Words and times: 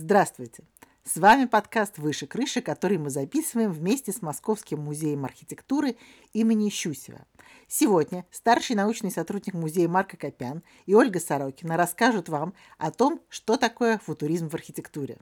Здравствуйте! 0.00 0.62
С 1.02 1.16
вами 1.16 1.46
подкаст 1.46 1.98
«Выше 1.98 2.28
крыши», 2.28 2.60
который 2.62 2.98
мы 2.98 3.10
записываем 3.10 3.72
вместе 3.72 4.12
с 4.12 4.22
Московским 4.22 4.78
музеем 4.78 5.24
архитектуры 5.24 5.96
имени 6.32 6.70
Щусева. 6.70 7.26
Сегодня 7.66 8.24
старший 8.30 8.76
научный 8.76 9.10
сотрудник 9.10 9.54
музея 9.54 9.88
Марка 9.88 10.16
Копян 10.16 10.62
и 10.86 10.94
Ольга 10.94 11.18
Сорокина 11.18 11.76
расскажут 11.76 12.28
вам 12.28 12.54
о 12.78 12.92
том, 12.92 13.20
что 13.28 13.56
такое 13.56 13.98
футуризм 13.98 14.48
в 14.48 14.54
архитектуре. 14.54 15.18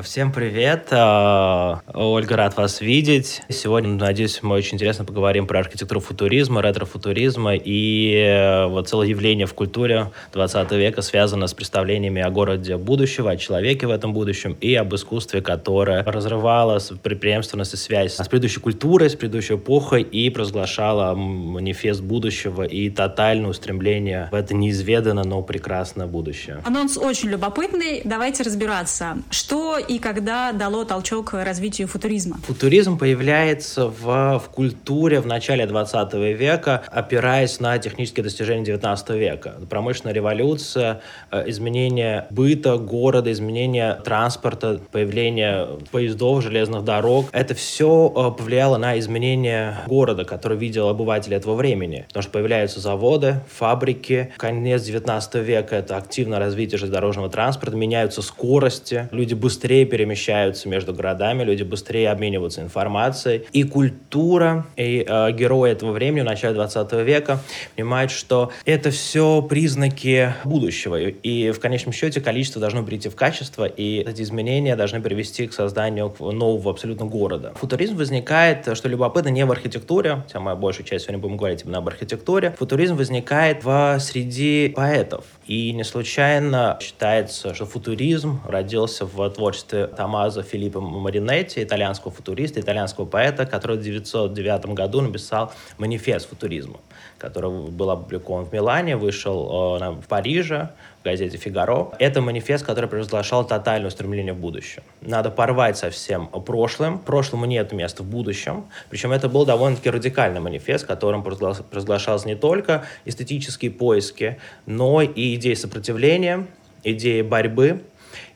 Всем 0.00 0.32
привет! 0.32 0.88
А, 0.90 1.80
Ольга, 1.92 2.36
рад 2.36 2.56
вас 2.56 2.80
видеть. 2.80 3.42
Сегодня, 3.50 3.90
надеюсь, 3.90 4.42
мы 4.42 4.54
очень 4.54 4.76
интересно 4.76 5.04
поговорим 5.04 5.46
про 5.46 5.58
архитектуру 5.58 6.00
футуризма, 6.00 6.62
ретро-футуризма 6.62 7.56
и 7.56 8.14
э, 8.14 8.66
вот 8.68 8.88
целое 8.88 9.08
явление 9.08 9.46
в 9.46 9.52
культуре 9.52 10.10
20 10.32 10.72
века 10.72 11.02
связано 11.02 11.46
с 11.46 11.52
представлениями 11.52 12.22
о 12.22 12.30
городе 12.30 12.78
будущего, 12.78 13.32
о 13.32 13.36
человеке 13.36 13.86
в 13.86 13.90
этом 13.90 14.14
будущем 14.14 14.56
и 14.62 14.74
об 14.74 14.94
искусстве, 14.94 15.42
которое 15.42 16.02
разрывало 16.04 16.80
преемственность 17.02 17.74
и 17.74 17.76
связь 17.76 18.14
с 18.14 18.28
предыдущей 18.28 18.60
культурой, 18.60 19.10
с 19.10 19.14
предыдущей 19.14 19.56
эпохой 19.56 20.02
и 20.02 20.30
провозглашало 20.30 21.14
манифест 21.14 22.00
будущего 22.00 22.62
и 22.62 22.88
тотальное 22.88 23.50
устремление 23.50 24.28
в 24.32 24.34
это 24.34 24.54
неизведанное, 24.54 25.24
но 25.24 25.42
прекрасное 25.42 26.06
будущее. 26.06 26.62
Анонс 26.64 26.96
очень 26.96 27.28
любопытный. 27.28 28.00
Давайте 28.04 28.42
разбираться. 28.42 29.18
Что 29.30 29.61
и 29.78 29.98
когда 29.98 30.52
дало 30.52 30.84
толчок 30.84 31.32
развитию 31.34 31.88
футуризма? 31.88 32.38
Футуризм 32.46 32.98
появляется 32.98 33.86
в, 33.86 34.38
в 34.38 34.48
культуре 34.50 35.20
в 35.20 35.26
начале 35.26 35.66
20 35.66 36.14
века, 36.14 36.82
опираясь 36.90 37.60
на 37.60 37.78
технические 37.78 38.24
достижения 38.24 38.64
19 38.64 39.10
века. 39.10 39.54
Промышленная 39.68 40.14
революция, 40.14 41.00
э, 41.30 41.48
изменение 41.48 42.26
быта 42.30 42.76
города, 42.76 43.32
изменение 43.32 43.94
транспорта, 44.04 44.80
появление 44.90 45.68
поездов, 45.90 46.42
железных 46.42 46.84
дорог. 46.84 47.26
Это 47.32 47.54
все 47.54 48.12
э, 48.14 48.38
повлияло 48.38 48.76
на 48.76 48.98
изменение 48.98 49.78
города, 49.86 50.24
который 50.24 50.58
видел 50.58 50.88
обыватели 50.88 51.36
этого 51.36 51.54
времени. 51.54 52.04
Потому 52.08 52.22
что 52.22 52.32
появляются 52.32 52.80
заводы, 52.80 53.40
фабрики. 53.48 54.32
Конец 54.36 54.82
19 54.82 55.34
века— 55.36 55.76
это 55.76 55.96
активное 55.96 56.38
развитие 56.38 56.78
железнодорожного 56.78 57.30
транспорта, 57.30 57.76
меняются 57.76 58.22
скорости, 58.22 59.08
люди 59.10 59.34
быстрее 59.34 59.51
быстрее 59.52 59.84
перемещаются 59.84 60.66
между 60.66 60.94
городами, 60.94 61.42
люди 61.44 61.62
быстрее 61.62 62.10
обмениваются 62.10 62.62
информацией. 62.62 63.42
И 63.52 63.64
культура, 63.64 64.64
и 64.76 65.04
э, 65.06 65.32
герои 65.32 65.72
этого 65.72 65.92
времени, 65.92 66.22
в 66.22 66.24
начале 66.24 66.54
20 66.54 66.92
века, 67.04 67.38
понимают, 67.76 68.10
что 68.10 68.50
это 68.64 68.90
все 68.90 69.42
признаки 69.42 70.32
будущего. 70.44 70.98
И 70.98 71.50
в 71.50 71.60
конечном 71.60 71.92
счете 71.92 72.22
количество 72.22 72.62
должно 72.62 72.82
прийти 72.82 73.10
в 73.10 73.14
качество, 73.14 73.66
и 73.66 73.98
эти 73.98 74.22
изменения 74.22 74.74
должны 74.74 75.02
привести 75.02 75.46
к 75.46 75.52
созданию 75.52 76.14
нового 76.18 76.70
абсолютно 76.70 77.04
города. 77.04 77.52
Футуризм 77.56 77.96
возникает, 77.96 78.74
что 78.74 78.88
любопытно, 78.88 79.28
не 79.28 79.44
в 79.44 79.52
архитектуре, 79.52 80.22
хотя 80.26 80.40
мы 80.40 80.56
большую 80.56 80.86
часть 80.86 81.04
сегодня 81.04 81.20
будем 81.20 81.36
говорить 81.36 81.60
именно 81.64 81.78
об 81.78 81.88
архитектуре. 81.88 82.54
Футуризм 82.58 82.96
возникает 82.96 83.64
в 83.64 83.98
среди 84.00 84.72
поэтов. 84.74 85.26
И 85.46 85.72
не 85.72 85.84
случайно 85.84 86.78
считается, 86.80 87.54
что 87.54 87.66
футуризм 87.66 88.40
родился 88.48 89.04
в 89.04 89.28
творчестве 89.42 89.88
Томазо 89.88 90.44
Филиппо 90.44 90.80
Маринетти, 90.80 91.64
итальянского 91.64 92.12
футуриста, 92.12 92.60
итальянского 92.60 93.06
поэта, 93.06 93.44
который 93.44 93.76
в 93.76 93.80
1909 93.80 94.66
году 94.66 95.00
написал 95.00 95.52
манифест 95.78 96.28
футуризма, 96.28 96.78
который 97.18 97.50
был 97.50 97.90
опубликован 97.90 98.44
в 98.44 98.52
Милане, 98.52 98.96
вышел 98.96 99.80
э, 99.80 99.90
в 99.90 100.06
Париже, 100.06 100.68
в 101.00 101.04
газете 101.04 101.38
«Фигаро». 101.38 101.88
Это 101.98 102.20
манифест, 102.20 102.64
который 102.64 102.88
провозглашал 102.88 103.44
тотальное 103.44 103.90
стремление 103.90 104.32
в 104.32 104.38
будущее. 104.38 104.84
Надо 105.00 105.30
порвать 105.30 105.76
со 105.76 105.90
всем 105.90 106.28
прошлым. 106.28 107.00
Прошлому 107.00 107.44
нет 107.46 107.72
места 107.72 108.04
в 108.04 108.06
будущем. 108.06 108.66
Причем 108.90 109.10
это 109.10 109.28
был 109.28 109.44
довольно-таки 109.44 109.90
радикальный 109.90 110.38
манифест, 110.38 110.86
которым 110.86 111.24
провозглашался 111.24 112.28
не 112.28 112.36
только 112.36 112.84
эстетические 113.06 113.72
поиски, 113.72 114.38
но 114.66 115.02
и 115.02 115.34
идеи 115.34 115.54
сопротивления, 115.54 116.46
идеи 116.84 117.22
борьбы, 117.22 117.82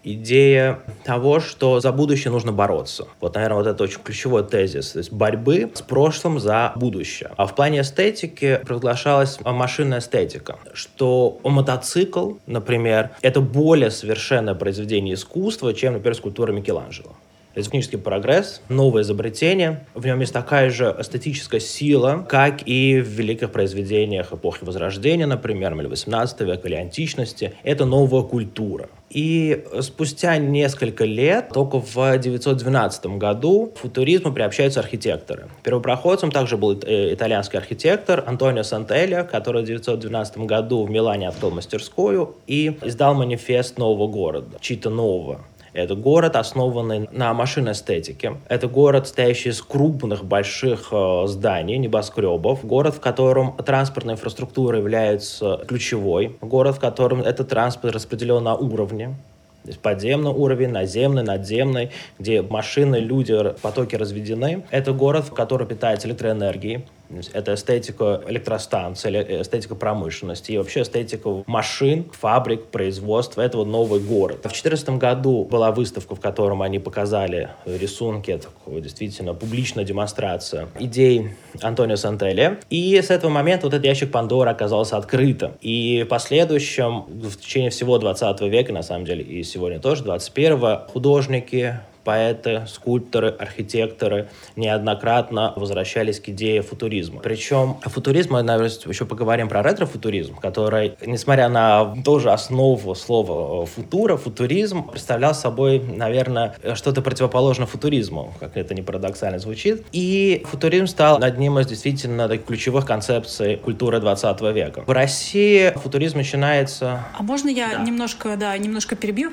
идея 0.07 0.81
того, 1.05 1.41
что 1.41 1.81
за 1.81 1.93
будущее 1.93 2.31
нужно 2.31 2.53
бороться. 2.53 3.09
Вот, 3.21 3.35
наверное, 3.35 3.59
вот 3.59 3.67
это 3.67 3.83
очень 3.85 4.01
ключевой 4.03 4.45
тезис. 4.45 4.93
То 4.93 4.99
есть 4.99 5.13
борьбы 5.13 5.71
с 5.75 5.83
прошлым 5.83 6.39
за 6.39 6.73
будущее. 6.77 7.31
А 7.37 7.47
в 7.47 7.55
плане 7.55 7.81
эстетики 7.81 8.61
приглашалась 8.67 9.39
машинная 9.45 9.99
эстетика, 9.99 10.57
что 10.73 11.39
мотоцикл, 11.43 12.35
например, 12.47 13.11
это 13.23 13.41
более 13.41 13.91
совершенное 13.91 14.55
произведение 14.55 15.15
искусства, 15.15 15.75
чем, 15.75 15.95
например, 15.95 16.15
скульптура 16.15 16.53
Микеланджело 16.53 17.17
технический 17.63 17.97
прогресс, 17.97 18.61
новое 18.69 19.03
изобретение. 19.03 19.87
В 19.95 20.05
нем 20.05 20.21
есть 20.21 20.33
такая 20.33 20.71
же 20.71 20.95
эстетическая 20.99 21.61
сила, 21.61 22.27
как 22.29 22.67
и 22.67 23.01
в 23.01 23.09
великих 23.09 23.51
произведениях 23.51 24.33
эпохи 24.33 24.59
Возрождения, 24.63 25.27
например, 25.27 25.75
или 25.79 25.87
18 25.87 26.41
века, 26.43 26.69
или 26.69 26.75
античности. 26.75 27.55
Это 27.63 27.85
новая 27.85 28.23
культура. 28.23 28.89
И 29.11 29.65
спустя 29.81 30.37
несколько 30.37 31.05
лет, 31.05 31.51
только 31.53 31.81
в 31.81 31.97
1912 31.97 33.07
году, 33.19 33.73
к 33.75 33.79
футуризму 33.79 34.33
приобщаются 34.33 34.81
архитекторы. 34.81 35.49
Первопроходцем 35.63 36.31
также 36.33 36.57
был 36.57 36.79
э, 36.83 37.15
итальянский 37.15 37.59
архитектор 37.59 38.25
Антонио 38.27 38.63
Сантелли, 38.63 39.27
который 39.31 39.63
в 39.63 39.65
1912 39.65 40.39
году 40.39 40.85
в 40.85 40.91
Милане 40.91 41.29
открыл 41.29 41.51
мастерскую 41.51 42.35
и 42.47 42.77
издал 42.83 43.15
манифест 43.15 43.79
нового 43.79 44.09
города, 44.09 44.59
чьи-то 44.61 44.91
нового. 44.91 45.45
Это 45.77 45.95
город, 45.95 46.37
основанный 46.37 47.07
на 47.13 47.35
машинной 47.35 47.73
эстетике. 47.73 48.39
Это 48.49 48.67
город, 48.67 49.09
стоящий 49.09 49.51
из 49.51 49.61
крупных, 49.61 50.25
больших 50.25 50.89
э, 50.91 51.25
зданий, 51.27 51.77
небоскребов. 51.77 52.65
Город, 52.65 52.95
в 52.95 53.01
котором 53.01 53.55
транспортная 53.59 54.15
инфраструктура 54.15 54.79
является 54.79 55.61
ключевой. 55.69 56.35
Город, 56.41 56.77
в 56.77 56.81
котором 56.81 57.21
этот 57.21 57.51
транспорт 57.51 57.95
распределен 57.95 58.43
на 58.43 58.55
уровне. 58.55 59.17
То 59.65 59.71
есть 59.71 59.81
подземный 59.81 60.31
уровень, 60.31 60.71
наземный, 60.71 61.25
надземный, 61.25 61.91
где 62.19 62.41
машины, 62.41 62.97
люди, 62.97 63.37
потоки 63.61 63.97
разведены. 63.97 64.65
Это 64.71 64.93
город, 64.93 65.29
который 65.29 65.67
питается 65.67 66.09
электроэнергией. 66.09 66.87
Это 67.33 67.55
эстетика 67.55 68.23
электростанций, 68.29 69.13
эстетика 69.41 69.75
промышленности 69.75 70.53
и 70.53 70.59
вообще 70.59 70.83
эстетика 70.83 71.45
машин, 71.47 72.11
фабрик, 72.13 72.67
производства. 72.67 73.43
Это 73.43 73.59
вот 73.59 73.67
новый 73.67 74.01
город. 74.01 74.39
В 74.39 74.43
2014 74.43 74.91
году 74.91 75.45
была 75.45 75.73
выставка, 75.73 76.15
в 76.15 76.21
котором 76.21 76.63
они 76.63 76.79
показали 76.79 77.51
рисунки, 77.65 78.31
это 78.31 78.49
действительно 78.67 79.35
публичная 79.35 79.85
демонстрация 79.85 80.69
идей 80.79 81.31
Антонио 81.63 81.97
Сантелли. 81.97 82.59
И 82.71 83.01
с 83.01 83.11
этого 83.11 83.31
момента 83.31 83.67
вот 83.67 83.75
этот 83.75 83.87
ящик 83.87 84.11
Пандоры 84.11 84.51
оказался 84.51 84.97
открытым. 84.97 85.53
И 85.61 86.03
в 86.05 86.09
последующем, 86.09 87.05
в 87.09 87.37
течение 87.37 87.71
всего 87.71 87.99
20 87.99 88.41
века, 88.43 88.73
на 88.73 88.83
самом 88.83 89.05
деле, 89.05 89.23
и 89.23 89.43
сегодня 89.43 89.81
тоже, 89.81 90.05
21 90.05 90.79
художники, 90.93 91.81
поэты, 92.07 92.63
скульпторы, 92.69 93.31
архитекторы 93.31 94.29
неоднократно 94.55 95.53
возвращались 95.57 96.21
к 96.21 96.29
идее 96.29 96.63
футуризма. 96.63 97.21
Причем 97.21 97.79
футуризм, 97.83 98.35
мы, 98.35 98.43
наверное, 98.43 98.71
еще 98.87 99.05
поговорим 99.05 99.49
про 99.49 99.61
ретро-футуризм, 99.61 100.37
который, 100.37 100.95
несмотря 101.05 101.49
на 101.49 101.97
тоже 102.05 102.31
основу 102.31 102.95
слова 102.95 103.65
э, 103.65 103.67
футура, 103.67 104.17
футуризм 104.17 104.85
представлял 104.91 105.35
собой, 105.35 105.81
наверное, 105.81 106.55
что-то 106.75 107.03
противоположное 107.03 107.67
футуризму, 107.67 108.33
как 108.39 108.57
это 108.57 108.73
не 108.73 108.83
парадоксально 108.83 109.41
звучит. 109.41 109.85
И 109.91 110.45
футуризм 110.49 110.87
стал 110.87 111.21
одним 111.21 111.59
из 111.59 111.67
действительно 111.67 112.29
ключевых 112.39 112.87
концепций 112.87 113.57
культуры 113.57 113.99
20 113.99 114.41
века. 114.55 114.85
В 114.87 114.93
России 114.93 115.73
футуризм 115.75 116.19
начинается... 116.19 117.05
А 117.19 117.23
можно 117.25 117.49
я 117.49 117.71
да. 117.73 117.83
немножко, 117.83 118.37
да, 118.37 118.57
немножко 118.57 118.95
перебью? 118.95 119.33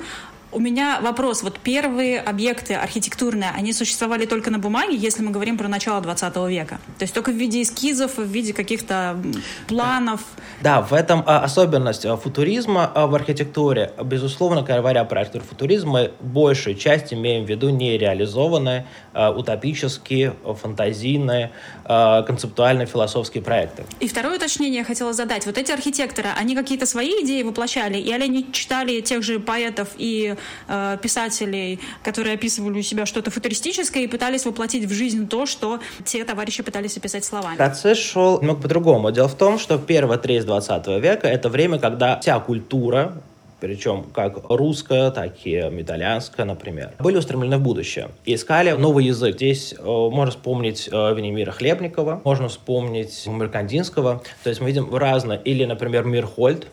У 0.54 0.60
меня 0.60 1.00
вопрос. 1.02 1.42
Вот 1.42 1.58
первые 1.58 2.20
объекты 2.20 2.74
архитектурные, 2.74 3.50
они 3.56 3.72
существовали 3.72 4.24
только 4.24 4.52
на 4.52 4.60
бумаге, 4.60 4.94
если 4.94 5.20
мы 5.20 5.32
говорим 5.32 5.58
про 5.58 5.66
начало 5.66 6.00
20 6.00 6.36
века? 6.48 6.78
То 6.96 7.02
есть 7.02 7.12
только 7.12 7.32
в 7.32 7.34
виде 7.34 7.60
эскизов, 7.60 8.18
в 8.18 8.22
виде 8.22 8.52
каких-то 8.52 9.20
планов? 9.66 10.20
Да, 10.62 10.80
в 10.80 10.92
этом 10.92 11.24
а, 11.26 11.40
особенность 11.40 12.06
а, 12.06 12.16
футуризма 12.16 12.88
а, 12.94 13.08
в 13.08 13.16
архитектуре. 13.16 13.92
Безусловно, 14.04 14.62
говоря 14.62 15.04
про 15.04 15.22
архитектуру 15.22 15.44
футуризма, 15.50 15.92
мы 15.92 16.12
большую 16.20 16.76
часть 16.76 17.12
имеем 17.12 17.44
в 17.46 17.48
виду 17.48 17.70
нереализованные, 17.70 18.86
утопические, 19.12 20.34
фантазийные, 20.62 21.50
концептуальные 21.84 22.86
философские 22.86 23.42
проекты. 23.42 23.84
И 24.00 24.08
второе 24.08 24.36
уточнение 24.36 24.78
я 24.78 24.84
хотела 24.84 25.12
задать. 25.12 25.46
Вот 25.46 25.58
эти 25.58 25.72
архитекторы, 25.72 26.28
они 26.38 26.54
какие-то 26.54 26.86
свои 26.86 27.10
идеи 27.24 27.42
воплощали, 27.42 27.98
или 27.98 28.22
они 28.22 28.52
читали 28.52 29.00
тех 29.00 29.22
же 29.22 29.40
поэтов 29.40 29.88
и 29.98 30.36
э, 30.68 30.98
писателей, 31.02 31.80
которые 32.02 32.34
описывали 32.34 32.78
у 32.78 32.82
себя 32.82 33.06
что-то 33.06 33.30
футуристическое 33.30 34.04
и 34.04 34.06
пытались 34.06 34.44
воплотить 34.44 34.84
в 34.84 34.92
жизнь 34.92 35.28
то, 35.28 35.46
что 35.46 35.80
те 36.04 36.24
товарищи 36.24 36.62
пытались 36.62 36.96
описать 36.96 37.24
словами. 37.24 37.56
Процесс 37.56 37.98
шел 37.98 38.40
немного 38.40 38.62
по-другому. 38.62 39.10
Дело 39.10 39.28
в 39.28 39.36
том, 39.36 39.58
что 39.58 39.78
первая 39.78 40.18
треть 40.18 40.44
20 40.44 40.86
века— 41.00 41.26
это 41.28 41.48
время, 41.48 41.78
когда 41.78 42.20
вся 42.20 42.38
культура 42.40 43.14
причем 43.64 44.04
как 44.12 44.50
русская, 44.50 45.10
так 45.10 45.32
и 45.44 45.58
итальянская, 45.58 46.44
например, 46.44 46.92
были 46.98 47.16
устремлены 47.16 47.56
в 47.56 47.62
будущее 47.62 48.08
и 48.26 48.34
искали 48.34 48.72
новый 48.72 49.06
язык. 49.06 49.36
Здесь 49.36 49.74
э, 49.78 49.82
можно 49.82 50.32
вспомнить 50.32 50.86
э, 50.92 51.14
Венимира 51.14 51.50
Хлебникова, 51.50 52.20
можно 52.24 52.48
вспомнить 52.48 53.26
Меркандинского, 53.26 54.22
то 54.42 54.50
есть 54.50 54.60
мы 54.60 54.66
видим 54.66 54.94
разное, 54.94 55.38
или, 55.38 55.64
например, 55.64 56.04
Мирхольд, 56.04 56.66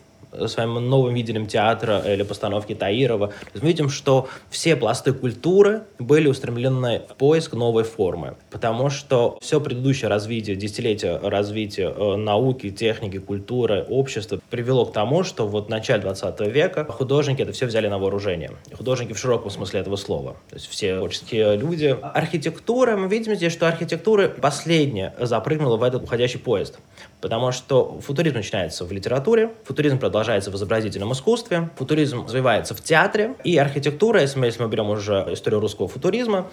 своим 0.48 0.74
новым 0.90 1.14
видением 1.14 1.46
театра 1.46 2.02
или 2.06 2.24
постановки 2.24 2.74
Таирова, 2.76 3.34
мы 3.54 3.68
видим, 3.68 3.90
что 3.90 4.28
все 4.50 4.76
пласты 4.76 5.14
культуры 5.14 5.84
были 6.00 6.28
устремлены 6.28 7.02
в 7.10 7.16
поиск 7.16 7.54
новой 7.54 7.84
формы, 7.84 8.36
потому 8.50 8.90
что 8.90 9.38
все 9.42 9.60
предыдущее 9.60 10.10
развитие, 10.10 10.56
десятилетие 10.56 11.18
развития 11.18 11.94
э, 11.96 12.16
науки, 12.16 12.70
техники, 12.70 13.20
культуры, 13.20 13.86
общества 13.90 14.40
привело 14.50 14.86
к 14.86 14.94
тому, 14.94 15.24
что 15.24 15.48
вот 15.48 15.68
в 15.68 15.70
начале 15.70 16.02
20 16.02 16.40
века 16.48 16.86
художники 16.86 17.42
это 17.42 17.52
все 17.52 17.66
взяли 17.66 17.88
на 17.88 18.00
вооружение. 18.00 18.52
Художники 18.74 19.14
в 19.14 19.20
широком 19.20 19.50
смысле 19.50 19.82
этого 19.82 19.96
слова. 19.96 20.36
То 20.50 20.56
есть 20.56 20.68
все 20.68 20.98
творческие 20.98 21.58
люди. 21.58 21.96
Архитектура, 22.02 22.96
мы 22.98 23.08
видим 23.08 23.36
здесь, 23.36 23.54
что 23.54 23.68
архитектура 23.68 24.28
последняя 24.30 25.14
запрыгнула 25.20 25.78
в 25.78 25.84
этот 25.84 26.04
уходящий 26.04 26.40
поезд. 26.40 26.80
Потому 27.22 27.52
что 27.52 28.00
футуризм 28.02 28.38
начинается 28.38 28.84
в 28.84 28.92
литературе, 28.92 29.52
футуризм 29.64 30.00
продолжается 30.00 30.50
в 30.50 30.56
изобразительном 30.56 31.14
искусстве, 31.14 31.70
футуризм 31.78 32.26
развивается 32.26 32.74
в 32.74 32.82
театре, 32.82 33.36
и 33.44 33.58
архитектура, 33.58 34.22
если 34.22 34.40
мы, 34.40 34.48
если 34.48 34.64
мы 34.64 34.70
берем 34.70 34.90
уже 34.90 35.28
историю 35.32 35.62
русского 35.62 35.88
футуризма, 35.88 36.50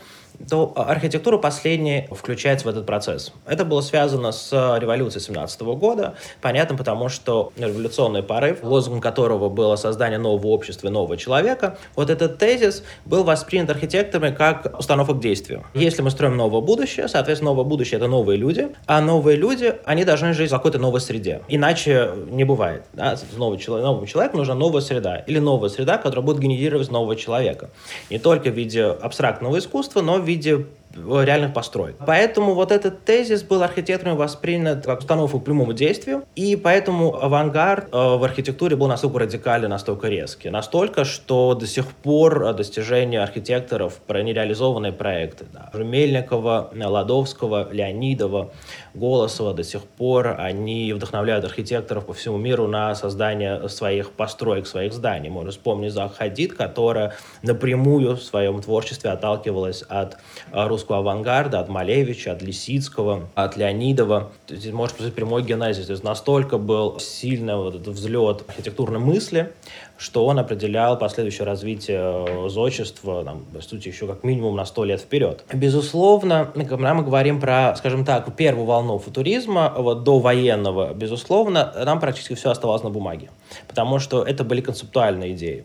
то 0.49 0.73
архитектура 0.77 1.39
последняя 1.39 2.09
включается 2.11 2.67
в 2.67 2.71
этот 2.71 2.87
процесс. 2.87 3.33
Это 3.47 3.65
было 3.65 3.81
связано 3.81 4.33
с 4.33 4.53
революцией 4.79 5.23
17 5.23 5.61
года, 5.63 6.15
понятно, 6.41 6.77
потому 6.77 7.09
что 7.09 7.53
революционный 7.57 8.23
порыв, 8.23 8.63
лозунгом 8.63 9.01
которого 9.01 9.49
было 9.49 9.77
создание 9.77 10.19
нового 10.19 10.49
общества 10.49 10.89
нового 10.89 11.17
человека, 11.17 11.79
вот 11.97 12.11
этот 12.11 12.39
тезис 12.39 12.83
был 13.05 13.25
воспринят 13.25 13.71
архитекторами 13.71 14.35
как 14.35 14.79
установка 14.79 15.15
к 15.15 15.21
действию. 15.21 15.65
Если 15.75 16.03
мы 16.03 16.11
строим 16.11 16.37
новое 16.37 16.61
будущее, 16.61 17.09
соответственно, 17.09 17.51
новое 17.51 17.65
будущее— 17.65 17.97
это 17.99 18.09
новые 18.09 18.37
люди, 18.37 18.69
а 18.87 19.01
новые 19.01 19.37
люди, 19.37 19.75
они 19.85 20.05
должны 20.05 20.33
жить 20.33 20.51
какой-то 20.51 20.79
новой 20.79 21.01
среде. 21.01 21.43
Иначе 21.49 22.11
не 22.31 22.45
бывает. 22.45 22.85
Да? 22.93 23.17
Новый 23.37 23.59
человек, 23.59 23.85
новому 23.87 24.07
человеку 24.07 24.37
нужна 24.37 24.55
новая 24.55 24.81
среда. 24.81 25.17
Или 25.19 25.39
новая 25.39 25.69
среда, 25.69 25.99
которая 25.99 26.25
будет 26.25 26.39
генерировать 26.39 26.91
нового 26.91 27.17
человека. 27.17 27.71
Не 28.11 28.19
только 28.19 28.51
в 28.51 28.55
виде 28.55 28.85
абстрактного 28.85 29.59
искусства, 29.59 30.01
но 30.01 30.18
в 30.19 30.25
виде 30.25 30.67
реальных 30.95 31.53
построек. 31.53 31.97
Поэтому 32.05 32.55
вот 32.55 32.73
этот 32.73 33.05
тезис 33.05 33.43
был 33.43 33.63
архитекторами 33.63 34.17
воспринят 34.17 34.85
как 34.85 35.01
установку 35.01 35.41
к 35.41 35.45
прямому 35.45 35.73
действию, 35.73 36.25
и 36.35 36.57
поэтому 36.57 37.15
авангард 37.15 37.89
э, 37.93 38.17
в 38.17 38.25
архитектуре 38.25 38.77
был 38.77 38.89
настолько 38.89 39.21
радикальный, 39.21 39.69
настолько 39.69 40.09
резкий. 40.09 40.51
Настолько, 40.51 41.05
что 41.05 41.55
до 41.55 41.67
сих 41.67 41.87
пор 41.87 42.55
достижения 42.55 43.23
архитекторов 43.23 43.95
про 44.07 44.23
нереализованные 44.23 44.93
проекты, 44.93 45.47
да, 45.53 45.71
Мельникова, 45.75 46.71
Ладовского, 46.75 47.69
Леонидова, 47.73 48.51
Голосова 48.95 49.55
до 49.55 49.65
сих 49.65 49.85
пор, 49.85 50.37
они 50.39 50.93
вдохновляют 50.93 51.45
архитекторов 51.45 52.07
по 52.07 52.13
всему 52.13 52.37
миру 52.37 52.67
на 52.67 52.95
создание 52.95 53.69
своих 53.69 54.11
построек, 54.11 54.67
своих 54.67 54.93
зданий. 54.93 55.31
Можно 55.31 55.53
вспомнить 55.53 55.93
Зах 55.93 56.17
Хадид, 56.17 56.55
которая 56.55 57.15
напрямую 57.43 58.17
в 58.17 58.23
своем 58.23 58.61
творчестве 58.61 59.11
отталкивалась 59.11 59.83
от 59.89 60.17
э, 60.53 60.67
русского 60.79 60.99
авангарда, 60.99 61.59
от 61.59 61.69
Малевича, 61.69 62.33
от 62.33 62.41
Лисицкого, 62.41 63.29
от 63.35 63.57
Леонидова. 63.57 64.31
Здесь 64.49 64.73
можно 64.73 64.95
сказать 64.95 65.15
прямой 65.15 65.43
генезис. 65.43 65.87
То 65.87 65.93
есть 65.93 66.05
настолько 66.05 66.57
был 66.57 67.01
сильный 67.01 67.57
вот 67.57 67.75
этот 67.75 67.89
взлет 67.89 68.45
архитектурной 68.47 69.01
мысли, 69.01 69.53
что 69.97 70.25
он 70.25 70.39
определял 70.39 70.97
последующее 70.97 71.45
развитие 71.45 71.99
э, 71.99 72.49
зодчества, 72.49 73.25
там, 73.25 73.45
по 73.53 73.61
сути, 73.61 73.89
еще 73.89 74.07
как 74.07 74.23
минимум 74.23 74.55
на 74.55 74.65
сто 74.65 74.85
лет 74.85 75.01
вперед. 75.01 75.45
Безусловно, 75.53 76.53
когда 76.55 76.95
мы 76.95 77.03
говорим 77.03 77.41
про, 77.41 77.75
скажем 77.77 78.05
так, 78.05 78.37
первую 78.37 78.65
волну 78.65 78.99
футуризма, 78.99 79.75
вот 79.77 80.05
до 80.05 80.21
военного, 80.21 80.95
безусловно, 80.95 81.73
нам 81.85 81.99
практически 81.99 82.35
все 82.35 82.51
оставалось 82.51 82.85
на 82.85 82.91
бумаге, 82.91 83.31
потому 83.67 83.99
что 83.99 84.23
это 84.23 84.45
были 84.45 84.61
концептуальные 84.61 85.33
идеи. 85.33 85.65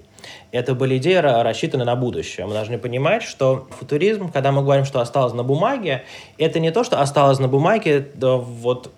Это 0.52 0.76
были 0.76 0.98
идеи, 0.98 1.16
рассчитанные 1.16 1.86
на 1.86 1.96
будущее. 1.96 2.46
Мы 2.46 2.54
должны 2.54 2.78
понимать, 2.78 3.24
что 3.24 3.68
футуризм, 3.80 4.32
когда 4.32 4.52
мы 4.52 4.62
говорим, 4.62 4.86
что 4.86 5.02
осталось 5.02 5.34
на 5.34 5.44
бумаге, 5.44 6.04
это 6.38 6.60
не 6.60 6.72
то, 6.72 6.84
что 6.84 7.02
осталось 7.02 7.40
на 7.40 7.48
бумаге, 7.48 8.08
да, 8.14 8.36
вот 8.36 8.92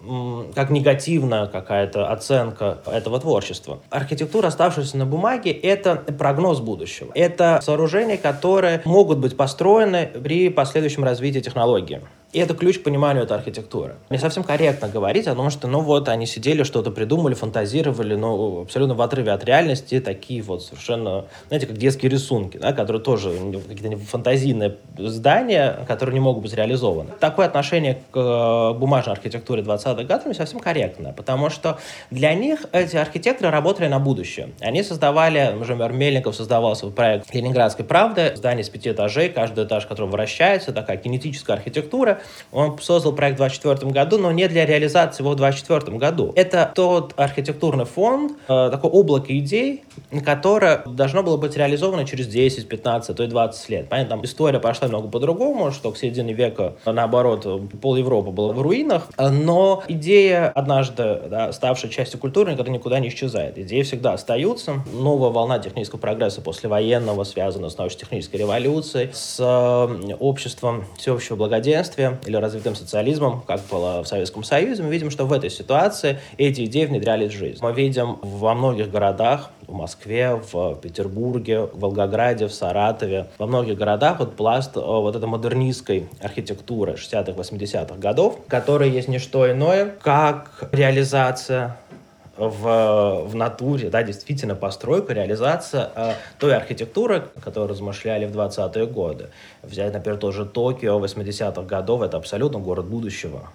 как 0.54 0.70
негативная 0.70 1.48
какая-то 1.48 2.12
оценка 2.12 2.80
этого 2.86 3.20
творчества. 3.20 3.80
Архитектура, 3.90 4.48
оставшаяся 4.48 4.98
на 4.98 5.06
бумаге, 5.06 5.52
это 5.52 5.96
прогноз 5.96 6.60
будущего. 6.60 7.12
Это 7.16 7.60
сооружения, 7.62 8.18
которые 8.18 8.82
могут 8.86 9.20
быть 9.20 9.38
построены 9.38 10.08
при 10.08 10.50
последующем 10.50 11.04
развитии 11.04 11.40
технологии. 11.40 12.02
И 12.34 12.40
это 12.40 12.54
ключ 12.54 12.80
к 12.80 12.84
пониманию 12.84 13.24
этой 13.24 13.38
архитектуры. 13.38 13.96
Не 14.10 14.18
совсем 14.18 14.44
корректно 14.44 14.90
говорить 14.90 15.26
о 15.28 15.36
том, 15.36 15.50
что, 15.50 15.70
ну 15.70 15.80
вот, 15.80 16.10
они 16.10 16.26
сидели, 16.26 16.64
что-то 16.64 16.92
придумали, 16.92 17.34
фантазировали, 17.34 18.16
но 18.16 18.64
абсолютно 18.64 18.94
в 18.94 19.02
отрыве 19.02 19.32
от 19.32 19.46
реальности, 19.46 20.02
такие 20.02 20.42
вот 20.42 20.62
совершенно, 20.62 21.15
знаете, 21.48 21.68
как 21.68 21.78
детские 21.78 22.12
рисунки, 22.12 22.58
да, 22.58 22.74
которые 22.74 23.02
тоже 23.02 23.32
какие-то 23.68 23.98
фантазийные 23.98 24.78
здания, 24.98 25.80
которые 25.88 26.14
не 26.14 26.20
могут 26.20 26.44
быть 26.44 26.54
реализованы. 26.54 27.12
Такое 27.20 27.46
отношение 27.46 28.00
к 28.12 28.18
э, 28.18 28.78
бумажной 28.78 29.16
архитектуре 29.16 29.62
20-х 29.62 30.04
годов 30.04 30.26
не 30.26 30.34
совсем 30.34 30.60
корректно, 30.60 31.14
потому 31.14 31.50
что 31.50 31.80
для 32.12 32.34
них 32.34 32.66
эти 32.72 32.98
архитекторы 32.98 33.52
работали 33.52 33.88
на 33.88 34.00
будущее. 34.00 34.50
Они 34.60 34.84
создавали, 34.84 35.54
например, 35.58 35.92
Мельников 35.94 36.36
создавал 36.36 36.76
свой 36.76 36.92
проект 36.92 37.34
Ленинградской 37.34 37.86
правды, 37.86 38.34
здание 38.36 38.64
с 38.64 38.70
пяти 38.70 38.92
этажей, 38.92 39.30
каждый 39.30 39.66
этаж, 39.66 39.86
который 39.86 40.10
вращается, 40.10 40.72
такая 40.72 40.98
кинетическая 40.98 41.58
архитектура, 41.58 42.20
он 42.52 42.78
создал 42.80 43.14
проект 43.14 43.36
в 43.36 43.44
2024 43.44 43.92
году, 43.92 44.18
но 44.18 44.32
не 44.32 44.48
для 44.48 44.66
реализации 44.66 45.22
его 45.22 45.32
в 45.32 45.36
2024 45.36 45.98
году. 45.98 46.34
Это 46.36 46.72
тот 46.74 47.14
архитектурный 47.18 47.86
фонд, 47.86 48.34
э, 48.48 48.70
такое 48.72 48.92
облако 48.92 49.38
идей, 49.38 49.84
которое 50.24 50.84
должно 51.06 51.22
было 51.24 51.38
быть 51.38 51.56
реализовано 51.56 52.06
через 52.06 52.28
10, 52.28 52.68
15, 52.68 53.16
то 53.16 53.24
и 53.24 53.28
20 53.28 53.70
лет. 53.70 53.90
Понятно, 53.90 54.16
там 54.16 54.26
история 54.26 54.60
пошла 54.60 54.88
немного 54.88 55.08
по-другому, 55.08 55.72
что 55.72 55.92
к 55.92 55.98
середине 55.98 56.34
века, 56.34 56.76
наоборот, 56.86 57.46
пол 57.80 57.96
Европы 57.96 58.32
было 58.32 58.54
в 58.54 58.62
руинах, 58.62 59.08
но 59.18 59.84
идея, 59.88 60.50
однажды 60.50 61.22
да, 61.30 61.52
ставшая 61.52 61.92
частью 61.92 62.20
культуры, 62.20 62.54
никогда 62.54 62.72
никуда 62.72 63.00
не 63.00 63.10
исчезает. 63.10 63.58
Идеи 63.60 63.84
всегда 63.84 64.14
остаются. 64.14 64.84
Новая 64.94 65.30
волна 65.30 65.60
технического 65.60 66.00
прогресса 66.00 66.42
послевоенного 66.42 67.24
связана 67.24 67.70
с 67.70 67.78
научно-технической 67.78 68.40
революцией, 68.40 69.12
с 69.14 69.40
обществом 70.20 70.86
всеобщего 70.98 71.36
благоденствия, 71.36 72.20
или 72.26 72.36
развитым 72.36 72.76
социализмом, 72.76 73.42
как 73.46 73.62
было 73.70 74.02
в 74.04 74.08
Советском 74.08 74.44
Союзе, 74.44 74.82
мы 74.82 74.90
видим, 74.90 75.12
что 75.12 75.26
в 75.26 75.34
этой 75.34 75.52
ситуации 75.52 76.20
эти 76.38 76.66
идеи 76.66 76.86
внедрялись 76.86 77.32
в 77.32 77.38
жизнь. 77.38 77.60
Мы 77.62 77.74
видим 77.74 78.18
во 78.22 78.56
многих 78.56 78.90
городах, 78.90 79.52
в 79.68 79.74
Москве, 79.74 80.36
в 80.36 80.76
Петербурге, 80.76 81.62
в 81.62 81.80
Волгограде, 81.80 82.48
в 82.48 82.54
Саратове, 82.54 83.28
во 83.38 83.48
многих 83.48 83.78
городах 83.78 84.20
вот 84.20 84.36
пласт 84.36 84.78
э, 84.78 84.80
вот 84.80 85.16
этой 85.16 85.28
модернистской 85.28 86.08
архитектуры 86.22 86.94
60-х, 86.94 87.32
80-х 87.32 87.96
годов, 87.96 88.40
которая 88.48 88.90
есть 88.90 89.08
не 89.08 89.20
что 89.20 89.52
иное, 89.52 89.94
как 90.02 90.70
реализация 90.72 91.78
в, 92.38 93.28
в 93.28 93.36
натуре, 93.36 93.90
да, 93.90 94.04
действительно 94.04 94.56
постройка, 94.56 95.14
реализация 95.14 95.90
э, 95.96 96.14
той 96.38 96.56
архитектуры, 96.56 97.24
которую 97.42 97.70
размышляли 97.70 98.26
в 98.26 98.38
20-е 98.38 98.86
годы. 98.88 99.30
Взять, 99.64 99.94
например, 99.94 100.20
тоже 100.20 100.46
Токио 100.46 101.00
80-х 101.00 101.62
годов, 101.64 102.02
это 102.02 102.18
абсолютно 102.18 102.60
город 102.60 102.86
будущего. 102.86 103.50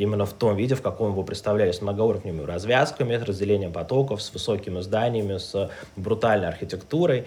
Именно 0.00 0.24
в 0.24 0.32
том 0.32 0.56
виде, 0.56 0.74
в 0.74 0.80
каком 0.80 1.10
его 1.10 1.22
представляли, 1.24 1.72
с 1.72 1.82
многоуровневыми 1.82 2.46
развязками, 2.46 3.18
с 3.18 3.22
разделением 3.22 3.70
потоков, 3.70 4.22
с 4.22 4.32
высокими 4.32 4.80
зданиями, 4.80 5.36
с 5.36 5.70
брутальной 5.94 6.48
архитектурой. 6.48 7.26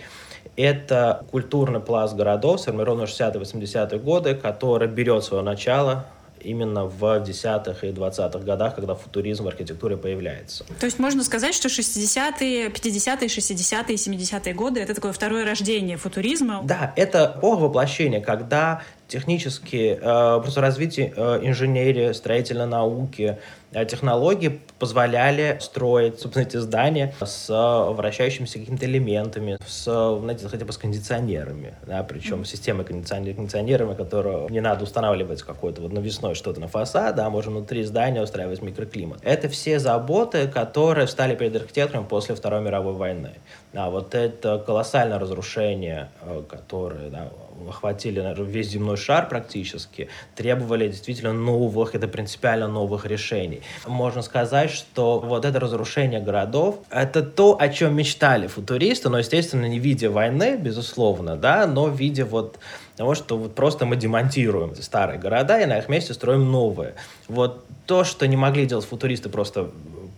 Это 0.56 1.24
культурный 1.30 1.82
пласт 1.82 2.16
городов, 2.16 2.62
сформированный 2.62 3.06
в 3.06 3.10
60-80-е 3.10 4.00
годы, 4.00 4.34
который 4.34 4.88
берет 4.88 5.24
свое 5.24 5.44
начало 5.44 6.08
именно 6.40 6.86
в 6.86 7.04
10-х 7.04 7.88
и 7.88 7.92
20-х 7.92 8.40
годах, 8.40 8.76
когда 8.76 8.96
футуризм 8.96 9.44
в 9.44 9.48
архитектуре 9.48 9.96
появляется. 9.96 10.66
То 10.80 10.86
есть 10.88 11.00
можно 11.00 11.24
сказать, 11.24 11.54
что 11.54 11.68
60-е, 11.68 12.70
50-е, 12.70 13.28
60-е, 13.28 13.96
70-е 13.96 14.54
годы— 14.54 14.80
это 14.82 14.96
такое 14.96 15.14
второе 15.14 15.46
рождение 15.46 15.98
футуризма? 15.98 16.62
Да, 16.64 16.92
это 16.96 17.36
эпоха 17.38 17.62
воплощения, 17.62 18.20
когда 18.20 18.82
технически, 19.14 20.00
э, 20.02 20.42
просто 20.42 20.60
развитие 20.60 21.14
э, 21.16 21.40
инженерии, 21.44 22.14
строительной 22.14 22.66
науки, 22.66 23.38
э, 23.72 23.86
технологии 23.86 24.60
позволяли 24.80 25.60
строить, 25.62 26.20
собственно, 26.20 26.44
эти 26.44 26.58
здания 26.58 27.14
с 27.24 27.48
вращающимися 27.94 28.58
какими-то 28.58 28.86
элементами, 28.86 29.60
с, 29.68 29.84
знаете, 29.84 30.48
хотя 30.48 30.66
бы 30.66 30.74
с 30.74 30.78
кондиционерами, 30.78 31.76
да, 31.86 32.02
причем 32.04 32.42
mm-hmm. 32.42 32.46
системой 32.46 32.86
кондиционер, 32.86 33.36
кондиционерами, 33.36 33.94
которую 33.94 34.50
не 34.50 34.62
надо 34.62 34.84
устанавливать 34.84 35.44
какое-то 35.44 35.84
вот 35.84 35.94
навесной 35.94 36.34
что-то 36.34 36.60
на 36.60 36.68
фасад, 36.68 37.16
да, 37.16 37.30
можно 37.30 37.52
внутри 37.52 37.84
здания 37.84 38.24
устраивать 38.24 38.64
микроклимат. 38.64 39.20
Это 39.22 39.48
все 39.48 39.78
заботы, 39.78 40.48
которые 40.48 41.08
стали 41.08 41.36
перед 41.36 41.56
архитекторами 41.56 42.06
после 42.06 42.34
Второй 42.34 42.62
мировой 42.62 42.94
войны. 42.94 43.34
А 43.76 43.92
вот 43.92 44.16
это 44.16 44.58
колоссальное 44.66 45.20
разрушение, 45.20 46.10
которое 46.50 47.10
да, 47.10 47.30
охватили 47.70 48.20
наверное, 48.22 48.46
весь 48.46 48.70
земной 48.70 48.98
шар 48.98 49.28
практически, 49.28 50.10
требовали 50.36 50.88
действительно 50.88 51.34
новых, 51.34 51.96
это 51.96 52.08
принципиально 52.08 52.68
новых 52.68 53.06
решений. 53.06 53.62
Можно 53.86 54.22
сказать, 54.22 54.72
что 54.72 55.20
вот 55.20 55.46
это 55.46 55.60
разрушение 55.60 56.20
городов, 56.20 56.80
это 56.90 57.22
то, 57.22 57.58
о 57.60 57.70
чем 57.70 57.96
мечтали 57.96 58.48
футуристы, 58.48 59.10
но, 59.10 59.20
естественно, 59.20 59.66
не 59.66 59.80
в 59.80 59.84
виде 59.84 60.10
войны, 60.10 60.58
безусловно, 60.58 61.36
да, 61.36 61.68
но 61.68 61.86
в 61.86 61.96
виде 61.96 62.24
вот 62.24 62.58
того, 62.96 63.16
что 63.16 63.38
вот 63.38 63.56
просто 63.56 63.86
мы 63.86 63.96
демонтируем 63.96 64.76
старые 64.76 65.20
города 65.20 65.60
и 65.60 65.66
на 65.66 65.80
их 65.80 65.90
месте 65.90 66.14
строим 66.14 66.52
новые. 66.52 66.94
Вот 67.28 67.66
то, 67.86 68.04
что 68.04 68.28
не 68.28 68.38
могли 68.38 68.66
делать 68.66 68.86
футуристы 68.86 69.30
просто 69.30 69.70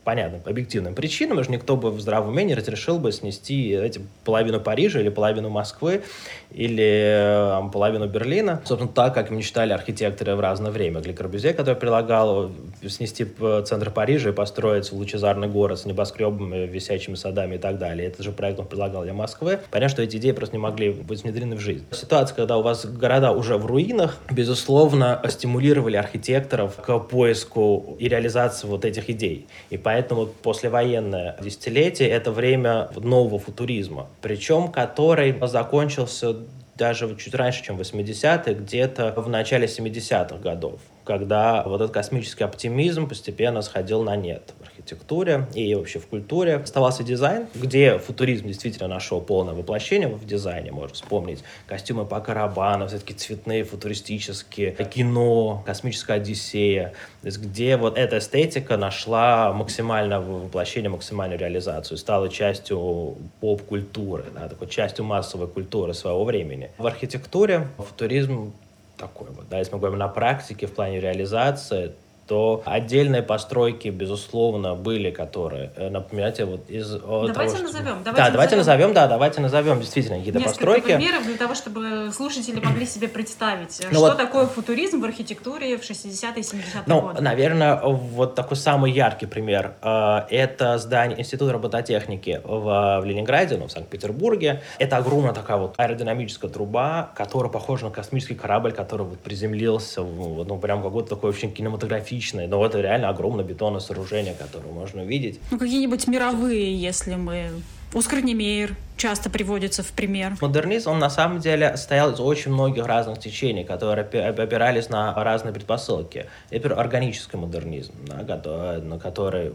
понятным, 0.05 0.41
объективным 0.45 0.95
причинам, 0.95 1.39
уже 1.39 1.51
никто 1.51 1.75
бы 1.75 1.91
в 1.91 1.99
здравом 1.99 2.29
уме 2.29 2.45
не 2.45 2.55
разрешил 2.55 2.99
бы 2.99 3.11
снести 3.11 3.71
эти, 3.71 3.99
половину 4.23 4.61
Парижа 4.61 5.01
или 5.01 5.09
половину 5.09 5.49
Москвы 5.49 6.03
или 6.51 7.65
э, 7.65 7.69
половину 7.73 8.07
Берлина. 8.07 8.61
Собственно, 8.63 8.91
так, 8.93 9.13
как 9.13 9.31
мечтали 9.31 9.73
архитекторы 9.73 10.35
в 10.35 10.39
разное 10.39 10.71
время. 10.71 11.01
Гли 11.01 11.11
Корбюзе, 11.11 11.53
который 11.53 11.75
предлагал 11.75 12.51
снести 12.87 13.25
центр 13.65 13.89
Парижа 13.89 14.29
и 14.29 14.31
построить 14.31 14.91
лучезарный 14.91 15.47
город 15.47 15.79
с 15.79 15.85
небоскребами, 15.85 16.67
висячими 16.67 17.15
садами 17.15 17.55
и 17.55 17.57
так 17.57 17.77
далее. 17.77 18.07
Этот 18.07 18.23
же 18.23 18.31
проект 18.31 18.59
он 18.59 18.67
предлагал 18.67 19.03
для 19.03 19.13
Москвы. 19.13 19.59
Понятно, 19.71 19.89
что 19.89 20.03
эти 20.03 20.17
идеи 20.17 20.31
просто 20.31 20.55
не 20.55 20.61
могли 20.61 20.91
быть 20.91 21.23
внедрены 21.23 21.55
в 21.55 21.59
жизнь. 21.59 21.83
Ситуация, 21.91 22.35
когда 22.35 22.57
у 22.57 22.61
вас 22.61 22.85
города 22.85 23.31
уже 23.31 23.57
в 23.57 23.65
руинах, 23.65 24.17
безусловно, 24.29 25.19
стимулировали 25.29 25.97
архитекторов 25.97 26.75
к 26.75 26.99
поиску 26.99 27.97
и 27.99 28.07
реализации 28.07 28.67
вот 28.67 28.85
этих 28.85 29.09
идей. 29.09 29.47
И 29.71 29.77
поэтому 29.77 29.94
Поэтому 29.95 30.25
послевоенное 30.25 31.37
десятилетие— 31.39 32.09
это 32.09 32.29
время 32.29 32.89
нового 32.97 33.39
футуризма, 33.39 34.07
причем 34.21 34.67
который 34.67 35.33
закончился 35.47 36.35
даже 36.75 37.15
чуть 37.15 37.33
раньше, 37.33 37.63
чем 37.63 37.79
80-е, 37.79 38.55
где-то 38.55 39.13
в 39.15 39.29
начале 39.29 39.67
70-х 39.67 40.35
годов 40.39 40.81
когда 41.05 41.63
вот 41.63 41.81
этот 41.81 41.93
космический 41.93 42.43
оптимизм 42.43 43.07
постепенно 43.07 43.61
сходил 43.61 44.03
на 44.03 44.15
нет 44.15 44.53
в 44.59 44.63
архитектуре 44.63 45.47
и 45.53 45.73
вообще 45.75 45.99
в 45.99 46.07
культуре. 46.07 46.55
Оставался 46.55 47.03
дизайн, 47.03 47.47
где 47.55 47.97
футуризм 47.97 48.47
действительно 48.47 48.87
нашел 48.87 49.21
полное 49.21 49.53
воплощение 49.53 50.07
в 50.07 50.25
дизайне. 50.25 50.71
Можно 50.71 50.95
вспомнить 50.95 51.43
костюмы 51.67 52.05
по 52.05 52.19
Карабану, 52.19 52.87
все-таки 52.87 53.13
цветные, 53.13 53.63
футуристические, 53.63 54.71
кино, 54.71 55.63
космическая 55.65 56.13
Одиссея, 56.13 56.93
то 57.21 57.27
есть 57.27 57.39
где 57.39 57.77
вот 57.77 57.97
эта 57.97 58.17
эстетика 58.17 58.77
нашла 58.77 59.53
максимальное 59.53 60.19
воплощение, 60.19 60.89
максимальную 60.89 61.39
реализацию, 61.39 61.97
стала 61.97 62.29
частью 62.29 63.17
поп-культуры, 63.41 64.25
да, 64.33 64.47
такой 64.47 64.67
частью 64.67 65.05
массовой 65.05 65.47
культуры 65.47 65.93
своего 65.93 66.25
времени. 66.25 66.71
В 66.77 66.87
архитектуре 66.87 67.67
футуризм 67.77 68.53
такой 68.97 69.27
вот. 69.29 69.47
Да, 69.49 69.59
если 69.59 69.73
мы 69.73 69.79
говорим 69.79 69.99
на 69.99 70.07
практике 70.07 70.67
в 70.67 70.73
плане 70.73 70.99
реализации, 70.99 71.93
то 72.27 72.63
отдельные 72.65 73.21
постройки, 73.21 73.89
безусловно, 73.89 74.73
были, 74.73 75.11
которые, 75.11 75.71
э, 75.75 75.89
напоминаете, 75.89 76.45
вот 76.45 76.69
из 76.69 76.89
Давайте 76.89 77.33
того, 77.33 77.49
что... 77.49 77.63
назовем. 77.63 78.03
Давайте 78.03 78.21
да, 78.21 78.29
давайте 78.31 78.55
назовем, 78.55 78.93
да, 78.93 79.07
давайте 79.07 79.41
назовем 79.41 79.79
действительно 79.79 80.17
какие-то 80.17 80.39
постройки. 80.39 80.85
примеров 80.85 81.25
для 81.25 81.37
того, 81.37 81.53
чтобы 81.53 82.11
слушатели 82.11 82.59
могли 82.59 82.85
себе 82.85 83.07
представить, 83.07 83.79
ну, 83.83 83.89
что 83.91 83.99
вот, 83.99 84.17
такое 84.17 84.47
футуризм 84.47 85.01
в 85.01 85.05
архитектуре 85.05 85.77
в 85.77 85.81
60-е 85.81 86.41
70-е 86.41 86.83
ну, 86.87 87.01
годы. 87.01 87.21
наверное, 87.21 87.79
вот 87.83 88.33
такой 88.33 88.57
самый 88.57 88.91
яркий 88.91 89.27
пример. 89.27 89.73
Э, 89.83 90.21
это 90.29 90.79
здание 90.79 91.19
Института 91.19 91.53
робототехники 91.53 92.41
в, 92.43 93.01
в 93.01 93.05
Ленинграде, 93.05 93.57
ну, 93.57 93.67
в 93.67 93.71
Санкт-Петербурге. 93.71 94.63
Это 94.79 94.97
огромная 94.97 95.33
такая 95.33 95.57
вот 95.57 95.75
аэродинамическая 95.77 96.49
труба, 96.49 97.11
которая 97.15 97.51
похожа 97.51 97.85
на 97.85 97.91
космический 97.91 98.35
корабль, 98.35 98.71
который 98.71 99.05
вот 99.05 99.19
приземлился, 99.19 100.01
ну, 100.01 100.57
прям 100.57 100.81
какой-то 100.81 101.09
такой 101.09 101.29
очень 101.29 101.51
кинематографический 101.51 102.14
хаотичные, 102.15 102.47
но 102.47 102.65
это 102.65 102.81
реально 102.81 103.09
огромное 103.09 103.43
бетонное 103.43 103.79
сооружение, 103.79 104.33
которое 104.33 104.71
можно 104.71 105.03
увидеть. 105.03 105.39
Ну, 105.51 105.57
какие-нибудь 105.57 106.07
мировые, 106.07 106.75
если 106.79 107.15
мы... 107.15 107.49
Оскар 107.93 108.21
Немейер, 108.23 108.75
часто 108.97 109.29
приводится 109.29 109.83
в 109.83 109.91
пример. 109.91 110.33
Модернизм, 110.41 110.91
он 110.91 110.99
на 110.99 111.09
самом 111.09 111.39
деле 111.39 111.77
стоял 111.77 112.11
из 112.11 112.19
очень 112.19 112.51
многих 112.51 112.85
разных 112.85 113.19
течений, 113.19 113.63
которые 113.63 114.05
опирались 114.05 114.89
на 114.89 115.13
разные 115.23 115.53
предпосылки. 115.53 116.27
Например, 116.51 116.79
органический 116.79 117.37
модернизм, 117.37 117.93
на 118.07 118.99
который 118.99 119.53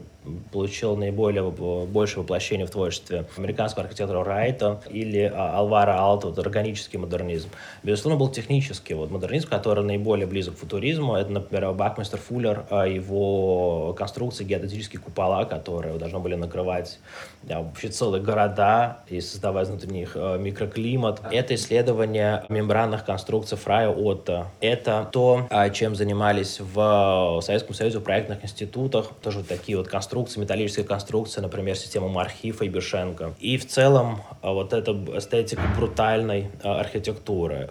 получил 0.52 0.96
наиболее 0.96 1.42
большее 1.86 2.22
воплощение 2.22 2.66
в 2.66 2.70
творчестве 2.70 3.24
американского 3.36 3.84
архитектора 3.84 4.22
Райта 4.22 4.80
или 4.90 5.32
а, 5.34 5.56
Алвара 5.56 5.98
Алта, 5.98 6.28
вот, 6.28 6.38
органический 6.38 6.98
модернизм. 6.98 7.48
Безусловно, 7.82 8.18
был 8.18 8.28
технический 8.28 8.94
вот, 8.94 9.10
модернизм, 9.10 9.48
который 9.48 9.82
наиболее 9.82 10.26
близок 10.26 10.56
к 10.56 10.58
футуризму. 10.58 11.14
Это, 11.14 11.30
например, 11.30 11.72
Бакмистер 11.72 12.18
Фуллер, 12.18 12.66
а, 12.70 12.86
его 12.86 13.94
конструкции, 13.94 14.44
геодезические 14.44 15.00
купола, 15.00 15.44
которые 15.44 15.98
должны 15.98 16.18
были 16.18 16.34
накрывать 16.34 16.98
вообще 17.42 17.88
целые 17.88 18.22
города 18.22 18.98
из 19.08 19.29
создавать 19.30 19.68
внутри 19.68 19.90
них 19.90 20.12
э, 20.14 20.38
микроклимат. 20.38 21.20
Это 21.30 21.54
исследование 21.54 22.44
мембранных 22.48 23.04
конструкций 23.04 23.56
Фрая 23.56 23.88
Отто. 23.88 24.48
Это 24.60 25.08
то, 25.12 25.46
а, 25.50 25.70
чем 25.70 25.94
занимались 25.94 26.60
в 26.60 27.40
Советском 27.42 27.74
Союзе 27.74 27.98
в 27.98 28.02
проектных 28.02 28.44
институтах. 28.44 29.12
Тоже 29.22 29.38
вот 29.38 29.48
такие 29.48 29.78
вот 29.78 29.88
конструкции, 29.88 30.40
металлические 30.40 30.84
конструкции, 30.84 31.40
например, 31.40 31.76
система 31.76 32.08
Мархифа 32.08 32.64
и 32.64 32.68
Бешенко. 32.68 33.34
И 33.40 33.56
в 33.58 33.66
целом 33.66 34.22
вот 34.42 34.72
эта 34.72 34.92
эстетика 35.16 35.62
брутальной 35.76 36.50
архитектуры. 36.62 37.70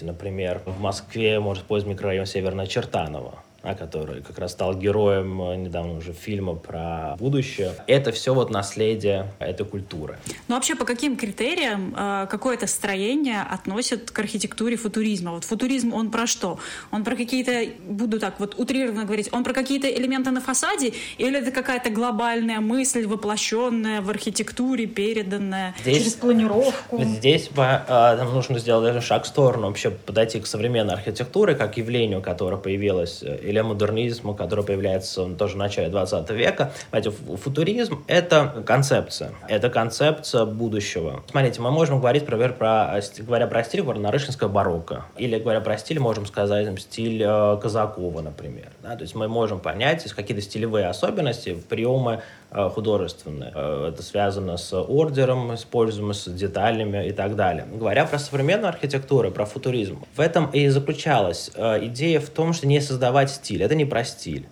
Например, 0.00 0.62
в 0.64 0.80
Москве 0.80 1.40
может 1.40 1.64
использовать 1.64 1.94
микрорайон 1.94 2.26
Северная 2.26 2.66
Чертанова 2.66 3.34
а, 3.62 3.74
который 3.74 4.22
как 4.22 4.38
раз 4.38 4.52
стал 4.52 4.74
героем 4.74 5.42
э, 5.42 5.56
недавно 5.56 5.98
уже 5.98 6.14
фильма 6.14 6.54
про 6.54 7.14
будущее. 7.18 7.74
Это 7.86 8.10
все 8.10 8.32
вот 8.32 8.50
наследие 8.50 9.26
этой 9.38 9.66
культуры. 9.66 10.16
Ну 10.48 10.54
вообще 10.54 10.74
по 10.74 10.86
каким 10.86 11.14
критериям 11.14 11.94
э, 11.94 12.26
какое-то 12.30 12.66
строение 12.66 13.42
относят 13.42 14.10
к 14.10 14.18
архитектуре 14.18 14.76
футуризма? 14.76 15.32
Вот 15.32 15.44
футуризм, 15.44 15.92
он 15.92 16.10
про 16.10 16.26
что? 16.26 16.58
Он 16.90 17.04
про 17.04 17.16
какие-то, 17.16 17.66
буду 17.86 18.18
так 18.18 18.40
вот 18.40 18.58
утрированно 18.58 19.04
говорить, 19.04 19.28
он 19.30 19.44
про 19.44 19.52
какие-то 19.52 19.90
элементы 19.90 20.30
на 20.30 20.40
фасаде 20.40 20.94
или 21.18 21.38
это 21.38 21.50
какая-то 21.50 21.90
глобальная 21.90 22.60
мысль, 22.60 23.06
воплощенная 23.06 24.00
в 24.00 24.08
архитектуре, 24.08 24.86
переданная 24.86 25.74
здесь, 25.82 25.98
через 25.98 26.14
планировку? 26.14 27.02
Здесь 27.02 27.50
э, 27.54 28.24
нужно 28.32 28.58
сделать 28.58 28.84
даже 28.84 29.06
шаг 29.06 29.24
в 29.24 29.26
сторону, 29.26 29.66
вообще 29.66 29.90
подойти 29.90 30.40
к 30.40 30.46
современной 30.46 30.94
архитектуре 30.94 31.54
как 31.54 31.76
явлению, 31.76 32.22
которое 32.22 32.56
появилось 32.56 33.22
э, 33.22 33.49
или 33.50 33.60
модернизму, 33.60 34.34
который 34.34 34.64
появляется 34.64 35.26
тоже 35.34 35.54
в 35.54 35.58
начале 35.58 35.88
20 35.88 36.30
века. 36.30 36.72
Знаете, 36.90 37.10
футуризм— 37.10 38.02
это 38.06 38.62
концепция. 38.66 39.32
Это 39.48 39.68
концепция 39.70 40.44
будущего. 40.44 41.22
Смотрите, 41.30 41.60
мы 41.60 41.70
можем 41.70 41.98
говорить, 41.98 42.22
например, 42.22 42.54
про, 42.54 43.00
говоря 43.18 43.46
про 43.46 43.64
стиль, 43.64 43.82
говоря, 43.82 44.00
нарышинское 44.00 44.48
барокко. 44.48 45.04
Или, 45.16 45.38
говоря 45.38 45.60
про 45.60 45.76
стиль, 45.76 45.98
можем 45.98 46.26
сказать 46.26 46.66
там, 46.66 46.78
стиль 46.78 47.22
э, 47.22 47.58
Казакова, 47.60 48.20
например. 48.20 48.68
Да? 48.82 48.96
То 48.96 49.02
есть 49.02 49.14
мы 49.14 49.28
можем 49.28 49.60
понять 49.60 50.04
какие-то 50.12 50.42
стилевые 50.42 50.86
особенности, 50.86 51.54
приемы 51.68 52.22
Э, 52.52 52.68
художественное. 52.68 53.52
Э, 53.54 53.90
это 53.92 54.02
связано 54.02 54.56
с 54.56 54.74
ордером, 54.76 55.54
используемым 55.54 56.14
с 56.14 56.28
деталями 56.28 57.06
и 57.06 57.12
так 57.12 57.36
далее. 57.36 57.64
Говоря 57.72 58.04
про 58.06 58.18
современную 58.18 58.70
архитектуру, 58.70 59.30
про 59.30 59.44
футуризм, 59.44 60.04
в 60.16 60.20
этом 60.20 60.50
и 60.50 60.66
заключалась 60.66 61.52
э, 61.54 61.86
идея 61.86 62.18
в 62.18 62.28
том, 62.28 62.52
что 62.52 62.66
не 62.66 62.80
создавать 62.80 63.30
стиль. 63.30 63.62
Это 63.62 63.76
не 63.76 63.84
про 63.84 64.02
стиль. 64.02 64.48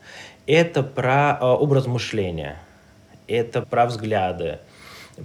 Это 0.46 0.84
про 0.84 1.38
образ 1.40 1.86
мышления. 1.86 2.58
Это 3.26 3.62
про 3.62 3.86
взгляды. 3.86 4.58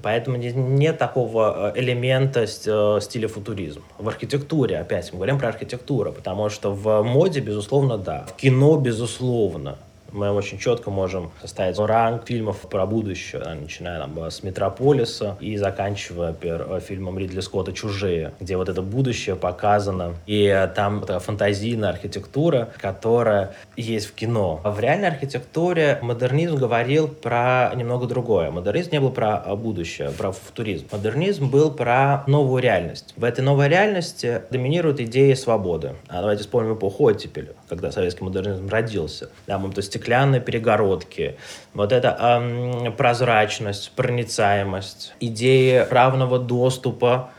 Поэтому 0.01 0.37
нет 0.37 0.97
такого 0.97 1.71
элемента 1.75 2.47
стиля 2.47 3.27
футуризм. 3.27 3.83
В 3.99 4.09
архитектуре, 4.09 4.79
опять 4.79 5.13
мы 5.13 5.17
говорим 5.17 5.37
про 5.37 5.49
архитектуру, 5.49 6.11
потому 6.11 6.49
что 6.49 6.73
в 6.73 7.03
моде, 7.03 7.39
безусловно, 7.39 7.99
да. 7.99 8.25
В 8.27 8.35
кино, 8.35 8.77
безусловно 8.77 9.77
Мы 10.13 10.31
очень 10.31 10.59
четко 10.59 10.91
можем 10.91 11.31
составить 11.41 11.79
ранг 11.79 12.27
фильмов 12.27 12.61
про 12.69 12.85
будущее, 12.85 13.41
начиная 13.59 13.99
там, 13.99 14.15
с 14.29 14.43
«Метрополиса» 14.43 15.37
и 15.39 15.57
заканчивая 15.57 16.27
например, 16.27 16.79
фильмом 16.81 17.17
Ридли 17.17 17.39
Скотта 17.39 17.73
«Чужие», 17.73 18.31
где 18.39 18.55
вот 18.55 18.69
это 18.69 18.83
будущее 18.83 19.35
показано. 19.35 20.13
И 20.27 20.69
там 20.75 21.01
такая 21.01 21.17
фантазийная 21.19 21.89
архитектура, 21.89 22.69
которая 22.79 23.55
есть 23.75 24.05
в 24.05 24.13
кино. 24.13 24.61
В 24.63 24.79
реальной 24.79 25.07
архитектуре 25.07 25.97
модернизм 26.03 26.57
говорил 26.57 27.07
про 27.07 27.71
немного 27.75 28.05
другое. 28.05 28.51
Модернизм 28.51 28.91
не 28.91 28.99
был 28.99 29.09
про 29.09 29.37
будущее, 29.55 30.11
про 30.11 30.31
футуризм. 30.31 30.87
Модернизм 30.91 31.49
был 31.49 31.71
про 31.71 32.23
новую 32.27 32.61
реальность. 32.61 33.15
В 33.17 33.23
этой 33.23 33.41
новой 33.41 33.67
реальности 33.67 34.43
доминируют 34.51 34.99
идеи 34.99 35.33
свободы. 35.33 35.95
А 36.07 36.21
давайте 36.21 36.43
вспомним 36.43 36.75
эпоху 36.75 37.05
оттепели, 37.05 37.53
когда 37.75 37.91
советский 37.91 38.23
модернизм 38.23 38.67
родился. 38.69 39.29
Да, 39.47 39.59
то 39.73 39.81
стеклянные 39.81 40.41
перегородки, 40.41 41.37
вот 41.73 41.91
эта 41.91 42.09
эм, 42.19 42.93
прозрачность, 42.93 43.91
проницаемость, 43.95 45.13
идеи 45.19 45.85
равного 45.89 46.39
доступа 46.39 47.31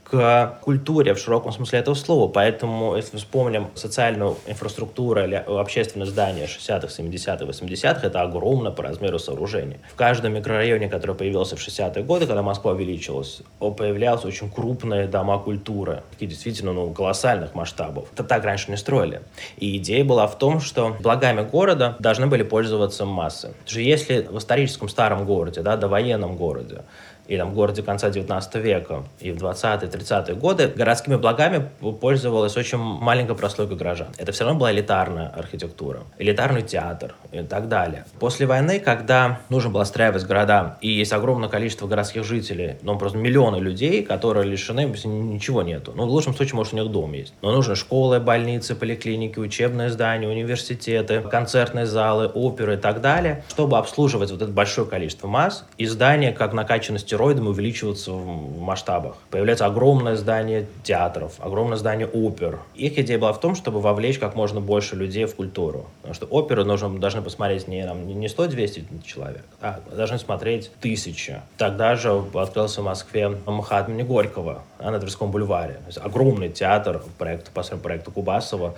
культуре 0.61 1.15
в 1.15 1.19
широком 1.19 1.53
смысле 1.53 1.79
этого 1.81 1.95
слова. 1.95 2.31
Поэтому, 2.31 2.97
если 2.97 3.17
вспомним 3.17 3.69
социальную 3.75 4.37
инфраструктуру 4.47 5.23
или 5.25 5.35
общественное 5.35 6.07
здание 6.07 6.47
60-х, 6.47 6.89
70-х, 6.89 7.45
80-х, 7.45 8.07
это 8.07 8.23
огромное 8.23 8.71
по 8.71 8.83
размеру 8.83 9.19
сооружение. 9.19 9.79
В 9.93 9.97
каждом 9.97 10.35
микрорайоне, 10.35 10.89
который 10.89 11.15
появился 11.15 11.57
в 11.57 11.61
60-е 11.61 12.03
годы, 12.05 12.27
когда 12.27 12.43
Москва 12.43 12.73
увеличилась, 12.73 13.43
появлялись 13.59 14.25
очень 14.25 14.51
крупные 14.51 15.07
дома 15.07 15.39
культуры, 15.39 16.03
такие 16.11 16.29
действительно 16.29 16.73
ну, 16.73 16.93
колоссальных 16.93 17.55
масштабов. 17.55 18.09
Это 18.13 18.25
так 18.25 18.45
раньше 18.45 18.71
не 18.71 18.77
строили. 18.77 19.23
И 19.57 19.77
идея 19.79 20.05
была 20.05 20.27
в 20.27 20.39
том, 20.39 20.61
что 20.61 20.97
благами 21.01 21.43
города 21.43 21.97
должны 21.99 22.27
были 22.27 22.43
пользоваться 22.43 23.05
массы. 23.05 23.55
Что 23.67 23.81
если 23.81 24.23
в 24.23 24.39
историческом 24.39 24.89
старом 24.89 25.25
городе, 25.25 25.63
да, 25.63 25.77
довоенном 25.77 26.37
городе, 26.37 26.83
и 27.27 27.37
там 27.37 27.55
городе 27.55 27.83
конца 27.83 28.11
19 28.11 28.55
века 28.57 29.05
и 29.21 29.33
в 29.33 29.37
20-30-е 29.37 30.35
годы 30.35 30.69
городскими 30.69 31.17
благами 31.17 31.69
пользовалась 32.01 32.57
очень 32.57 32.79
маленькая 32.79 33.35
прослойка 33.35 33.75
горожан. 33.75 34.09
Это 34.19 34.33
все 34.33 34.45
равно 34.45 34.59
была 34.59 34.73
элитарная 34.73 35.29
архитектура, 35.29 36.03
элитарный 36.19 36.63
театр 36.63 37.15
и 37.33 37.43
так 37.43 37.69
далее. 37.69 38.05
После 38.19 38.47
войны, 38.47 38.81
когда 38.81 39.41
нужно 39.49 39.71
было 39.71 39.85
страивать 39.85 40.25
города, 40.27 40.79
и 40.81 40.91
есть 40.91 41.13
огромное 41.13 41.49
количество 41.49 41.87
городских 41.87 42.25
жителей, 42.25 42.77
ну, 42.83 42.99
просто 42.99 43.19
миллионы 43.19 43.57
людей, 43.57 44.03
которые 44.03 44.47
лишены, 44.47 44.85
ничего 45.05 45.63
нету. 45.63 45.93
Ну, 45.95 46.07
в 46.07 46.11
лучшем 46.11 46.35
случае, 46.35 46.57
может, 46.57 46.73
у 46.73 46.77
них 46.77 46.91
дом 46.91 47.13
есть. 47.13 47.35
Но 47.43 47.53
нужны 47.53 47.77
школы, 47.77 48.21
больницы, 48.21 48.75
поликлиники, 48.75 49.39
учебные 49.39 49.91
здания, 49.91 50.29
университеты, 50.29 51.21
концертные 51.21 51.87
залы, 51.87 52.27
оперы 52.27 52.75
и 52.75 52.77
так 52.77 53.01
далее, 53.01 53.45
чтобы 53.49 53.79
обслуживать 53.79 54.31
вот 54.31 54.43
это 54.43 54.51
большое 54.51 54.87
количество 54.87 55.27
масс, 55.27 55.65
и 55.79 55.87
здания, 55.87 56.33
как 56.33 56.53
накачанность 56.53 57.07
стероидами 57.15 57.49
увеличиваться 57.49 58.13
в 58.13 58.59
масштабах. 58.61 59.17
Появляется 59.31 59.67
огромное 59.67 60.17
здание 60.17 60.67
театров, 60.83 61.35
огромное 61.39 61.77
здание 61.77 62.09
опер. 62.09 62.59
Их 62.75 62.99
идея 62.99 63.19
была 63.19 63.33
в 63.33 63.41
том, 63.41 63.55
чтобы 63.55 63.81
вовлечь 63.81 64.19
как 64.19 64.35
можно 64.35 64.61
больше 64.61 64.97
людей 64.97 65.27
в 65.27 65.37
культуру. 65.37 65.87
Потому 66.03 66.15
что 66.15 66.27
оперы 66.27 66.65
нужно, 66.65 66.99
должны 66.99 67.23
посмотреть 67.23 67.69
не, 67.69 67.85
там, 67.85 68.07
не 68.09 68.27
100-200 68.27 69.05
человек, 69.05 69.45
а 69.61 69.81
должны 69.95 70.19
смотреть 70.19 70.73
тысячи. 70.81 71.41
Тогда 71.57 71.95
же 71.95 72.25
открылся 72.35 72.81
в 72.81 72.85
Москве 72.85 73.29
МХАТ 73.29 73.89
имени 73.89 74.03
Горького 74.03 74.63
на 74.81 74.99
Тверском 74.99 75.31
бульваре. 75.31 75.81
Огромный 76.03 76.49
театр 76.49 77.01
проект, 77.17 77.51
по 77.51 77.63
проекту 77.63 78.11
Кубасова 78.11 78.75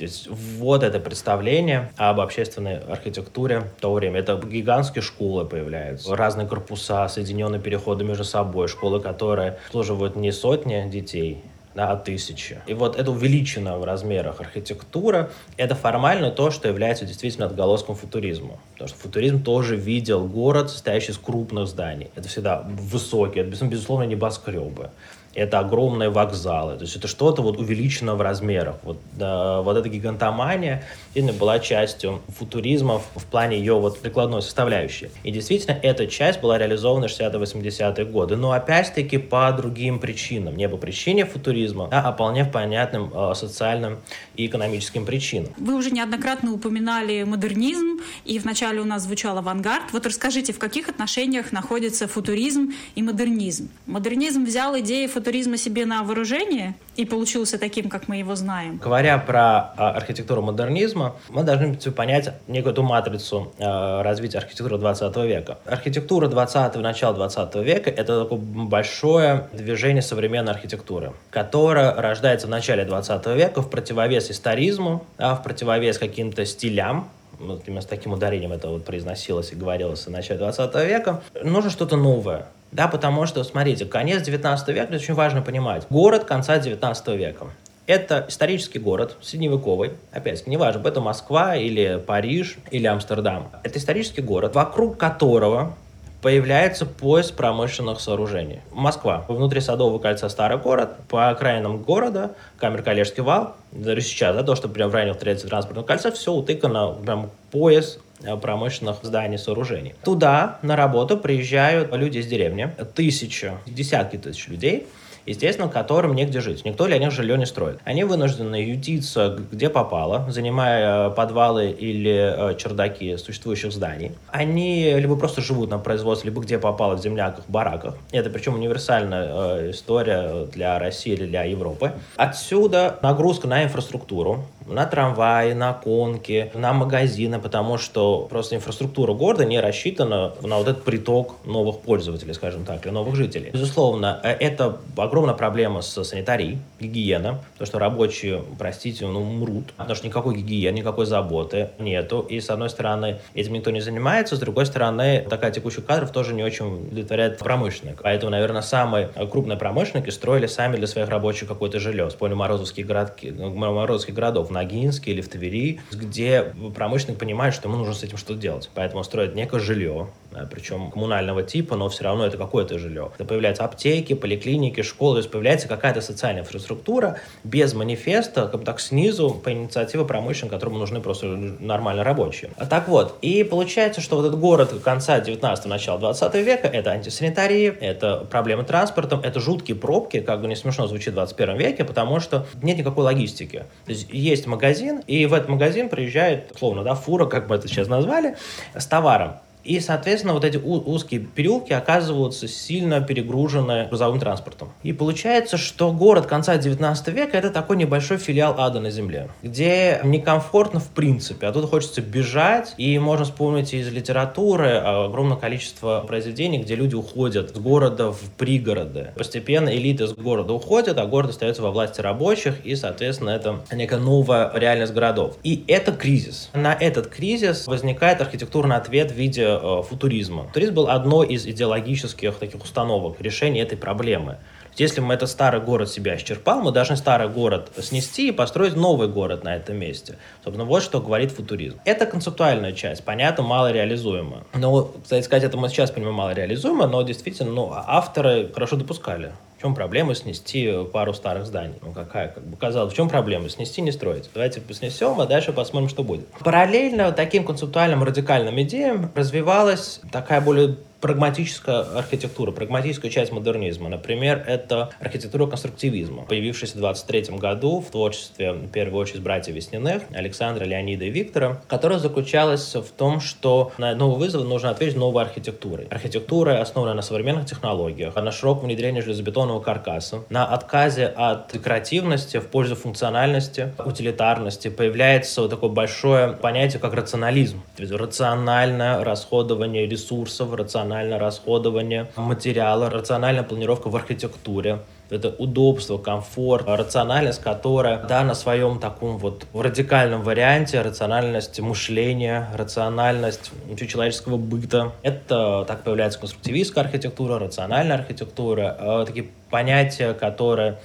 то 0.00 0.04
есть 0.04 0.28
вот 0.30 0.82
это 0.82 0.98
представление 0.98 1.90
об 1.98 2.20
общественной 2.20 2.78
архитектуре 2.78 3.60
в 3.60 3.80
то 3.82 3.92
время. 3.92 4.20
Это 4.20 4.34
гигантские 4.42 5.02
школы 5.02 5.44
появляются, 5.44 6.16
разные 6.16 6.46
корпуса, 6.46 7.06
соединенные 7.08 7.60
переходы 7.60 8.02
между 8.02 8.24
собой, 8.24 8.68
школы, 8.68 9.00
которые 9.00 9.58
обслуживают 9.66 10.16
не 10.16 10.32
сотни 10.32 10.88
детей, 10.88 11.42
да, 11.74 11.90
а 11.90 11.96
тысячи. 11.96 12.60
И 12.66 12.72
вот 12.72 12.98
это 12.98 13.10
увеличенная 13.10 13.76
в 13.76 13.84
размерах 13.84 14.40
архитектура, 14.40 15.28
это 15.58 15.74
формально 15.74 16.30
то, 16.30 16.50
что 16.50 16.66
является 16.66 17.04
действительно 17.04 17.44
отголоском 17.44 17.94
футуризма. 17.94 18.58
Потому 18.72 18.88
что 18.88 18.98
футуризм 18.98 19.42
тоже 19.44 19.76
видел 19.76 20.26
город, 20.26 20.70
состоящий 20.70 21.12
из 21.12 21.18
крупных 21.18 21.68
зданий. 21.68 22.08
Это 22.16 22.26
всегда 22.26 22.66
высокие, 22.66 23.44
это, 23.44 23.66
безусловно, 23.66 24.04
небоскребы 24.04 24.88
это 25.34 25.60
огромные 25.60 26.10
вокзалы, 26.10 26.76
то 26.76 26.82
есть 26.82 26.96
это 26.96 27.06
что-то 27.06 27.42
вот 27.42 27.58
увеличено 27.58 28.16
в 28.16 28.20
размерах. 28.20 28.76
Вот, 28.82 28.98
да, 29.12 29.62
вот 29.62 29.76
эта 29.76 29.88
гигантомания 29.88 30.82
действительно 31.06 31.38
была 31.38 31.60
частью 31.60 32.20
футуризма 32.36 32.98
в, 32.98 33.20
в 33.20 33.26
плане 33.26 33.58
ее 33.58 33.74
вот 33.74 34.00
прикладной 34.00 34.42
составляющей. 34.42 35.10
И 35.22 35.30
действительно, 35.30 35.78
эта 35.82 36.08
часть 36.08 36.40
была 36.40 36.58
реализована 36.58 37.06
в 37.06 37.10
60-80-е 37.12 38.04
годы, 38.06 38.36
но 38.36 38.52
опять-таки 38.52 39.18
по 39.18 39.52
другим 39.52 40.00
причинам. 40.00 40.56
Не 40.56 40.68
по 40.68 40.76
причине 40.76 41.24
футуризма, 41.24 41.88
да, 41.88 42.02
а 42.02 42.12
вполне 42.12 42.44
понятным 42.44 43.12
э, 43.14 43.34
социальным 43.34 43.98
и 44.34 44.46
экономическим 44.46 45.06
причинам. 45.06 45.52
Вы 45.58 45.74
уже 45.74 45.92
неоднократно 45.92 46.52
упоминали 46.52 47.22
модернизм, 47.22 48.00
и 48.24 48.38
вначале 48.40 48.80
у 48.80 48.84
нас 48.84 49.04
звучал 49.04 49.38
авангард. 49.38 49.92
Вот 49.92 50.06
расскажите, 50.06 50.52
в 50.52 50.58
каких 50.58 50.88
отношениях 50.88 51.52
находится 51.52 52.08
футуризм 52.08 52.72
и 52.96 53.02
модернизм? 53.02 53.68
Модернизм 53.86 54.44
взял 54.44 54.76
идеи 54.78 55.06
футуризма 55.06 55.19
себе 55.56 55.86
на 55.86 56.02
вооружение 56.02 56.74
и 56.96 57.04
получился 57.04 57.58
таким, 57.58 57.88
как 57.88 58.08
мы 58.08 58.16
его 58.16 58.34
знаем? 58.34 58.78
Говоря 58.78 59.18
про 59.18 59.72
а, 59.76 59.92
архитектуру 59.96 60.42
модернизма, 60.42 61.16
мы 61.28 61.42
должны 61.42 61.74
понять 61.92 62.34
некую 62.48 62.72
эту 62.72 62.82
матрицу 62.82 63.52
а, 63.58 64.02
развития 64.02 64.38
архитектуры 64.38 64.78
20 64.78 65.16
века. 65.16 65.58
Архитектура 65.64 66.28
20 66.28 66.76
начала 66.76 67.14
20 67.14 67.54
века— 67.56 67.90
это 67.96 68.22
такое 68.22 68.38
большое 68.38 69.48
движение 69.52 70.02
современной 70.02 70.52
архитектуры, 70.52 71.12
которое 71.30 71.94
рождается 71.94 72.46
в 72.46 72.50
начале 72.50 72.84
20 72.84 73.26
века 73.36 73.62
в 73.62 73.70
противовес 73.70 74.30
историзму, 74.30 75.06
а 75.18 75.34
в 75.34 75.42
противовес 75.42 75.98
каким-то 75.98 76.44
стилям, 76.44 77.08
вот 77.38 77.62
именно 77.66 77.80
с 77.80 77.86
таким 77.86 78.12
ударением 78.12 78.52
это 78.52 78.68
вот 78.68 78.84
произносилось 78.84 79.52
и 79.52 79.56
говорилось 79.56 80.06
в 80.06 80.10
начале 80.10 80.38
20 80.38 80.74
века, 80.86 81.22
нужно 81.42 81.70
что-то 81.70 81.96
новое. 81.96 82.46
Да, 82.72 82.88
потому 82.88 83.26
что, 83.26 83.42
смотрите, 83.44 83.84
конец 83.84 84.22
19 84.22 84.68
века, 84.68 84.82
это 84.82 84.94
очень 84.94 85.14
важно 85.14 85.42
понимать. 85.42 85.86
Город 85.90 86.24
конца 86.24 86.58
19 86.58 87.08
века. 87.08 87.46
Это 87.86 88.26
исторический 88.28 88.78
город, 88.78 89.16
средневековый. 89.20 89.92
Опять, 90.12 90.46
неважно, 90.46 90.86
это 90.86 91.00
Москва 91.00 91.56
или 91.56 92.00
Париж 92.06 92.58
или 92.70 92.86
Амстердам. 92.86 93.50
Это 93.64 93.80
исторический 93.80 94.22
город, 94.22 94.54
вокруг 94.54 94.96
которого 94.96 95.74
появляется 96.22 96.86
пояс 96.86 97.32
промышленных 97.32 98.00
сооружений. 98.00 98.60
Москва. 98.72 99.24
Внутри 99.26 99.60
Садового 99.60 99.98
кольца 99.98 100.28
старый 100.28 100.58
город, 100.58 100.90
по 101.08 101.30
окраинам 101.30 101.78
города, 101.78 102.32
Камер-Калежский 102.60 103.22
вал, 103.22 103.56
даже 103.72 104.02
сейчас, 104.02 104.36
да, 104.36 104.42
то, 104.42 104.54
что 104.54 104.68
прям 104.68 104.90
в 104.90 104.94
районе 104.94 105.14
транспортного 105.14 105.84
кольца, 105.84 106.12
все 106.12 106.32
утыкано, 106.32 106.92
прям 106.92 107.30
пояс 107.50 107.98
промышленных 108.40 108.96
зданий, 109.02 109.38
сооружений. 109.38 109.94
Туда 110.04 110.58
на 110.62 110.76
работу 110.76 111.16
приезжают 111.16 111.94
люди 111.94 112.18
из 112.18 112.26
деревни, 112.26 112.70
тысячи, 112.94 113.52
десятки 113.66 114.16
тысяч 114.16 114.48
людей, 114.48 114.86
естественно, 115.26 115.68
которым 115.68 116.14
негде 116.14 116.40
жить. 116.40 116.64
Никто 116.64 116.86
для 116.86 116.98
них 116.98 117.10
жилье 117.10 117.36
не 117.38 117.46
строит. 117.46 117.78
Они 117.84 118.04
вынуждены 118.04 118.56
ютиться 118.56 119.38
где 119.50 119.68
попало, 119.68 120.26
занимая 120.28 121.08
э, 121.08 121.10
подвалы 121.10 121.70
или 121.70 122.52
э, 122.52 122.56
чердаки 122.56 123.16
существующих 123.16 123.72
зданий. 123.72 124.12
Они 124.28 124.92
либо 124.94 125.16
просто 125.16 125.40
живут 125.40 125.70
на 125.70 125.78
производстве, 125.78 126.30
либо 126.30 126.42
где 126.42 126.58
попало 126.58 126.96
в 126.96 127.02
земляках, 127.02 127.44
бараках. 127.48 127.96
Это 128.12 128.30
причем 128.30 128.54
универсальная 128.54 129.70
история 129.70 130.46
для 130.46 130.78
России 130.78 131.12
или 131.12 131.26
для 131.26 131.44
Европы. 131.44 131.92
Отсюда 132.16 132.98
нагрузка 133.02 133.48
на 133.48 133.64
инфраструктуру, 133.64 134.44
на 134.66 134.86
трамваи, 134.86 135.52
на 135.52 135.72
конки, 135.72 136.50
на 136.54 136.72
магазины, 136.72 137.38
потому 137.38 137.78
что 137.78 138.26
просто 138.30 138.56
инфраструктура 138.56 139.12
города 139.12 139.44
не 139.44 139.60
рассчитана 139.60 140.32
на 140.42 140.58
вот 140.58 140.68
этот 140.68 140.84
приток 140.84 141.34
новых 141.44 141.80
пользователей, 141.80 142.34
скажем 142.34 142.64
так, 142.64 142.86
или 142.86 142.92
новых 142.92 143.16
жителей. 143.16 143.50
Безусловно, 143.52 144.20
э, 144.22 144.30
это 144.32 144.78
огромная 145.20 145.36
проблема 145.36 145.82
с 145.82 146.02
санитарией, 146.02 146.58
гигиена, 146.80 147.40
потому 147.52 147.66
что 147.66 147.78
рабочие, 147.78 148.42
простите, 148.58 149.06
ну, 149.06 149.20
умрут, 149.20 149.72
потому 149.76 149.94
что 149.94 150.06
никакой 150.06 150.36
гигиены, 150.36 150.78
никакой 150.78 151.04
заботы 151.04 151.70
нету, 151.78 152.20
и 152.20 152.40
с 152.40 152.48
одной 152.48 152.70
стороны 152.70 153.18
этим 153.34 153.52
никто 153.52 153.70
не 153.70 153.80
занимается, 153.80 154.36
с 154.36 154.38
другой 154.38 154.64
стороны 154.64 155.26
такая 155.28 155.50
текущих 155.50 155.84
кадров 155.84 156.10
тоже 156.10 156.32
не 156.32 156.42
очень 156.42 156.88
удовлетворяет 156.88 157.38
промышленник. 157.38 158.00
Поэтому, 158.02 158.30
наверное, 158.30 158.62
самые 158.62 159.10
крупные 159.30 159.58
промышленники 159.58 160.08
строили 160.08 160.46
сами 160.46 160.76
для 160.76 160.86
своих 160.86 161.08
рабочих 161.08 161.48
какое-то 161.48 161.80
жилье. 161.80 162.08
Вспомню 162.08 162.36
Морозовские 162.36 162.86
городки, 162.86 163.30
Морозовских 163.30 164.14
городов. 164.14 164.50
Ногинске 164.50 165.12
или 165.12 165.20
в 165.20 165.28
Твери, 165.28 165.80
где 165.92 166.52
промышленник 166.74 167.18
понимает, 167.18 167.52
что 167.52 167.68
ему 167.68 167.76
нужно 167.76 167.92
с 167.92 168.02
этим 168.02 168.16
что-то 168.16 168.40
делать. 168.40 168.70
Поэтому 168.74 169.04
строит 169.04 169.34
некое 169.34 169.60
жилье, 169.60 170.08
причем 170.50 170.90
коммунального 170.90 171.42
типа, 171.42 171.76
но 171.76 171.88
все 171.88 172.04
равно 172.04 172.26
это 172.26 172.36
какое-то 172.36 172.78
жилье. 172.78 173.10
Это 173.14 173.24
появляются 173.24 173.64
аптеки, 173.64 174.14
поликлиники, 174.14 174.82
школы, 174.82 175.16
то 175.16 175.18
есть 175.18 175.30
появляется 175.30 175.68
какая-то 175.68 176.00
социальная 176.00 176.42
инфраструктура 176.42 177.18
без 177.44 177.74
манифеста, 177.74 178.46
как 178.46 178.60
бы 178.60 178.66
так 178.66 178.80
снизу 178.80 179.30
по 179.30 179.52
инициативе 179.52 180.04
промышленников, 180.04 180.58
которому 180.58 180.78
нужны 180.78 181.00
просто 181.00 181.26
нормально 181.26 182.04
рабочие. 182.04 182.50
А 182.56 182.66
так 182.66 182.88
вот, 182.88 183.18
и 183.22 183.44
получается, 183.44 184.00
что 184.00 184.16
вот 184.16 184.26
этот 184.26 184.38
город 184.38 184.72
конца 184.84 185.20
19 185.20 185.66
начала 185.66 185.98
20 185.98 186.34
века— 186.36 186.68
это 186.72 186.90
антисанитария, 186.90 187.74
это 187.80 188.26
проблемы 188.30 188.64
транспортом, 188.64 189.20
это 189.20 189.40
жуткие 189.40 189.76
пробки, 189.76 190.20
как 190.20 190.40
бы 190.40 190.48
не 190.48 190.56
смешно 190.56 190.86
звучит 190.86 191.12
в 191.12 191.16
21 191.16 191.56
веке, 191.56 191.84
потому 191.84 192.20
что 192.20 192.46
нет 192.62 192.78
никакой 192.78 193.04
логистики. 193.04 193.64
То 193.86 193.92
есть 193.92 194.08
есть 194.10 194.46
магазин, 194.46 195.02
и 195.06 195.26
в 195.26 195.34
этот 195.34 195.48
магазин 195.48 195.88
приезжает, 195.88 196.52
условно, 196.52 196.82
да, 196.82 196.94
фура, 196.94 197.26
как 197.26 197.46
бы 197.46 197.54
это 197.54 197.68
сейчас 197.68 197.88
назвали, 197.88 198.36
с 198.74 198.86
товаром. 198.86 199.34
И, 199.64 199.80
соответственно, 199.80 200.34
вот 200.34 200.44
эти 200.44 200.56
узкие 200.56 201.20
переулки 201.20 201.72
оказываются 201.72 202.48
сильно 202.48 203.00
перегружены 203.00 203.86
грузовым 203.88 204.20
транспортом. 204.20 204.72
И 204.82 204.92
получается, 204.92 205.56
что 205.56 205.92
город 205.92 206.26
конца 206.26 206.56
19 206.56 207.08
века 207.08 207.36
это 207.36 207.50
такой 207.50 207.76
небольшой 207.76 208.18
филиал 208.18 208.54
ада 208.58 208.80
на 208.80 208.90
земле, 208.90 209.28
где 209.42 210.00
некомфортно 210.04 210.80
в 210.80 210.88
принципе, 210.88 211.46
а 211.46 211.52
тут 211.52 211.68
хочется 211.68 212.00
бежать, 212.00 212.74
и 212.76 212.98
можно 212.98 213.24
вспомнить 213.24 213.74
из 213.74 213.88
литературы 213.88 214.76
огромное 214.76 215.36
количество 215.36 216.04
произведений, 216.06 216.58
где 216.58 216.74
люди 216.74 216.94
уходят 216.94 217.54
с 217.54 217.58
города 217.58 218.12
в 218.12 218.20
пригороды. 218.36 219.12
Постепенно 219.16 219.68
элиты 219.68 220.06
с 220.06 220.12
города 220.12 220.52
уходят, 220.52 220.98
а 220.98 221.06
город 221.06 221.30
остается 221.30 221.62
во 221.62 221.70
власти 221.70 222.00
рабочих, 222.00 222.64
и, 222.64 222.74
соответственно, 222.76 223.30
это 223.30 223.60
некая 223.72 223.98
новая 223.98 224.50
реальность 224.54 224.92
городов. 224.92 225.36
И 225.42 225.64
это 225.68 225.92
кризис. 225.92 226.50
На 226.54 226.72
этот 226.72 227.08
кризис 227.08 227.66
возникает 227.66 228.20
архитектурный 228.20 228.76
ответ 228.76 229.10
в 229.10 229.14
виде 229.14 229.49
э, 229.50 229.82
футуризма. 229.88 230.44
Футуризм 230.44 230.74
был 230.74 230.88
одной 230.88 231.28
из 231.28 231.46
идеологических 231.46 232.34
таких 232.36 232.62
установок 232.62 233.20
решения 233.20 233.62
этой 233.62 233.78
проблемы. 233.78 234.38
Если 234.76 235.00
мы 235.00 235.14
этот 235.14 235.28
старый 235.28 235.60
город 235.60 235.90
себя 235.90 236.16
исчерпал, 236.16 236.62
мы 236.62 236.72
должны 236.72 236.96
старый 236.96 237.28
город 237.28 237.70
снести 237.80 238.28
и 238.28 238.32
построить 238.32 238.76
новый 238.76 239.08
город 239.08 239.44
на 239.44 239.56
этом 239.56 239.76
месте. 239.76 240.16
Собственно, 240.44 240.64
вот 240.64 240.82
что 240.82 241.00
говорит 241.00 241.32
футуризм. 241.32 241.78
Это 241.84 242.06
концептуальная 242.06 242.72
часть, 242.72 243.04
понятно, 243.04 243.42
мало 243.42 243.72
реализуема. 243.72 244.44
Но, 244.54 244.92
кстати 245.02 245.24
сказать, 245.24 245.44
это 245.44 245.56
мы 245.56 245.68
сейчас 245.68 245.90
понимаем 245.90 246.14
мало 246.14 246.32
реализуемо, 246.32 246.86
но 246.86 247.02
действительно, 247.02 247.50
ну, 247.50 247.72
авторы 247.74 248.50
хорошо 248.54 248.76
допускали. 248.76 249.32
В 249.60 249.62
чем 249.62 249.74
проблема 249.74 250.14
снести 250.14 250.72
пару 250.90 251.12
старых 251.12 251.44
зданий? 251.44 251.74
Ну, 251.82 251.92
какая, 251.92 252.28
как 252.28 252.42
бы 252.42 252.56
казалось, 252.56 252.94
в 252.94 252.96
чем 252.96 253.10
проблема? 253.10 253.50
Снести, 253.50 253.82
не 253.82 253.92
строить. 253.92 254.30
Давайте 254.32 254.62
снесем, 254.72 255.20
а 255.20 255.26
дальше 255.26 255.52
посмотрим, 255.52 255.90
что 255.90 256.02
будет. 256.02 256.26
Параллельно 256.42 257.12
таким 257.12 257.44
концептуальным 257.44 258.02
радикальным 258.02 258.58
идеям 258.62 259.10
развивалась 259.14 260.00
такая 260.10 260.40
более 260.40 260.76
прагматическая 261.00 261.80
архитектура, 261.98 262.52
прагматическая 262.52 263.10
часть 263.10 263.32
модернизма. 263.32 263.88
Например, 263.88 264.44
это 264.46 264.90
архитектура 265.00 265.46
конструктивизма, 265.46 266.24
появившаяся 266.24 266.76
в 266.76 266.80
23 266.80 267.36
году 267.36 267.80
в 267.80 267.90
творчестве, 267.90 268.52
в 268.52 268.68
первую 268.68 269.00
очередь, 269.02 269.22
братьев 269.22 269.54
Весниных, 269.54 270.02
Александра, 270.12 270.64
Леонида 270.64 271.06
и 271.06 271.10
Виктора, 271.10 271.60
которая 271.68 271.98
заключалась 271.98 272.74
в 272.74 272.90
том, 272.96 273.20
что 273.20 273.72
на 273.78 273.94
новый 273.94 274.18
вызов 274.18 274.44
нужно 274.44 274.70
ответить 274.70 274.96
новой 274.96 275.22
архитектурой. 275.22 275.86
Архитектура 275.86 276.60
основана 276.60 276.94
на 276.94 277.02
современных 277.02 277.46
технологиях, 277.46 278.14
на 278.16 278.32
широком 278.32 278.66
внедрении 278.66 279.00
железобетонного 279.00 279.60
каркаса, 279.60 280.24
на 280.28 280.46
отказе 280.46 281.06
от 281.06 281.52
декоративности 281.52 282.38
в 282.38 282.46
пользу 282.46 282.76
функциональности, 282.76 283.72
утилитарности. 283.84 284.68
Появляется 284.68 285.42
вот 285.42 285.50
такое 285.50 285.70
большое 285.70 286.34
понятие, 286.34 286.80
как 286.80 286.94
рационализм. 286.94 287.62
То 287.76 287.82
есть 287.82 287.94
рациональное 287.94 289.02
расходование 289.04 289.86
ресурсов, 289.86 290.52
рациональное 290.54 290.89
рациональное 290.90 291.18
расходование 291.18 292.08
материала, 292.16 292.90
рациональная 292.90 293.44
планировка 293.44 293.88
в 293.88 293.96
архитектуре, 293.96 294.80
это 295.08 295.28
удобство, 295.28 295.98
комфорт, 295.98 296.66
рациональность, 296.66 297.40
которая, 297.40 298.02
да, 298.06 298.24
на 298.24 298.34
своем 298.34 298.80
таком 298.80 299.18
вот 299.18 299.46
радикальном 299.54 300.22
варианте, 300.22 300.80
рациональность 300.82 301.60
мышления, 301.60 302.48
рациональность 302.54 303.52
человеческого 303.88 304.36
быта. 304.36 304.92
Это 305.02 305.64
так 305.66 305.84
появляется 305.84 306.18
конструктивистская 306.18 306.84
архитектура, 306.84 307.38
рациональная 307.38 307.96
архитектура, 307.96 308.76
э, 308.78 309.04
такие 309.06 309.28
понятия, 309.48 310.12
которые 310.12 310.78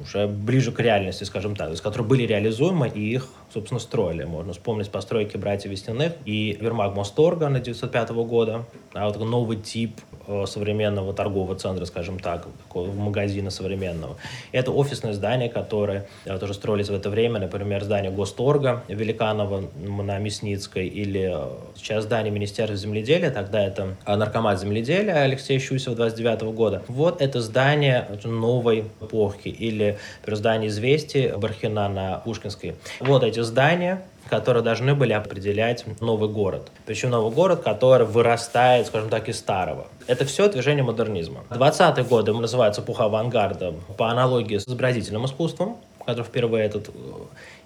уже 0.00 0.26
ближе 0.26 0.72
к 0.72 0.80
реальности, 0.80 1.24
скажем 1.24 1.54
так, 1.54 1.68
то 1.68 1.72
есть, 1.72 1.82
которые 1.82 2.06
были 2.06 2.22
реализуемы 2.24 2.88
и 2.88 3.14
их, 3.14 3.28
собственно, 3.52 3.80
строили. 3.80 4.24
Можно 4.24 4.52
вспомнить 4.52 4.90
постройки 4.90 5.36
братьев 5.36 5.70
Весняных 5.70 6.14
и 6.24 6.56
Вермаг 6.60 6.94
Мосторга 6.94 7.48
на 7.48 7.60
905 7.60 8.10
года, 8.10 8.64
а 8.92 9.06
вот 9.06 9.18
новый 9.18 9.56
тип 9.56 10.00
современного 10.46 11.12
торгового 11.12 11.54
центра, 11.54 11.84
скажем 11.84 12.18
так, 12.18 12.46
такого 12.66 12.92
магазина 12.92 13.50
современного. 13.50 14.16
Это 14.52 14.70
офисное 14.70 15.12
здание, 15.12 15.48
которое 15.48 16.06
э, 16.24 16.38
тоже 16.38 16.54
строились 16.54 16.88
в 16.88 16.94
это 16.94 17.10
время, 17.10 17.40
например, 17.40 17.84
здание 17.84 18.10
Госторга 18.10 18.82
Великанова 18.88 19.64
на 19.76 20.18
Мясницкой 20.18 20.86
или 20.86 21.30
э, 21.34 21.50
сейчас 21.76 22.04
здание 22.04 22.32
Министерства 22.32 22.76
земледелия, 22.76 23.30
тогда 23.30 23.64
это 23.64 23.96
наркомат 24.06 24.60
земледелия 24.60 25.22
Алексея 25.22 25.58
Щусева 25.58 25.96
29 25.96 26.42
года. 26.54 26.82
Вот 26.88 27.20
это 27.20 27.40
здание 27.40 28.08
новой 28.24 28.84
эпохи 29.00 29.48
или 29.48 29.98
здание 30.26 30.68
«Известий» 30.68 31.32
Бархина 31.36 31.88
на 31.88 32.18
Пушкинской. 32.18 32.74
Вот 33.00 33.22
эти 33.22 33.40
здания, 33.40 34.02
которые 34.28 34.62
должны 34.62 34.94
были 34.94 35.12
определять 35.12 35.84
новый 36.00 36.28
город. 36.28 36.70
Причем 36.86 37.10
новый 37.10 37.32
город, 37.32 37.62
который 37.62 38.06
вырастает, 38.06 38.86
скажем 38.86 39.10
так, 39.10 39.28
из 39.28 39.38
старого. 39.38 39.86
Это 40.06 40.24
все 40.24 40.48
движение 40.48 40.82
модернизма. 40.82 41.40
20-е 41.50 42.04
годы 42.04 42.32
называются 42.32 42.80
эпоха 42.80 43.04
авангарда 43.04 43.74
по 43.96 44.10
аналогии 44.10 44.58
с 44.58 44.66
изобразительным 44.66 45.26
искусством, 45.26 45.76
который 46.04 46.24
впервые 46.24 46.64
этот, 46.64 46.88
э, 46.88 46.92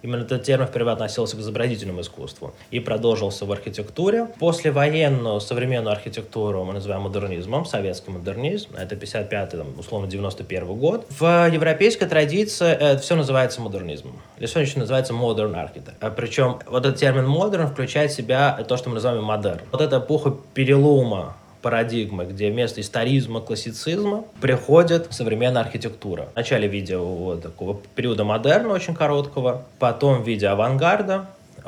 именно 0.01 0.23
этот 0.23 0.43
термин 0.43 0.67
впервые 0.67 0.93
относился 0.93 1.35
к 1.37 1.39
изобразительному 1.39 2.01
искусству 2.01 2.53
и 2.71 2.79
продолжился 2.79 3.45
в 3.45 3.51
архитектуре. 3.51 4.27
После 4.39 4.71
военную 4.71 5.39
современную 5.39 5.93
архитектуру 5.93 6.63
мы 6.63 6.73
называем 6.73 7.03
модернизмом, 7.03 7.65
советский 7.65 8.11
модернизм, 8.11 8.75
это 8.75 8.95
55-й, 8.95 9.57
там, 9.57 9.67
условно, 9.79 10.07
91 10.07 10.65
год. 10.75 11.05
В 11.09 11.49
европейской 11.51 12.05
традиции 12.05 12.71
это 12.71 12.99
все 12.99 13.15
называется 13.15 13.61
модернизмом. 13.61 14.19
Или 14.37 14.45
сегодня 14.47 14.67
еще 14.67 14.79
называется 14.79 15.13
modern 15.13 15.53
architect. 15.53 15.95
А 15.99 16.09
причем 16.09 16.59
вот 16.65 16.85
этот 16.85 16.99
термин 16.99 17.25
modern 17.25 17.67
включает 17.67 18.11
в 18.11 18.15
себя 18.15 18.63
то, 18.67 18.77
что 18.77 18.89
мы 18.89 18.95
называем 18.95 19.23
модерн. 19.23 19.61
Вот 19.71 19.81
эта 19.81 19.97
эпоха 19.97 20.35
перелома 20.53 21.35
парадигмы, 21.67 22.23
где 22.23 22.49
вместо 22.49 22.79
историзма, 22.79 23.41
классицизма 23.41 24.23
приходит 24.39 25.07
современная 25.09 25.63
архитектура. 25.63 26.29
В 26.33 26.69
виде 26.69 26.95
вот 26.95 27.43
такого 27.43 27.77
периода 27.93 28.23
модерна 28.23 28.69
очень 28.69 28.95
короткого, 28.95 29.65
потом 29.77 30.23
в 30.23 30.25
виде 30.25 30.47
авангарда, 30.47 31.25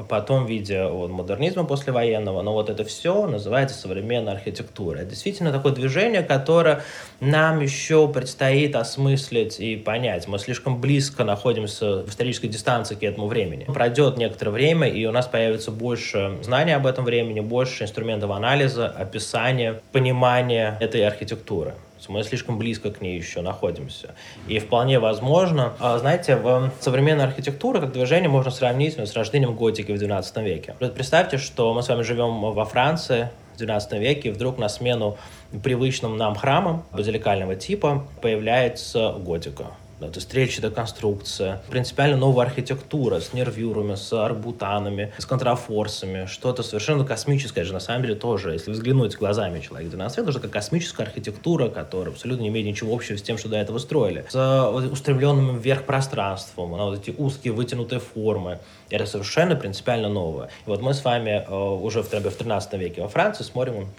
потом 0.07 0.45
в 0.45 0.49
виде 0.49 0.85
вот, 0.85 1.09
модернизма 1.09 1.65
послевоенного, 1.65 2.41
но 2.41 2.53
вот 2.53 2.69
это 2.69 2.83
все 2.83 3.25
называется 3.27 3.77
современная 3.77 4.33
архитектура. 4.33 4.99
Это 4.99 5.12
действительно 5.12 5.51
такое 5.51 5.73
движение, 5.73 6.23
которое 6.23 6.83
нам 7.19 7.59
еще 7.59 8.07
предстоит 8.07 8.75
осмыслить 8.75 9.59
и 9.59 9.75
понять. 9.75 10.27
Мы 10.27 10.39
слишком 10.39 10.79
близко 10.79 11.23
находимся 11.23 12.03
в 12.03 12.09
исторической 12.09 12.47
дистанции 12.47 12.95
к 12.95 13.03
этому 13.03 13.27
времени. 13.27 13.65
Пройдет 13.65 14.17
некоторое 14.17 14.51
время, 14.51 14.88
и 14.88 15.05
у 15.05 15.12
нас 15.12 15.27
появится 15.27 15.71
больше 15.71 16.38
знаний 16.41 16.73
об 16.73 16.88
этом 16.88 17.05
времени, 17.05 17.39
больше 17.39 17.83
инструментов 17.83 18.31
анализа, 18.31 18.88
описания, 18.88 19.81
понимания 19.91 20.77
этой 20.79 21.05
архитектуры 21.05 21.73
мы 22.07 22.23
слишком 22.23 22.57
близко 22.57 22.91
к 22.91 23.01
ней 23.01 23.17
еще 23.17 23.41
находимся. 23.41 24.15
И 24.47 24.59
вполне 24.59 24.99
возможно, 24.99 25.73
а, 25.79 25.97
знаете, 25.97 26.35
в 26.35 26.71
современной 26.79 27.25
архитектуре 27.25 27.81
как 27.81 27.91
движение 27.91 28.29
можно 28.29 28.51
сравнить 28.51 28.97
с 28.97 29.13
рождением 29.13 29.55
готики 29.55 29.91
в 29.91 29.95
XII 29.95 30.43
веке. 30.43 30.75
Представьте, 30.79 31.38
что 31.38 31.73
мы 31.73 31.83
с 31.83 31.89
вами 31.89 32.03
живем 32.03 32.39
во 32.39 32.65
Франции, 32.65 33.29
в 33.57 33.62
XII 33.62 33.99
веке, 33.99 34.29
и 34.29 34.31
вдруг 34.31 34.57
на 34.57 34.69
смену 34.69 35.17
привычным 35.63 36.15
нам 36.15 36.35
храмам 36.35 36.83
базиликального 36.91 37.55
типа 37.55 38.07
появляется 38.21 39.15
готика 39.19 39.65
это 40.01 40.19
стрельчатая 40.21 40.71
конструкция, 40.71 41.62
принципиально 41.69 42.17
новая 42.17 42.45
архитектура 42.45 43.19
с 43.19 43.33
нервюрами, 43.33 43.95
с 43.95 44.13
арбутанами, 44.13 45.13
с 45.17 45.25
контрафорсами, 45.25 46.25
что-то 46.25 46.63
совершенно 46.63 47.05
космическое 47.05 47.63
же 47.63 47.73
на 47.73 47.79
самом 47.79 48.03
деле 48.03 48.15
тоже, 48.15 48.53
если 48.53 48.71
взглянуть 48.71 49.17
глазами 49.17 49.59
человека 49.59 49.91
12 49.91 50.17
века, 50.19 50.31
это 50.39 50.47
космическая 50.47 51.03
архитектура, 51.03 51.69
которая 51.69 52.13
абсолютно 52.13 52.43
не 52.43 52.49
имеет 52.49 52.65
ничего 52.65 52.93
общего 52.93 53.17
с 53.17 53.21
тем, 53.21 53.38
что 53.38 53.49
до 53.49 53.57
этого 53.57 53.77
строили, 53.79 54.25
с 54.29 54.89
устремленным 54.91 55.59
вверх 55.59 55.83
пространством, 55.83 56.71
на 56.71 56.85
вот 56.85 56.99
эти 56.99 57.15
узкие 57.17 57.53
вытянутые 57.53 57.99
формы, 57.99 58.59
это 58.89 59.05
совершенно 59.05 59.55
принципиально 59.55 60.09
новое. 60.09 60.47
И 60.65 60.69
вот 60.69 60.81
мы 60.81 60.93
с 60.93 61.03
вами 61.03 61.45
э, 61.47 61.53
уже 61.53 62.01
в, 62.01 62.12
в 62.12 62.35
13 62.35 62.73
веке 62.73 63.01
во 63.01 63.07
Франции 63.07 63.43
смотрим 63.43 63.89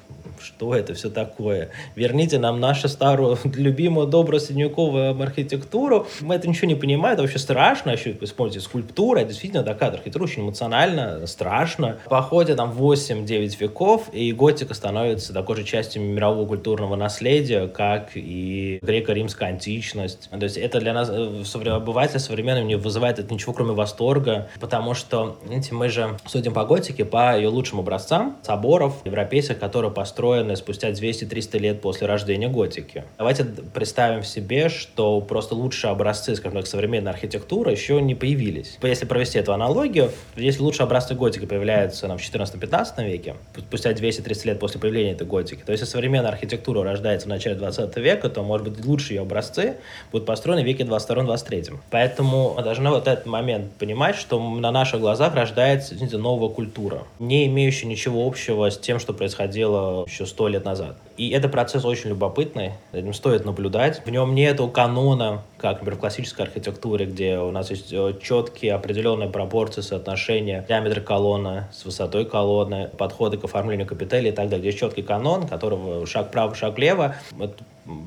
что 0.40 0.74
это 0.74 0.94
все 0.94 1.10
такое. 1.10 1.70
Верните 1.94 2.38
нам 2.38 2.60
нашу 2.60 2.88
старую, 2.88 3.38
любимую, 3.54 4.06
добрую 4.06 4.40
средневековую 4.40 5.20
архитектуру. 5.20 6.06
Мы 6.20 6.34
это 6.34 6.48
ничего 6.48 6.68
не 6.68 6.74
понимаем, 6.74 7.14
это 7.14 7.22
вообще 7.22 7.38
страшно. 7.38 7.90
Еще 7.90 8.16
используйте 8.20 8.64
скульптура, 8.64 9.20
это 9.20 9.28
действительно 9.28 9.62
такая 9.62 9.90
архитектура 9.90 10.24
очень 10.24 10.42
эмоционально, 10.42 11.26
страшно. 11.26 11.98
По 12.06 12.30
там 12.54 12.72
8-9 12.72 13.58
веков, 13.58 14.08
и 14.12 14.32
готика 14.32 14.74
становится 14.74 15.32
такой 15.32 15.56
же 15.56 15.64
частью 15.64 16.02
мирового 16.02 16.46
культурного 16.46 16.96
наследия, 16.96 17.66
как 17.66 18.10
и 18.14 18.78
греко-римская 18.82 19.48
античность. 19.48 20.30
То 20.30 20.42
есть 20.42 20.56
это 20.56 20.80
для 20.80 20.92
нас, 20.92 21.10
э, 21.10 21.42
обывателя 21.70 22.18
современного, 22.18 22.64
не 22.64 22.76
вызывает 22.76 23.18
это 23.18 23.32
ничего, 23.32 23.52
кроме 23.52 23.72
восторга, 23.72 24.48
потому 24.60 24.94
что, 24.94 25.38
знаете, 25.44 25.74
мы 25.74 25.88
же 25.88 26.16
судим 26.26 26.52
по 26.52 26.64
готике 26.64 27.04
по 27.04 27.36
ее 27.36 27.48
лучшим 27.48 27.80
образцам 27.80 28.36
соборов 28.42 29.00
европейских, 29.04 29.58
которые 29.58 29.90
построены 29.90 30.09
спустя 30.56 30.90
200-300 30.90 31.58
лет 31.58 31.80
после 31.80 32.06
рождения 32.06 32.48
готики. 32.48 33.04
Давайте 33.18 33.44
представим 33.44 34.22
себе, 34.22 34.68
что 34.68 35.20
просто 35.20 35.54
лучшие 35.54 35.90
образцы, 35.90 36.34
скажем 36.36 36.58
так, 36.58 36.66
современной 36.66 37.10
архитектуры 37.10 37.70
еще 37.70 38.00
не 38.00 38.14
появились. 38.14 38.78
Если 38.82 39.06
провести 39.06 39.38
эту 39.38 39.52
аналогию, 39.52 40.10
если 40.36 40.62
лучшие 40.62 40.84
образцы 40.84 41.14
готики 41.14 41.46
появляются 41.46 42.08
нам, 42.08 42.18
в 42.18 42.22
14-15 42.22 43.06
веке, 43.06 43.36
спустя 43.56 43.92
200-300 43.92 44.46
лет 44.46 44.58
после 44.58 44.80
появления 44.80 45.12
этой 45.12 45.26
готики, 45.26 45.62
то 45.64 45.72
если 45.72 45.84
современная 45.84 46.30
архитектура 46.30 46.82
рождается 46.82 47.26
в 47.26 47.30
начале 47.30 47.56
20 47.56 47.96
века, 47.98 48.28
то, 48.28 48.42
может 48.42 48.68
быть, 48.68 48.84
лучшие 48.84 49.16
ее 49.16 49.22
образцы 49.22 49.76
будут 50.12 50.26
построены 50.26 50.62
в 50.62 50.66
веке 50.66 50.84
22-23. 50.84 51.78
Поэтому 51.90 52.54
мы 52.56 52.62
должны 52.62 52.90
вот 52.90 53.06
этот 53.06 53.26
момент 53.26 53.72
понимать, 53.78 54.16
что 54.16 54.40
на 54.40 54.70
наших 54.72 55.00
глазах 55.00 55.34
рождается 55.34 55.94
извините, 55.94 56.16
новая 56.16 56.48
культура, 56.48 57.04
не 57.18 57.46
имеющая 57.46 57.86
ничего 57.86 58.26
общего 58.26 58.70
с 58.70 58.78
тем, 58.78 58.98
что 58.98 59.12
происходило 59.12 59.99
еще 60.06 60.26
сто 60.26 60.48
лет 60.48 60.64
назад. 60.64 60.96
И 61.16 61.30
это 61.30 61.48
процесс 61.48 61.84
очень 61.84 62.10
любопытный, 62.10 62.72
этим 62.92 63.12
стоит 63.12 63.44
наблюдать. 63.44 64.04
В 64.04 64.10
нем 64.10 64.34
нету 64.34 64.68
канона, 64.68 65.42
как, 65.58 65.78
например, 65.78 65.96
в 65.96 66.00
классической 66.00 66.46
архитектуре, 66.46 67.06
где 67.06 67.38
у 67.38 67.50
нас 67.50 67.70
есть 67.70 67.92
э, 67.92 68.14
четкие 68.22 68.74
определенные 68.74 69.28
пропорции 69.28 69.82
соотношения 69.82 70.64
диаметра 70.68 71.00
колонны 71.00 71.66
с 71.72 71.84
высотой 71.84 72.24
колонны, 72.24 72.88
подходы 72.96 73.36
к 73.36 73.44
оформлению 73.44 73.86
капителей 73.86 74.30
и 74.30 74.32
так 74.32 74.48
далее. 74.48 74.70
Здесь 74.70 74.80
четкий 74.80 75.02
канон, 75.02 75.46
которого 75.46 76.06
шаг 76.06 76.28
вправо, 76.28 76.54
шаг 76.54 76.76
влево. 76.76 77.16
Это 77.38 77.54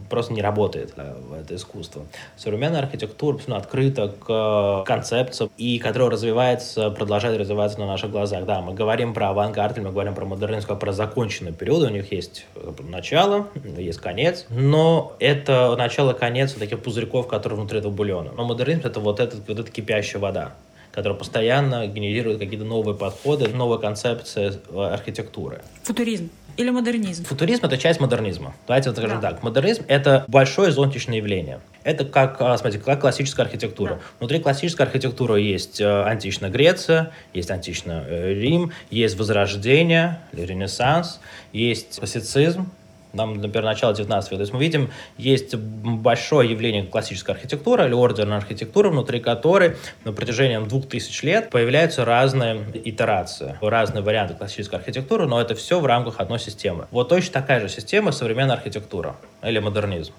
просто 0.10 0.34
не 0.34 0.42
работает 0.42 0.94
э, 0.96 1.16
это 1.42 1.56
искусство. 1.56 2.04
Современная 2.36 2.80
архитектура 2.80 3.36
абсолютно 3.36 3.58
открыта 3.58 4.08
к 4.08 4.84
концепциям, 4.86 5.50
и 5.58 5.80
которая 5.80 6.10
развивается, 6.10 6.90
продолжает 6.90 7.40
развиваться 7.40 7.80
на 7.80 7.88
наших 7.88 8.12
глазах. 8.12 8.46
Да, 8.46 8.62
мы 8.62 8.74
говорим 8.74 9.14
про 9.14 9.30
авангард, 9.30 9.78
мы 9.78 9.92
говорим 9.92 10.14
про 10.16 10.26
модернизм, 10.26 10.78
про 10.78 10.92
законченный 10.92 11.54
период, 11.54 11.84
у 11.84 11.90
них 11.90 12.12
есть 12.12 12.46
э, 12.56 12.72
начало, 12.88 13.48
есть 13.78 14.00
конец, 14.00 14.46
но 14.50 15.16
это 15.20 15.76
начало-конец 15.76 16.54
таких 16.54 16.82
пузырьков, 16.82 17.28
которые 17.28 17.60
внутри 17.60 17.80
этого 17.80 17.92
бульона. 17.92 18.32
Но 18.36 18.46
модернизм— 18.46 18.82
это 18.84 19.00
вот, 19.00 19.20
этот, 19.20 19.48
вот 19.48 19.60
эта 19.60 19.72
кипящая 19.72 20.22
вода 20.22 20.54
которая 20.94 21.18
постоянно 21.18 21.88
генерирует 21.88 22.38
какие-то 22.38 22.66
новые 22.66 22.96
подходы, 22.96 23.48
новые 23.50 23.80
концепции 23.80 24.54
э, 24.70 24.94
архитектуры. 24.94 25.62
Футуризм. 25.82 26.30
Или 26.56 26.70
модернизм? 26.70 27.24
Футуризм— 27.26 27.66
это 27.68 27.78
часть 27.78 28.00
модернизма. 28.00 28.54
Давайте 28.68 28.90
вот 28.90 28.98
скажем 28.98 29.20
да. 29.20 29.32
так. 29.32 29.44
Модернизм— 29.44 29.84
это 29.88 30.24
большое 30.28 30.72
зонтичное 30.72 31.18
явление. 31.18 31.60
Это 31.84 32.06
как, 32.06 32.40
а, 32.40 32.56
смотрите, 32.58 32.84
как 32.84 33.02
классическая 33.02 33.44
архитектура. 33.44 33.96
Да. 33.96 34.00
Внутри 34.20 34.40
классической 34.40 34.86
архитектуры 34.86 35.42
есть 35.42 35.82
э, 35.82 36.04
античная 36.04 36.50
Греция, 36.50 37.12
есть 37.34 37.50
античный 37.50 38.04
э, 38.06 38.34
Рим, 38.34 38.72
есть 38.92 39.18
Возрождение, 39.18 40.20
Ренессанс, 40.32 41.20
есть 41.52 41.98
классицизм, 41.98 42.70
нам, 43.14 43.36
например, 43.36 43.64
начало 43.64 43.94
19 43.94 44.32
века. 44.32 44.38
То 44.38 44.42
есть 44.42 44.54
мы 44.54 44.60
видим, 44.60 44.90
есть 45.18 45.56
большое 45.56 46.50
явление 46.50 46.84
классической 46.84 47.36
архитектуры 47.36 47.86
или 47.86 47.94
ордерной 47.94 48.38
архитектуры, 48.38 48.90
внутри 48.90 49.20
которой 49.20 49.78
на 50.04 50.12
протяжении 50.12 50.58
двух 50.68 50.90
тысяч 50.90 51.24
лет 51.24 51.50
появляются 51.50 52.06
разные 52.06 52.66
итерации, 52.84 53.58
разные 53.62 54.04
варианты 54.04 54.34
классической 54.34 54.80
архитектуры, 54.80 55.28
но 55.28 55.40
это 55.40 55.56
все 55.56 55.80
в 55.80 55.86
рамках 55.86 56.20
одной 56.20 56.40
системы. 56.40 56.88
Вот 56.92 57.10
точно 57.10 57.34
такая 57.34 57.60
же 57.60 57.70
система 57.70 58.12
современная 58.12 58.56
архитектура 58.56 59.16
или 59.44 59.60
модернизм 59.60 60.14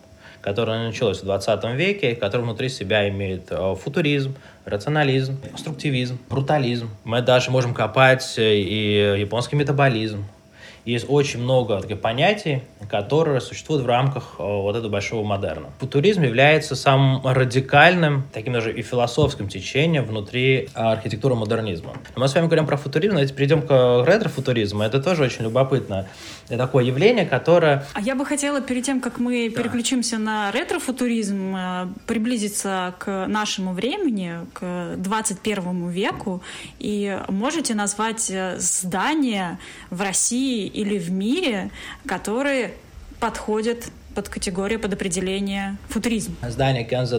которая 0.44 0.88
началась 0.88 1.22
в 1.22 1.24
20 1.24 1.64
веке, 1.74 2.14
которая 2.14 2.44
внутри 2.44 2.68
себя 2.68 3.09
имеет 3.09 3.46
э, 3.50 3.74
футуризм, 3.83 4.37
рационализм, 4.66 5.40
конструктивизм, 5.40 6.18
брутализм. 6.28 6.90
Мы 7.04 7.22
даже 7.22 7.50
можем 7.50 7.72
копать 7.72 8.35
и 8.37 9.16
японский 9.20 9.57
метаболизм, 9.57 10.26
есть 10.85 11.07
очень 11.09 11.40
много 11.40 11.81
таких 11.81 12.01
понятий, 12.01 12.62
которые 12.90 13.40
существуют 13.40 13.85
в 13.85 13.87
рамках 13.87 14.37
э, 14.38 14.42
вот 14.42 14.77
этого 14.77 14.90
большого 14.90 15.25
модерна. 15.25 15.70
Футуризм 15.79 16.23
является 16.23 16.77
самым 16.77 17.27
радикальным, 17.27 18.25
таким 18.33 18.53
даже 18.53 18.73
и 18.73 18.83
философским 18.83 19.49
течением 19.49 20.05
внутри 20.05 20.68
архитектуры 20.75 21.35
модернизма. 21.35 21.94
Мы 22.16 22.29
с 22.29 22.35
вами 22.35 22.47
говорим 22.47 22.66
про 22.66 22.77
футуризм, 22.77 23.14
давайте 23.14 23.33
перейдем 23.33 23.62
к 23.62 24.05
ретро-футуризму. 24.07 24.83
Это 24.83 25.03
тоже 25.03 25.25
очень 25.25 25.44
любопытно. 25.44 26.07
Это 26.49 26.59
такое 26.59 26.85
явление, 26.85 27.25
которое... 27.25 27.87
А 27.94 28.01
я 28.01 28.14
бы 28.14 28.27
хотела 28.27 28.61
перед 28.61 28.85
тем, 28.85 29.01
как 29.01 29.18
мы 29.18 29.51
да. 29.51 29.62
переключимся 29.62 30.18
на 30.18 30.53
ретро-футуризм, 30.53 31.57
э, 31.57 31.87
приблизиться 32.07 32.94
к 32.99 33.27
нашему 33.27 33.73
времени, 33.73 34.35
к 34.53 34.97
21 34.99 35.88
веку. 35.88 36.42
И 36.79 37.18
можете 37.29 37.75
назвать 37.75 38.31
э, 38.31 38.57
здания 38.59 39.59
в 39.90 40.03
России 40.03 40.66
или 40.74 40.98
в 40.98 41.10
мире, 41.10 41.70
которые 42.06 42.74
подходят 43.20 43.87
под 44.14 44.28
категорию, 44.28 44.78
под 44.78 44.92
определение 44.92 45.76
футуризм. 45.88 46.37
Здание 46.42 46.84
Кенза 46.84 47.18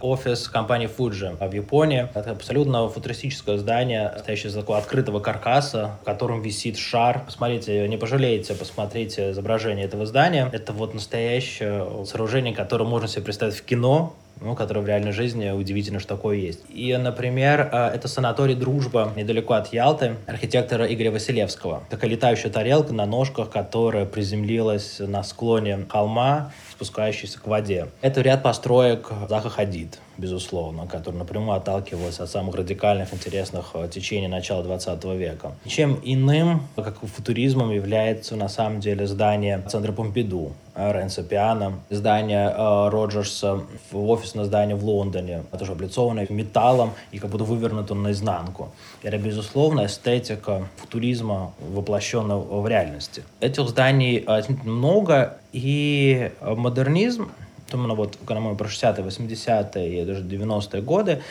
офис 0.00 0.48
компании 0.48 0.88
Fuji 0.88 1.36
в 1.46 1.52
Японии. 1.52 2.08
Это 2.14 2.30
абсолютно 2.30 2.88
футуристическое 2.88 3.58
здание, 3.58 4.12
стоящее 4.18 4.50
из 4.50 4.54
такого 4.54 4.78
открытого 4.78 5.20
каркаса, 5.20 5.98
в 6.00 6.04
котором 6.04 6.40
висит 6.40 6.78
шар. 6.78 7.24
Посмотрите, 7.26 7.86
не 7.88 7.98
пожалеете, 7.98 8.54
посмотрите 8.54 9.32
изображение 9.32 9.84
этого 9.84 10.06
здания. 10.06 10.48
Это 10.52 10.72
вот 10.72 10.94
настоящее 10.94 12.06
сооружение, 12.06 12.54
которое 12.54 12.84
можно 12.84 13.06
себе 13.06 13.22
представить 13.22 13.56
в 13.56 13.64
кино, 13.64 14.14
ну, 14.44 14.54
которое 14.54 14.80
в 14.80 14.86
реальной 14.86 15.12
жизни 15.12 15.50
удивительно, 15.50 15.98
что 15.98 16.16
такое 16.16 16.36
есть. 16.36 16.60
И, 16.68 16.94
например, 16.96 17.68
э, 17.72 17.88
это 17.94 18.08
санаторий 18.08 18.54
«Дружба» 18.54 19.12
недалеко 19.16 19.54
от 19.54 19.72
Ялты, 19.72 20.16
архитектора 20.26 20.86
Игоря 20.86 21.10
Василевского. 21.10 21.82
Такая 21.90 22.10
летающая 22.10 22.50
тарелка 22.50 22.92
на 22.92 23.06
ножках, 23.06 23.50
которая 23.50 24.04
приземлилась 24.04 24.98
на 24.98 25.22
склоне 25.22 25.86
холма, 25.88 26.52
спускающийся 26.74 27.38
к 27.40 27.46
воде. 27.46 27.88
Это 28.00 28.20
ряд 28.20 28.42
построек 28.42 29.10
Заха 29.28 29.48
Хадид, 29.48 29.98
безусловно, 30.18 30.86
который 30.86 31.16
напрямую 31.16 31.56
отталкивался 31.56 32.24
от 32.24 32.30
самых 32.30 32.54
радикальных, 32.54 33.14
интересных 33.14 33.70
э, 33.74 33.88
течений 33.88 34.28
начала 34.28 34.62
20 34.62 35.04
века. 35.04 35.52
Чем 35.66 36.00
иным, 36.02 36.66
как 36.76 36.98
футуризмом, 37.00 37.70
является 37.70 38.36
на 38.36 38.48
самом 38.48 38.80
деле 38.80 39.06
здание 39.06 39.62
центра 39.68 39.92
Помпиду, 39.92 40.52
Ренса 40.74 41.22
Пиано, 41.22 41.74
здание 41.90 42.50
э, 42.50 42.88
Роджерса, 42.88 43.60
офисное 43.92 44.44
здание 44.44 44.74
в 44.74 44.84
Лондоне, 44.84 45.44
тоже 45.56 45.72
облицованное 45.72 46.26
металлом 46.28 46.94
и 47.12 47.18
как 47.18 47.30
будто 47.30 47.44
вывернуто 47.44 47.94
наизнанку. 47.94 48.72
Это, 49.02 49.16
безусловно, 49.18 49.86
эстетика 49.86 50.66
футуризма, 50.76 51.52
воплощенная 51.60 52.36
в 52.36 52.66
реальности. 52.66 53.22
Этих 53.40 53.68
зданий 53.68 54.24
э, 54.26 54.42
много, 54.64 55.38
и 55.54 56.32
модернизм, 56.40 57.30
именно 57.72 57.94
вот, 57.94 58.18
когда 58.26 58.40
мы 58.40 58.56
про 58.56 58.66
60-е, 58.66 59.04
80-е 59.06 60.02
и 60.02 60.04
даже 60.04 60.24
90-е 60.24 60.82
годы, 60.82 61.22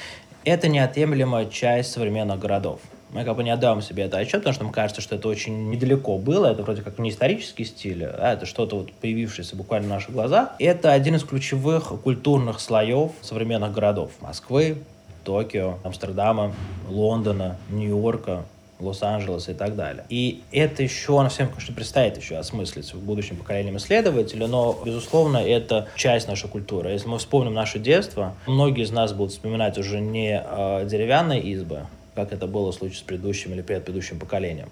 это 0.45 0.69
неотъемлемая 0.69 1.45
часть 1.47 1.91
современных 1.91 2.39
городов. 2.39 2.79
Мы 3.11 3.25
как 3.25 3.35
бы 3.35 3.43
не 3.43 3.51
отдаем 3.51 3.81
себе 3.81 4.03
это 4.03 4.17
отчет, 4.17 4.39
потому 4.39 4.53
что 4.53 4.63
нам 4.63 4.73
кажется, 4.73 5.01
что 5.01 5.15
это 5.15 5.27
очень 5.27 5.69
недалеко 5.69 6.17
было, 6.17 6.47
это 6.47 6.63
вроде 6.63 6.81
как 6.81 6.99
не 6.99 7.09
исторический 7.09 7.65
стиль, 7.65 8.05
а 8.05 8.33
это 8.33 8.45
что-то 8.45 8.77
вот 8.77 8.93
появившееся 8.93 9.57
буквально 9.57 9.89
на 9.89 9.95
наших 9.95 10.13
глазах. 10.13 10.53
Это 10.57 10.93
один 10.93 11.15
из 11.15 11.23
ключевых 11.23 11.89
культурных 12.01 12.61
слоев 12.61 13.11
современных 13.21 13.73
городов. 13.73 14.11
Москвы, 14.21 14.77
Токио, 15.25 15.79
Амстердама, 15.83 16.53
Лондона, 16.89 17.57
Нью-Йорка, 17.69 18.45
Лос-Анджелес 18.79 19.49
и 19.49 19.53
так 19.53 19.75
далее. 19.75 20.05
И 20.09 20.41
это 20.51 20.83
еще, 20.83 21.21
на 21.21 21.29
всем, 21.29 21.49
конечно, 21.49 21.73
предстоит 21.73 22.17
еще 22.17 22.37
осмыслить 22.37 22.93
в 22.93 22.99
будущем 22.99 23.37
поколениям 23.37 23.77
исследователей, 23.77 24.47
но, 24.47 24.77
безусловно, 24.83 25.37
это 25.37 25.87
часть 25.95 26.27
нашей 26.27 26.49
культуры. 26.49 26.91
Если 26.91 27.07
мы 27.07 27.17
вспомним 27.17 27.53
наше 27.53 27.79
детство, 27.79 28.35
многие 28.47 28.83
из 28.83 28.91
нас 28.91 29.13
будут 29.13 29.31
вспоминать 29.31 29.77
уже 29.77 29.99
не 29.99 30.41
э, 30.43 30.87
деревянные 30.89 31.41
избы, 31.41 31.87
как 32.15 32.33
это 32.33 32.47
было 32.47 32.71
в 32.71 32.75
случае 32.75 32.99
с 32.99 33.01
предыдущим 33.01 33.53
или 33.53 33.61
предыдущим 33.61 34.19
поколением, 34.19 34.69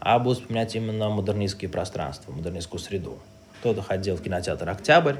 а 0.00 0.18
будут 0.18 0.40
вспоминать 0.40 0.74
именно 0.74 1.08
модернистские 1.08 1.68
пространства, 1.68 2.32
модернистскую 2.32 2.80
среду. 2.80 3.18
Кто-то 3.60 3.82
ходил 3.82 4.16
в 4.16 4.22
кинотеатр 4.22 4.68
«Октябрь», 4.68 5.16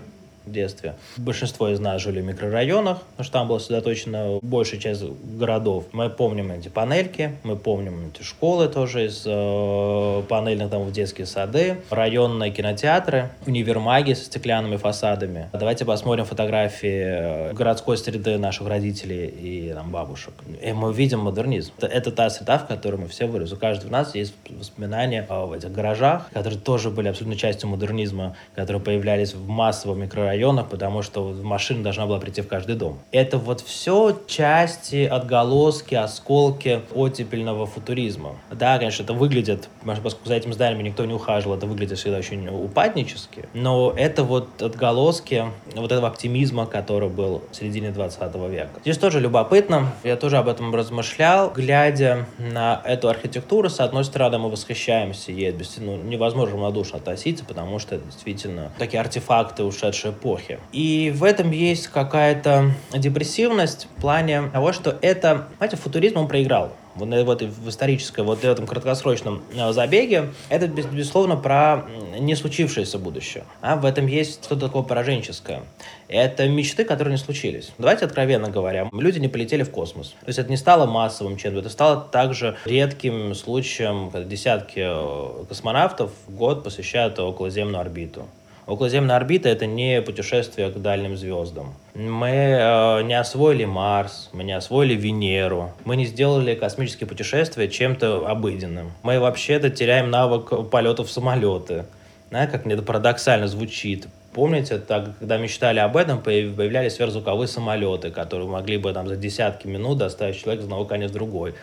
в 0.46 0.52
детстве. 0.52 0.94
Большинство 1.16 1.68
из 1.68 1.80
нас 1.80 2.00
жили 2.02 2.20
в 2.20 2.24
микрорайонах, 2.24 3.00
потому 3.02 3.24
что 3.24 3.32
там 3.32 3.48
была 3.48 3.60
сосредоточена 3.60 4.38
большая 4.42 4.80
часть 4.80 5.02
городов. 5.02 5.84
Мы 5.92 6.08
помним 6.10 6.52
эти 6.52 6.68
панельки, 6.68 7.36
мы 7.42 7.56
помним 7.56 8.10
эти 8.12 8.22
школы 8.22 8.68
тоже 8.68 9.06
из 9.06 9.22
э, 9.26 10.22
панельных 10.28 10.70
домов, 10.70 10.92
детские 10.92 11.26
сады, 11.26 11.78
районные 11.90 12.50
кинотеатры, 12.50 13.30
универмаги 13.46 14.14
со 14.14 14.24
стеклянными 14.24 14.76
фасадами. 14.76 15.50
Давайте 15.52 15.84
посмотрим 15.84 16.24
фотографии 16.24 17.50
э, 17.50 17.52
городской 17.52 17.96
среды 17.96 18.38
наших 18.38 18.68
родителей 18.68 19.26
и 19.26 19.72
там, 19.74 19.90
бабушек. 19.90 20.34
И 20.62 20.72
мы 20.72 20.92
видим 20.92 21.20
модернизм. 21.20 21.72
Это, 21.78 21.86
это 21.86 22.12
та 22.12 22.30
среда, 22.30 22.58
в 22.58 22.66
которой 22.66 22.96
мы 22.96 23.08
все 23.08 23.26
выросли. 23.26 23.54
У 23.54 23.58
каждого 23.58 23.88
из 23.88 23.92
нас 23.92 24.14
есть 24.14 24.34
воспоминания 24.48 25.26
о 25.28 25.54
этих 25.54 25.72
гаражах, 25.72 26.28
которые 26.32 26.58
тоже 26.58 26.90
были 26.90 27.08
абсолютно 27.08 27.36
частью 27.36 27.68
модернизма, 27.68 28.36
которые 28.54 28.82
появлялись 28.82 29.34
в 29.34 29.48
массовом 29.48 30.04
микрорайонах, 30.30 30.68
потому 30.68 31.02
что 31.02 31.34
машина 31.42 31.82
должна 31.82 32.06
была 32.06 32.18
прийти 32.18 32.42
в 32.42 32.48
каждый 32.48 32.76
дом. 32.76 32.98
Это 33.12 33.38
вот 33.38 33.60
все 33.60 34.16
части, 34.26 35.04
отголоски, 35.04 35.94
осколки 35.94 36.82
оттепельного 36.94 37.66
футуризма. 37.66 38.36
Да, 38.50 38.78
конечно, 38.78 39.02
это 39.02 39.12
выглядит, 39.12 39.68
поскольку 39.84 40.28
за 40.28 40.34
этим 40.34 40.52
зданиями 40.52 40.88
никто 40.88 41.04
не 41.04 41.14
ухаживал, 41.14 41.56
это 41.56 41.66
выглядит 41.66 41.98
всегда 41.98 42.18
очень 42.18 42.48
упаднически, 42.48 43.48
но 43.54 43.92
это 43.96 44.22
вот 44.24 44.62
отголоски 44.62 45.44
вот 45.74 45.92
этого 45.92 46.08
оптимизма, 46.08 46.66
который 46.66 47.08
был 47.08 47.42
в 47.50 47.56
середине 47.56 47.90
20 47.90 48.34
века. 48.50 48.70
Здесь 48.82 48.98
тоже 48.98 49.20
любопытно, 49.20 49.92
я 50.04 50.16
тоже 50.16 50.38
об 50.38 50.48
этом 50.48 50.74
размышлял, 50.74 51.50
глядя 51.50 52.26
на 52.38 52.80
эту 52.84 53.08
архитектуру, 53.08 53.68
с 53.68 53.80
одной 53.80 54.04
стороны, 54.04 54.38
мы 54.38 54.50
восхищаемся 54.50 55.32
ей, 55.32 55.54
ну, 55.78 55.96
невозможно 55.96 56.52
равнодушно 56.52 56.98
относиться, 56.98 57.44
потому 57.44 57.78
что 57.78 57.96
это 57.96 58.04
действительно 58.06 58.70
такие 58.78 59.00
артефакты 59.00 59.64
ушедшей 59.64 60.12
эпохи. 60.20 60.58
И 60.72 61.12
в 61.14 61.24
этом 61.24 61.50
есть 61.50 61.88
какая-то 61.88 62.72
депрессивность 62.94 63.88
в 63.96 64.00
плане 64.00 64.42
того, 64.52 64.72
что 64.72 64.98
это, 65.00 65.48
знаете, 65.58 65.76
футуризм 65.76 66.18
он 66.18 66.28
проиграл 66.28 66.72
вот, 66.94 67.08
вот 67.24 67.42
в 67.42 67.68
исторической, 67.68 68.24
вот 68.24 68.40
в 68.40 68.44
этом 68.44 68.66
краткосрочном 68.66 69.42
э, 69.54 69.72
забеге, 69.72 70.30
это, 70.48 70.66
безусловно, 70.66 71.36
про 71.36 71.86
не 72.18 72.34
случившееся 72.34 72.98
будущее. 72.98 73.44
А 73.60 73.76
в 73.76 73.84
этом 73.84 74.06
есть 74.06 74.44
что-то 74.44 74.66
такое 74.66 74.82
пораженческое. 74.82 75.62
Это 76.08 76.48
мечты, 76.48 76.84
которые 76.84 77.12
не 77.12 77.18
случились. 77.18 77.72
Давайте 77.78 78.04
откровенно 78.04 78.50
говоря, 78.50 78.88
люди 78.92 79.18
не 79.18 79.28
полетели 79.28 79.62
в 79.62 79.70
космос. 79.70 80.08
То 80.20 80.26
есть 80.26 80.38
это 80.38 80.50
не 80.50 80.56
стало 80.56 80.86
массовым 80.86 81.36
чем-то, 81.36 81.60
это 81.60 81.70
стало 81.70 82.00
также 82.00 82.56
редким 82.64 83.34
случаем, 83.34 84.10
когда 84.10 84.28
десятки 84.28 84.80
э, 84.82 85.44
космонавтов 85.48 86.10
в 86.26 86.34
год 86.34 86.64
посещают 86.64 87.18
околоземную 87.18 87.80
орбиту. 87.80 88.26
Околоземная 88.70 89.16
орбита— 89.16 89.48
это 89.50 89.66
не 89.66 90.00
путешествие 90.00 90.70
к 90.70 90.80
дальним 90.80 91.16
звездам. 91.16 91.74
Мы 91.96 92.28
э, 92.28 93.02
не 93.02 93.14
освоили 93.14 93.64
Марс, 93.64 94.30
мы 94.32 94.44
не 94.44 94.52
освоили 94.52 94.94
Венеру, 94.94 95.72
мы 95.84 95.96
не 95.96 96.04
сделали 96.06 96.54
космические 96.54 97.08
путешествия 97.08 97.66
чем-то 97.66 98.28
обыденным. 98.28 98.92
Мы 99.02 99.18
вообще-то 99.18 99.70
теряем 99.70 100.08
навык 100.08 100.70
полетов 100.70 101.08
в 101.08 101.10
самолеты. 101.10 101.86
Знаете, 102.28 102.52
как 102.52 102.64
мне 102.64 102.74
это 102.74 102.84
парадоксально 102.84 103.48
звучит. 103.48 104.06
Помните, 104.32 104.78
так, 104.78 105.18
когда 105.18 105.36
мечтали 105.36 105.80
об 105.80 105.96
этом, 105.96 106.20
появлялись 106.20 106.94
сверхзвуковые 106.94 107.48
самолеты, 107.48 108.12
которые 108.12 108.48
могли 108.48 108.78
бы 108.78 108.92
там, 108.92 109.08
за 109.08 109.16
десятки 109.16 109.66
минут 109.66 109.98
доставить 109.98 110.40
человека 110.40 110.62
с 110.62 110.66
одного 110.66 110.84
конец 110.84 111.10
в 111.10 111.14
другой. 111.14 111.54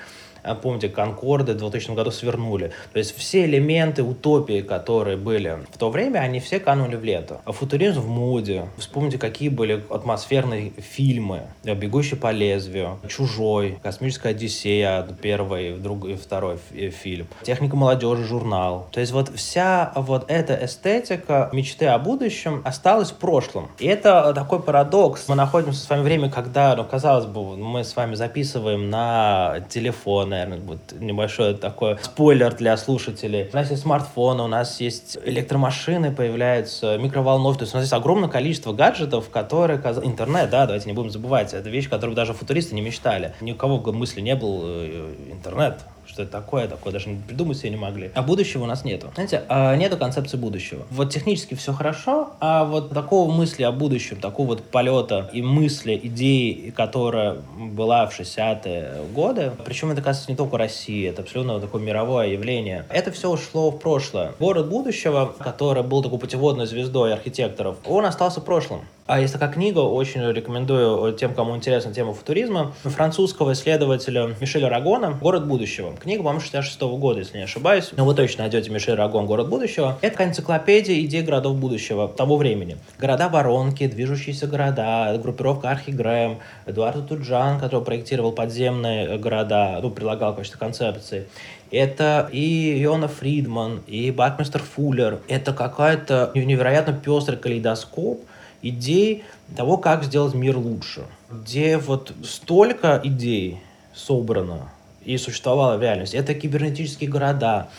А 0.47 0.55
помните, 0.55 0.89
Конкорды 0.89 1.53
в 1.53 1.57
2000 1.57 1.91
году 1.91 2.11
свернули. 2.11 2.71
То 2.91 2.99
есть 2.99 3.15
все 3.15 3.45
элементы 3.45 4.03
утопии, 4.03 4.61
которые 4.61 5.17
были 5.17 5.59
в 5.71 5.77
то 5.77 5.89
время, 5.89 6.19
они 6.19 6.39
все 6.39 6.59
канули 6.59 6.95
в 6.95 7.03
лето. 7.03 7.41
А 7.45 7.51
футуризм 7.51 8.01
в 8.01 8.09
моде. 8.09 8.65
Вспомните, 8.77 9.17
какие 9.17 9.49
были 9.49 9.83
атмосферные 9.89 10.71
фильмы. 10.77 11.43
«Бегущий 11.63 12.15
по 12.15 12.31
лезвию», 12.31 12.99
«Чужой», 13.07 13.77
«Космическая 13.83 14.29
Одиссея», 14.29 15.07
первый, 15.21 15.75
другой, 15.77 16.15
второй 16.15 16.57
фильм, 16.91 17.27
«Техника 17.43 17.75
молодежи», 17.75 18.23
журнал. 18.23 18.87
То 18.91 18.99
есть 18.99 19.11
вот 19.11 19.29
вся 19.35 19.91
вот 19.95 20.25
эта 20.29 20.65
эстетика 20.65 21.49
мечты 21.53 21.85
о 21.85 21.99
будущем 21.99 22.61
осталась 22.65 23.11
в 23.11 23.15
прошлом. 23.15 23.69
И 23.77 23.85
это 23.85 24.33
такой 24.33 24.61
парадокс. 24.61 25.27
Мы 25.27 25.35
находимся 25.35 25.79
с 25.79 25.89
вами 25.89 26.01
в 26.01 26.07
время, 26.07 26.29
когда, 26.29 26.73
ну, 26.77 26.85
казалось 26.85 27.25
бы, 27.25 27.57
мы 27.57 27.83
с 27.83 27.93
вами 27.95 28.15
записываем 28.15 28.89
на 28.89 29.59
телефоны, 29.69 30.35
наверное, 30.45 30.59
вот 30.65 30.79
небольшой 30.99 31.55
такой 31.55 31.97
спойлер 32.01 32.53
для 32.53 32.77
слушателей. 32.77 33.49
У 33.51 33.55
нас 33.55 33.69
есть 33.69 33.83
смартфоны, 33.83 34.43
у 34.43 34.47
нас 34.47 34.79
есть 34.79 35.17
электромашины, 35.23 36.11
появляются 36.11 36.97
микроволновки, 36.97 37.59
то 37.59 37.63
есть 37.63 37.73
у 37.73 37.77
нас 37.77 37.83
есть 37.85 37.93
огромное 37.93 38.29
количество 38.29 38.73
гаджетов, 38.73 39.29
которые... 39.29 39.79
Интернет, 40.03 40.49
да, 40.49 40.65
давайте 40.65 40.87
не 40.87 40.93
будем 40.93 41.09
забывать, 41.09 41.53
это 41.53 41.69
вещь, 41.69 41.89
которую 41.89 42.15
даже 42.15 42.33
футуристы 42.33 42.75
не 42.75 42.81
мечтали. 42.81 43.33
Ни 43.41 43.51
у 43.51 43.55
кого 43.55 43.79
мысли 43.91 44.21
не 44.21 44.35
был 44.35 44.61
э, 44.63 45.15
интернет 45.31 45.79
что 46.07 46.23
это 46.23 46.31
такое, 46.31 46.67
такое 46.67 46.93
даже 46.93 47.09
придумать 47.27 47.57
себе 47.57 47.71
не 47.71 47.77
могли. 47.77 48.11
А 48.15 48.21
будущего 48.21 48.63
у 48.63 48.65
нас 48.65 48.83
нету. 48.85 49.11
Знаете, 49.13 49.43
а 49.49 49.75
нету 49.75 49.97
концепции 49.97 50.37
будущего. 50.37 50.83
Вот 50.89 51.11
технически 51.11 51.55
все 51.55 51.73
хорошо, 51.73 52.31
а 52.39 52.63
вот 52.65 52.89
такого 52.91 53.31
мысли 53.31 53.63
о 53.63 53.71
будущем, 53.71 54.19
такого 54.19 54.47
вот 54.47 54.63
полета 54.63 55.29
и 55.33 55.41
мысли, 55.41 55.99
идеи, 56.03 56.73
которая 56.75 57.37
была 57.57 58.05
в 58.07 58.19
60-е 58.19 59.03
годы, 59.13 59.51
причем 59.65 59.91
это 59.91 60.01
касается 60.01 60.31
не 60.31 60.37
только 60.37 60.57
России, 60.57 61.07
это 61.07 61.21
абсолютно 61.21 61.59
такое 61.59 61.81
мировое 61.81 62.27
явление. 62.27 62.85
Это 62.89 63.11
все 63.11 63.29
ушло 63.29 63.71
в 63.71 63.79
прошлое. 63.79 64.33
Город 64.39 64.69
будущего, 64.69 65.33
который 65.39 65.83
был 65.83 66.03
такой 66.03 66.19
путеводной 66.19 66.65
звездой 66.65 67.13
архитекторов, 67.13 67.77
он 67.85 68.05
остался 68.05 68.41
в 68.41 68.45
прошлом. 68.45 68.81
А 69.07 69.21
есть 69.21 69.31
такая 69.31 69.49
книга, 69.49 69.79
очень 69.79 70.21
рекомендую 70.33 71.13
тем, 71.13 71.33
кому 71.33 71.55
интересна 71.55 71.93
тема 71.93 72.13
футуризма, 72.13 72.73
французского 72.83 73.53
исследователя 73.53 74.35
Мишеля 74.41 74.67
Рагона 74.67 75.11
«Город 75.11 75.47
будущего». 75.47 75.95
Книга, 75.95 76.23
по-моему, 76.23 76.41
66 76.41 76.81
-го 76.81 76.97
года, 76.97 77.19
если 77.19 77.37
не 77.37 77.45
ошибаюсь. 77.45 77.91
Но 77.95 78.03
вы 78.03 78.13
точно 78.15 78.43
найдете 78.43 78.69
Мишель 78.69 78.95
Рагон 78.95 79.25
«Город 79.25 79.47
будущего». 79.47 79.97
Это 80.01 80.25
энциклопедия 80.25 80.99
идей 80.99 81.21
городов 81.21 81.55
будущего 81.55 82.09
того 82.09 82.35
времени. 82.35 82.79
Города-воронки, 82.99 83.87
движущиеся 83.87 84.45
города, 84.45 85.17
группировка 85.23 85.69
Архи 85.69 85.91
Грэм, 85.91 86.39
Эдуард 86.65 87.07
Туджан, 87.07 87.61
который 87.61 87.85
проектировал 87.85 88.33
подземные 88.33 89.17
города, 89.17 89.79
ну, 89.81 89.89
прилагал 89.89 90.35
какие-то 90.35 90.59
концепции. 90.59 91.29
Это 91.71 92.27
и 92.33 92.77
Йона 92.77 93.07
Фридман, 93.07 93.83
и 93.87 94.11
Бакмистер 94.11 94.61
Фуллер. 94.61 95.19
Это 95.29 95.53
какая-то 95.53 96.31
невероятно 96.35 96.91
пестрый 96.91 97.37
калейдоскоп– 97.37 98.19
идей 98.69 99.23
того, 99.55 99.77
как 99.77 100.03
сделать 100.03 100.33
мир 100.33 100.57
лучше. 100.57 101.05
Где 101.29 101.77
вот 101.77 102.13
столько 102.23 102.99
идей 103.03 103.61
собрано 103.93 104.69
и 105.03 105.17
существовало 105.17 105.77
в 105.77 105.81
реальности. 105.81 106.15
Это 106.15 106.33
кибернетические 106.33 107.09
города, 107.09 107.69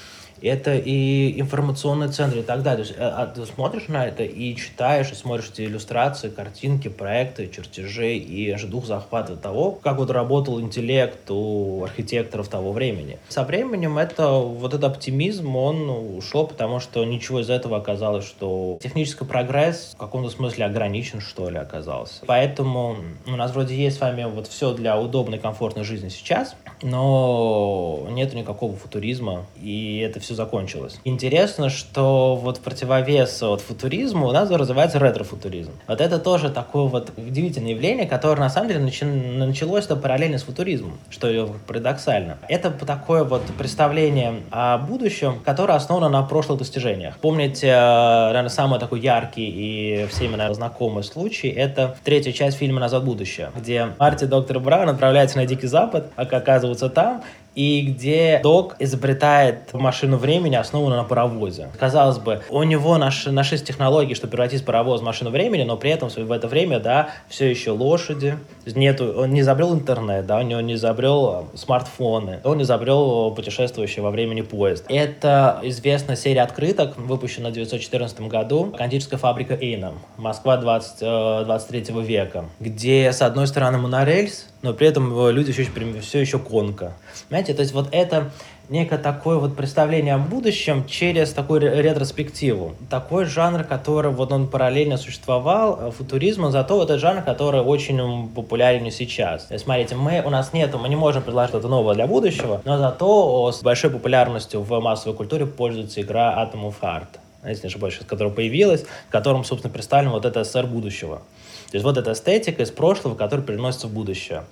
это 0.43 0.77
и 0.77 1.41
информационные 1.41 2.09
центры 2.11 2.41
и 2.41 2.43
так 2.43 2.63
далее. 2.63 2.85
То 2.85 2.91
есть, 2.91 3.01
а, 3.01 3.27
ты 3.27 3.47
смотришь 3.47 3.89
на 3.89 4.07
это 4.07 4.23
и 4.23 4.55
читаешь, 4.57 5.11
и 5.13 5.15
смотришь 5.15 5.51
эти 5.53 5.63
иллюстрации, 5.63 6.29
картинки, 6.29 6.89
проекты, 6.89 7.49
чертежи, 7.49 8.17
и 8.17 8.51
аж 8.51 8.65
дух 8.65 8.87
захватывает 8.87 9.43
того, 9.43 9.73
как 9.73 9.99
вот 9.99 10.11
работал 10.11 10.61
интеллект 10.61 11.31
у 11.31 11.85
архитекторов 11.85 12.49
того 12.49 12.73
времени. 12.73 13.19
Со 13.29 13.45
временем 13.45 13.99
это, 13.99 14.31
вот 14.31 14.75
этот 14.75 14.85
оптимизм, 14.85 15.57
он 15.57 15.91
ушел, 16.17 16.47
потому 16.47 16.81
что 16.81 17.05
ничего 17.05 17.41
из 17.41 17.51
этого 17.51 17.77
оказалось, 17.77 18.25
что 18.25 18.79
технический 18.83 19.25
прогресс 19.25 19.93
в 19.95 19.99
каком-то 19.99 20.31
смысле 20.31 20.67
ограничен, 20.67 21.21
что 21.21 21.51
ли, 21.51 21.59
оказался. 21.59 22.25
Поэтому 22.27 22.97
у 23.27 23.37
нас 23.37 23.53
вроде 23.53 23.77
есть 23.77 23.99
с 23.99 24.01
вами 24.01 24.25
вот 24.25 24.47
все 24.47 24.73
для 24.73 24.99
удобной, 24.99 25.39
комфортной 25.39 25.85
жизни 25.85 26.09
сейчас, 26.09 26.55
но 26.83 28.07
нет 28.11 28.35
никакого 28.35 28.77
футуризма, 28.77 29.47
и 29.61 29.99
это 29.99 30.21
все 30.21 30.28
закончилось. 30.35 30.99
Интересно, 31.05 31.71
что 31.71 32.37
вот 32.37 32.61
противовес 32.61 33.43
от 33.43 33.61
футуризму 33.61 34.29
у 34.29 34.33
нас 34.33 34.51
развивается 34.51 34.99
ретро-футуризм. 34.99 35.73
Вот 35.87 36.01
это 36.01 36.19
тоже 36.19 36.51
такое 36.51 36.85
вот 36.85 37.13
удивительное 37.17 37.71
явление, 37.71 38.07
которое 38.07 38.41
на 38.41 38.51
самом 38.51 38.69
деле 38.69 38.81
началось-то 38.81 39.97
параллельно 39.97 40.39
с 40.39 40.43
футуризмом, 40.43 40.99
что 41.11 41.57
парадоксально. 41.67 42.39
Это 42.49 42.71
такое 42.71 43.25
вот 43.25 43.43
представление 43.59 44.43
о 44.51 44.79
будущем, 44.79 45.41
которое 45.45 45.75
основано 45.75 46.09
на 46.09 46.23
прошлых 46.23 46.59
достижениях. 46.59 47.19
Помните, 47.19 47.69
э, 47.69 48.27
наверное, 48.29 48.49
самый 48.49 48.79
такой 48.79 49.01
яркий 49.01 49.49
и 49.49 50.07
всеми, 50.07 50.33
наверное, 50.33 50.55
знакомый 50.55 51.05
случай, 51.05 51.49
это 51.49 51.97
третья 52.05 52.33
часть 52.33 52.59
фильма 52.59 52.81
«Назад 52.81 53.03
в 53.03 53.07
будущее», 53.07 53.51
где 53.57 53.89
Марти 53.99 54.25
Доктор 54.25 54.61
Браун 54.61 54.89
отправляется 54.89 55.39
на 55.39 55.47
Дикий 55.47 55.67
Запад, 55.67 56.11
а 56.17 56.23
оказывается 56.23 56.89
там, 56.89 57.23
и 57.59 57.81
где 57.81 58.39
Док 58.41 58.77
изобретает 58.79 59.75
машину 59.75 60.17
времени, 60.17 60.55
основанную 60.55 61.03
на 61.03 61.09
паровозе. 61.09 61.71
Казалось 61.77 62.19
бы, 62.19 62.41
у 62.51 62.63
него 62.63 62.97
наш, 62.99 63.27
наши 63.27 63.59
технологии, 63.59 64.15
чтобы 64.15 64.31
превратить 64.31 64.65
паровоз 64.65 65.01
в 65.01 65.05
машину 65.05 65.31
времени, 65.31 65.65
но 65.65 65.77
при 65.77 65.91
этом 65.91 66.09
в 66.09 66.33
это 66.33 66.47
время, 66.47 66.79
да, 66.79 67.09
все 67.29 67.51
еще 67.51 67.73
лошади, 67.73 68.39
нету, 68.65 69.13
он 69.13 69.31
не 69.31 69.41
изобрел 69.41 69.75
интернет, 69.75 70.25
да, 70.25 70.37
он 70.39 70.67
не 70.67 70.75
изобрел 70.75 71.49
смартфоны, 71.55 72.39
он 72.45 72.59
не 72.59 72.63
изобрел 72.63 73.33
путешествующий 73.33 74.03
во 74.03 74.13
времени 74.13 74.43
поезд. 74.43 74.85
Это 74.89 75.59
известная 75.65 76.15
серия 76.15 76.43
открыток, 76.43 76.97
выпущена 76.97 77.49
в 77.49 77.53
1914 77.53 78.21
году, 78.21 78.73
кондитерская 78.79 79.19
фабрика 79.19 79.59
Эйном, 79.61 79.99
Москва 80.17 80.59
20, 80.59 81.01
23 81.45 81.87
э, 81.89 82.03
века, 82.03 82.45
где, 82.61 83.13
с 83.13 83.21
одной 83.21 83.49
стороны, 83.49 83.79
монорельс, 83.79 84.47
но 84.63 84.73
при 84.73 84.87
этом 84.87 85.31
люди 85.31 85.53
все 85.53 85.63
еще, 85.63 86.01
все 86.01 86.21
еще 86.21 86.39
конка. 86.39 86.93
Понимаете, 87.29 87.55
то 87.55 87.63
есть 87.63 87.73
вот 87.73 87.89
это 87.93 88.31
некое 88.69 88.99
такое 88.99 89.39
вот 89.39 89.57
представление 89.57 90.15
о 90.15 90.19
будущем 90.19 90.87
через 90.87 91.33
такую 91.33 91.61
ретроспективу. 91.61 92.75
Такой 92.91 93.25
жанр, 93.25 93.65
который 93.65 94.11
вот 94.11 94.33
он 94.33 94.49
параллельно 94.49 94.97
существовал, 94.97 95.79
э, 95.81 95.91
футуризм, 95.91 96.51
зато 96.51 96.77
вот 96.77 96.91
этот 96.91 97.01
жанр, 97.01 97.23
который 97.23 97.61
очень 97.61 98.29
популярен 98.29 98.91
сейчас. 98.91 99.45
То 99.45 99.59
смотрите, 99.59 99.95
мы, 99.95 100.23
у 100.25 100.31
нас 100.31 100.53
нет, 100.53 100.75
мы 100.75 100.89
не 100.89 100.97
можем 100.97 101.23
предложить 101.23 101.51
что-то 101.51 101.69
новое 101.69 101.95
для 101.95 102.07
будущего, 102.07 102.61
но 102.65 102.79
зато 102.79 103.53
с 103.53 103.63
большой 103.63 103.91
популярностью 103.91 104.61
в 104.61 104.81
массовой 104.81 105.17
культуре 105.17 105.47
пользуется 105.47 106.01
игра 106.01 106.35
Atom 106.43 106.65
of 106.65 106.75
Heart 106.81 107.09
если 107.47 107.63
не 107.63 107.69
ошибаюсь, 107.69 107.99
которая 108.07 108.35
появилась, 108.35 108.83
в 108.83 109.11
котором, 109.11 109.45
собственно, 109.45 109.73
представлен 109.73 110.11
вот 110.11 110.25
это 110.25 110.43
СССР 110.43 110.67
будущего. 110.67 111.23
То 111.71 111.77
есть 111.77 111.85
вот 111.85 111.99
эта 111.99 112.13
эстетика 112.13 112.63
из 112.63 112.71
прошлого, 112.71 113.15
которая 113.15 113.47
переносится 113.47 113.89
в 113.89 113.93
будущее. 113.93 114.45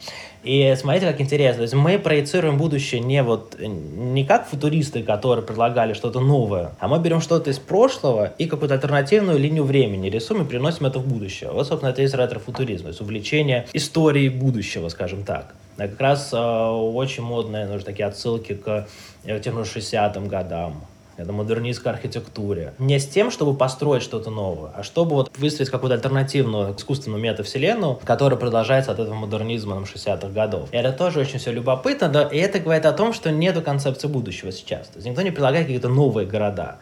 И 0.43 0.75
смотрите, 0.79 1.07
как 1.07 1.21
интересно. 1.21 1.59
То 1.59 1.63
есть 1.63 1.75
мы 1.75 1.99
проецируем 1.99 2.59
будущее 2.59 3.01
не 3.01 3.23
вот 3.23 3.57
не 3.59 4.25
как 4.25 4.47
футуристы, 4.47 5.03
которые 5.03 5.45
предлагали 5.45 5.95
что-то 5.95 6.21
новое, 6.21 6.73
а 6.79 6.89
мы 6.89 6.99
берем 6.99 7.21
что-то 7.23 7.51
из 7.51 7.59
прошлого 7.59 8.33
и 8.39 8.47
какую-то 8.47 8.75
альтернативную 8.75 9.39
линию 9.39 9.65
времени 9.65 10.11
рисуем 10.11 10.43
и 10.43 10.47
переносим 10.47 10.87
это 10.87 10.99
в 10.99 11.07
будущее. 11.07 11.51
Вот, 11.51 11.67
собственно, 11.67 11.91
это 11.91 12.03
и 12.03 12.05
есть 12.05 12.15
ретро-футуризм, 12.15 12.83
то 12.83 12.89
есть 12.89 13.01
увлечение 13.01 13.67
историей 13.73 14.29
будущего, 14.29 14.89
скажем 14.91 15.25
так. 15.25 15.55
А 15.79 15.89
как 15.89 16.01
раз 16.01 16.33
э, 16.33 16.37
очень 16.39 17.23
модные, 17.23 17.67
нужны 17.67 17.85
такие 17.85 18.07
отсылки 18.07 18.55
к 18.55 18.87
э, 19.25 19.41
тем 19.41 19.63
же 19.63 19.71
60-м 19.71 20.29
годам, 20.29 20.87
это 21.17 21.33
модернистской 21.33 21.93
архитектуре. 21.93 22.75
Не 22.79 22.99
с 22.99 23.07
тем, 23.07 23.31
чтобы 23.31 23.57
построить 23.57 24.03
что-то 24.03 24.31
новое, 24.31 24.71
а 24.75 24.83
чтобы 24.83 25.15
вот 25.15 25.31
выстроить 25.39 25.71
какую-то 25.71 25.95
альтернативную 25.95 26.77
искусственную 26.77 27.23
метавселенную, 27.23 27.99
которая 28.05 28.39
продолжается 28.39 28.93
от 28.93 28.99
этого 28.99 29.15
модернизма 29.15 29.75
нам 29.75 29.85
60-х 29.85 30.29
годов. 30.29 30.69
И 30.73 30.77
это 30.77 30.93
тоже 30.93 31.21
очень 31.21 31.39
все 31.39 31.53
любопытно, 31.53 32.09
да, 32.09 32.25
и 32.25 32.39
это 32.39 32.59
говорит 32.59 32.87
о 32.87 32.93
том, 32.93 33.13
что 33.13 33.31
нету 33.31 33.63
концепции 33.63 34.09
будущего 34.09 34.53
сейчас. 34.53 34.89
То 34.89 34.97
есть 34.97 35.07
никто 35.07 35.23
не 35.23 35.31
предлагает 35.31 35.67
какие-то 35.67 35.89
новые 35.89 36.27
города 36.27 36.79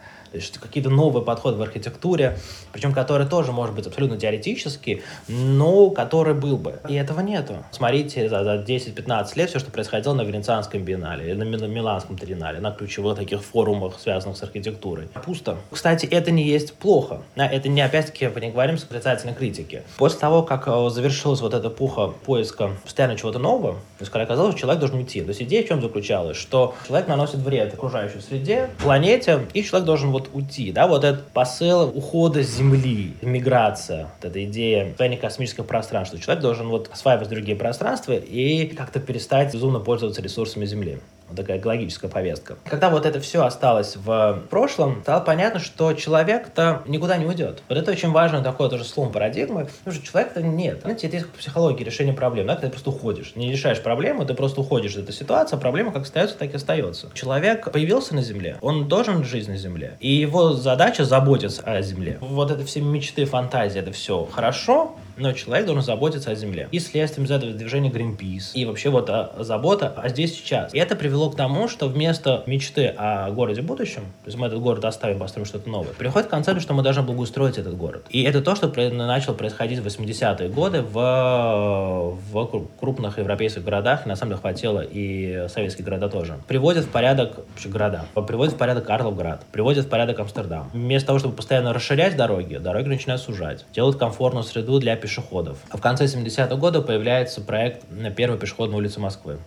какие-то 0.59 0.89
новые 0.89 1.23
подходы 1.23 1.57
в 1.57 1.61
архитектуре, 1.61 2.37
причем 2.71 2.93
которые 2.93 3.27
тоже, 3.27 3.51
может 3.51 3.75
быть, 3.75 3.87
абсолютно 3.87 4.17
теоретические, 4.17 5.01
но 5.27 5.89
который 5.89 6.33
был 6.33 6.57
бы. 6.57 6.79
И 6.87 6.95
этого 6.95 7.21
нету. 7.21 7.55
Смотрите 7.71 8.29
за, 8.29 8.43
за 8.43 8.55
10-15 8.55 9.27
лет 9.35 9.49
все, 9.49 9.59
что 9.59 9.71
происходило 9.71 10.13
на 10.13 10.21
Венецианском 10.21 10.83
биеннале, 10.83 11.33
на 11.35 11.43
Миланском 11.43 12.17
триеннале, 12.17 12.59
на 12.59 12.71
ключевых 12.71 13.17
таких 13.17 13.43
форумах, 13.43 13.99
связанных 13.99 14.37
с 14.37 14.43
архитектурой. 14.43 15.07
Пусто. 15.25 15.57
Кстати, 15.71 16.05
это 16.05 16.31
не 16.31 16.43
есть 16.43 16.73
плохо. 16.73 17.21
Это 17.35 17.69
не, 17.69 17.81
опять-таки, 17.81 18.25
не 18.41 18.51
говорим 18.51 18.77
с 18.77 18.83
отрицательной 18.83 19.33
критики. 19.33 19.83
После 19.97 20.19
того, 20.19 20.43
как 20.43 20.67
э, 20.67 20.89
завершилась 20.89 21.41
вот 21.41 21.53
эта 21.53 21.69
пуха 21.69 22.07
поиска 22.07 22.71
постоянно 22.83 23.17
чего-то 23.17 23.39
нового, 23.39 23.77
есть, 24.05 24.11
когда 24.11 24.23
оказалось, 24.23 24.53
что 24.53 24.61
человек 24.61 24.79
должен 24.79 24.97
уйти. 24.97 25.21
То 25.21 25.29
есть 25.29 25.41
идея 25.41 25.63
в 25.63 25.67
чем 25.67 25.81
заключалась? 25.81 26.37
Что 26.37 26.75
человек 26.87 27.07
наносит 27.07 27.37
вред 27.37 27.73
окружающей 27.73 28.19
среде, 28.21 28.69
планете, 28.81 29.45
и 29.53 29.63
человек 29.63 29.85
должен 29.85 30.11
вот 30.11 30.24
уйти, 30.33 30.71
да, 30.71 30.87
вот 30.87 31.03
этот 31.03 31.27
посыл 31.29 31.91
ухода 31.95 32.43
с 32.43 32.57
Земли, 32.57 33.13
миграция, 33.21 34.09
вот 34.15 34.29
эта 34.29 34.43
идея 34.45 34.89
состояния 34.89 35.17
космического 35.17 35.63
пространства. 35.63 36.19
Человек 36.19 36.41
должен 36.41 36.67
вот 36.67 36.89
осваивать 36.91 37.29
другие 37.29 37.57
пространства 37.57 38.13
и 38.13 38.67
как-то 38.67 38.99
перестать 38.99 39.53
безумно 39.53 39.79
пользоваться 39.79 40.21
ресурсами 40.21 40.65
Земли. 40.65 40.99
Вот 41.27 41.37
такая 41.37 41.57
экологическая 41.57 42.07
повестка. 42.07 42.57
Когда 42.65 42.89
вот 42.89 43.05
это 43.05 43.19
все 43.19 43.43
осталось 43.43 43.95
в 43.95 44.41
прошлом, 44.49 45.01
стало 45.01 45.21
понятно, 45.21 45.59
что 45.59 45.93
человек-то 45.93 46.83
никуда 46.85 47.17
не 47.17 47.25
уйдет. 47.25 47.63
Вот 47.67 47.77
это 47.77 47.91
очень 47.91 48.11
важно 48.11 48.41
такое 48.41 48.69
тоже 48.69 48.83
слом 48.83 49.11
парадигмы, 49.11 49.67
потому 49.79 49.95
что 49.95 50.05
человека-то 50.05 50.41
нет. 50.41 50.81
Знаете, 50.81 51.07
это 51.07 51.17
есть 51.17 51.29
психология 51.31 51.83
решения 51.83 52.13
проблем. 52.13 52.47
Да? 52.47 52.55
Ты 52.55 52.69
просто 52.69 52.89
уходишь. 52.89 53.35
Не 53.35 53.51
решаешь 53.51 53.81
проблему, 53.81 54.25
ты 54.25 54.33
просто 54.33 54.61
уходишь 54.61 54.91
из 54.93 55.03
этой 55.03 55.13
ситуации, 55.13 55.55
а 55.55 55.59
проблема 55.59 55.91
как 55.91 56.03
остается, 56.03 56.37
так 56.37 56.53
и 56.53 56.55
остается. 56.55 57.09
Человек 57.13 57.71
появился 57.71 58.15
на 58.15 58.21
Земле, 58.21 58.57
он 58.61 58.87
должен 58.87 59.23
жить 59.23 59.47
на 59.47 59.57
Земле. 59.57 59.97
И 59.99 60.11
его 60.11 60.53
задача 60.53 61.05
заботиться 61.05 61.61
о 61.63 61.81
Земле. 61.81 62.17
Вот 62.21 62.51
это 62.51 62.63
все 62.65 62.81
мечты, 62.81 63.25
фантазии, 63.25 63.79
это 63.79 63.91
все 63.91 64.25
хорошо, 64.25 64.95
но 65.17 65.31
человек 65.33 65.65
должен 65.65 65.83
заботиться 65.83 66.31
о 66.31 66.35
земле. 66.35 66.67
И 66.71 66.79
следствием 66.79 67.25
из 67.25 67.31
этого 67.31 67.53
движения 67.53 67.89
Greenpeace. 67.89 68.51
И 68.53 68.65
вообще 68.65 68.89
вот 68.89 69.09
а, 69.09 69.33
забота 69.39 69.89
о 69.89 70.09
здесь 70.09 70.35
сейчас. 70.35 70.73
И 70.73 70.77
это 70.77 70.95
привело 70.95 71.29
к 71.29 71.35
тому, 71.35 71.67
что 71.67 71.87
вместо 71.87 72.43
мечты 72.45 72.87
о 72.87 73.31
городе 73.31 73.61
будущем, 73.61 74.01
то 74.23 74.27
есть 74.27 74.37
мы 74.37 74.47
этот 74.47 74.59
город 74.59 74.85
оставим, 74.85 75.19
построим 75.19 75.45
что-то 75.45 75.69
новое, 75.69 75.93
приходит 75.93 76.29
концепт, 76.29 76.61
что 76.61 76.73
мы 76.73 76.83
должны 76.83 77.03
благоустроить 77.03 77.57
этот 77.57 77.75
город. 77.77 78.05
И 78.09 78.23
это 78.23 78.41
то, 78.41 78.55
что 78.55 78.71
начало 78.91 79.35
происходить 79.35 79.79
в 79.79 79.85
80-е 79.85 80.49
годы 80.49 80.81
в, 80.81 82.17
в 82.31 82.67
крупных 82.79 83.17
европейских 83.17 83.63
городах, 83.63 84.05
и 84.05 84.09
на 84.09 84.15
самом 84.15 84.31
деле 84.31 84.41
хватило 84.41 84.81
и 84.81 85.47
советские 85.49 85.85
города 85.85 86.09
тоже. 86.09 86.37
Приводят 86.47 86.85
в 86.85 86.89
порядок 86.89 87.39
вообще 87.49 87.69
города, 87.69 88.05
приводят 88.27 88.55
в 88.55 88.57
порядок 88.57 88.85
Карловград, 88.85 89.45
приводят 89.51 89.85
в 89.85 89.89
порядок 89.89 90.19
Амстердам. 90.19 90.69
Вместо 90.73 91.07
того, 91.07 91.19
чтобы 91.19 91.35
постоянно 91.35 91.73
расширять 91.73 92.15
дороги, 92.15 92.57
дороги 92.57 92.87
начинают 92.87 93.21
сужать, 93.21 93.65
делают 93.73 93.97
комфортную 93.97 94.43
среду 94.43 94.79
для 94.79 94.93
пешеходов. 95.05 95.59
А 95.69 95.77
в 95.77 95.81
конце 95.81 96.05
70-х 96.05 96.55
годов 96.55 96.87
появляется 96.87 97.39
проект 97.39 97.85
на 97.91 98.09
первой 98.09 98.39
пешеходной 98.39 98.79
улице 98.79 98.99
Москвы, 98.99 99.37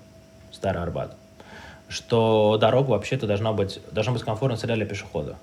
Старый 0.52 0.80
Арбат, 0.80 1.16
что 1.88 2.58
дорога 2.60 2.90
вообще-то 2.90 3.26
должна 3.26 3.52
быть, 3.52 3.80
должна 3.90 4.12
быть 4.12 4.22
комфортной 4.22 4.56
среда 4.56 4.76
для 4.76 4.86
пешехода. 4.86 5.36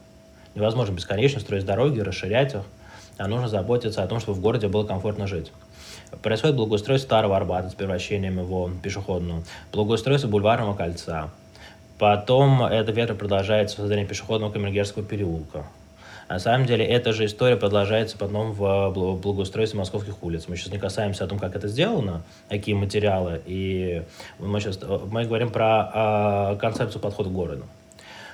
Невозможно 0.56 0.94
бесконечно 0.94 1.42
строить 1.42 1.66
дороги, 1.66 2.00
расширять 2.00 2.54
их, 2.54 2.62
а 3.18 3.28
нужно 3.28 3.50
заботиться 3.50 4.04
о 4.04 4.08
том, 4.08 4.22
чтобы 4.22 4.38
в 4.38 4.42
городе 4.42 4.70
было 4.70 4.86
комфортно 4.86 5.28
жить. 5.28 5.52
Происходит 6.22 6.56
благоустройство 6.56 7.08
Старого 7.08 7.36
Арбата 7.36 7.70
с 7.70 7.74
превращением 7.74 8.40
его 8.40 8.68
в 8.68 8.80
пешеходную, 8.80 9.44
благоустройство 9.74 10.30
Бульварного 10.30 10.76
кольца. 10.76 11.30
Потом 12.00 12.64
это 12.64 12.94
ветра 12.94 13.16
продолжается 13.16 13.76
создание 13.76 14.06
пешеходного 14.06 14.54
Камергерского 14.54 15.04
переулка. 15.04 15.66
На 16.28 16.40
самом 16.40 16.66
деле, 16.66 16.84
эта 16.84 17.14
же 17.14 17.26
история 17.26 17.56
продолжается 17.56 18.18
потом 18.18 18.52
в 18.52 18.90
благоустройстве 18.92 19.78
московских 19.78 20.24
улиц. 20.24 20.46
Мы 20.48 20.56
сейчас 20.56 20.72
не 20.72 20.80
касаемся 20.80 21.24
о 21.24 21.28
том, 21.28 21.38
как 21.38 21.56
это 21.56 21.68
сделано, 21.68 22.24
какие 22.50 22.74
материалы, 22.74 23.42
и 23.46 24.02
мы 24.40 24.60
сейчас 24.60 24.80
мы 25.12 25.26
говорим 25.26 25.52
про 25.52 26.54
э, 26.54 26.58
концепцию 26.58 27.00
подхода 27.00 27.30
к 27.30 27.34
городу. 27.34 27.66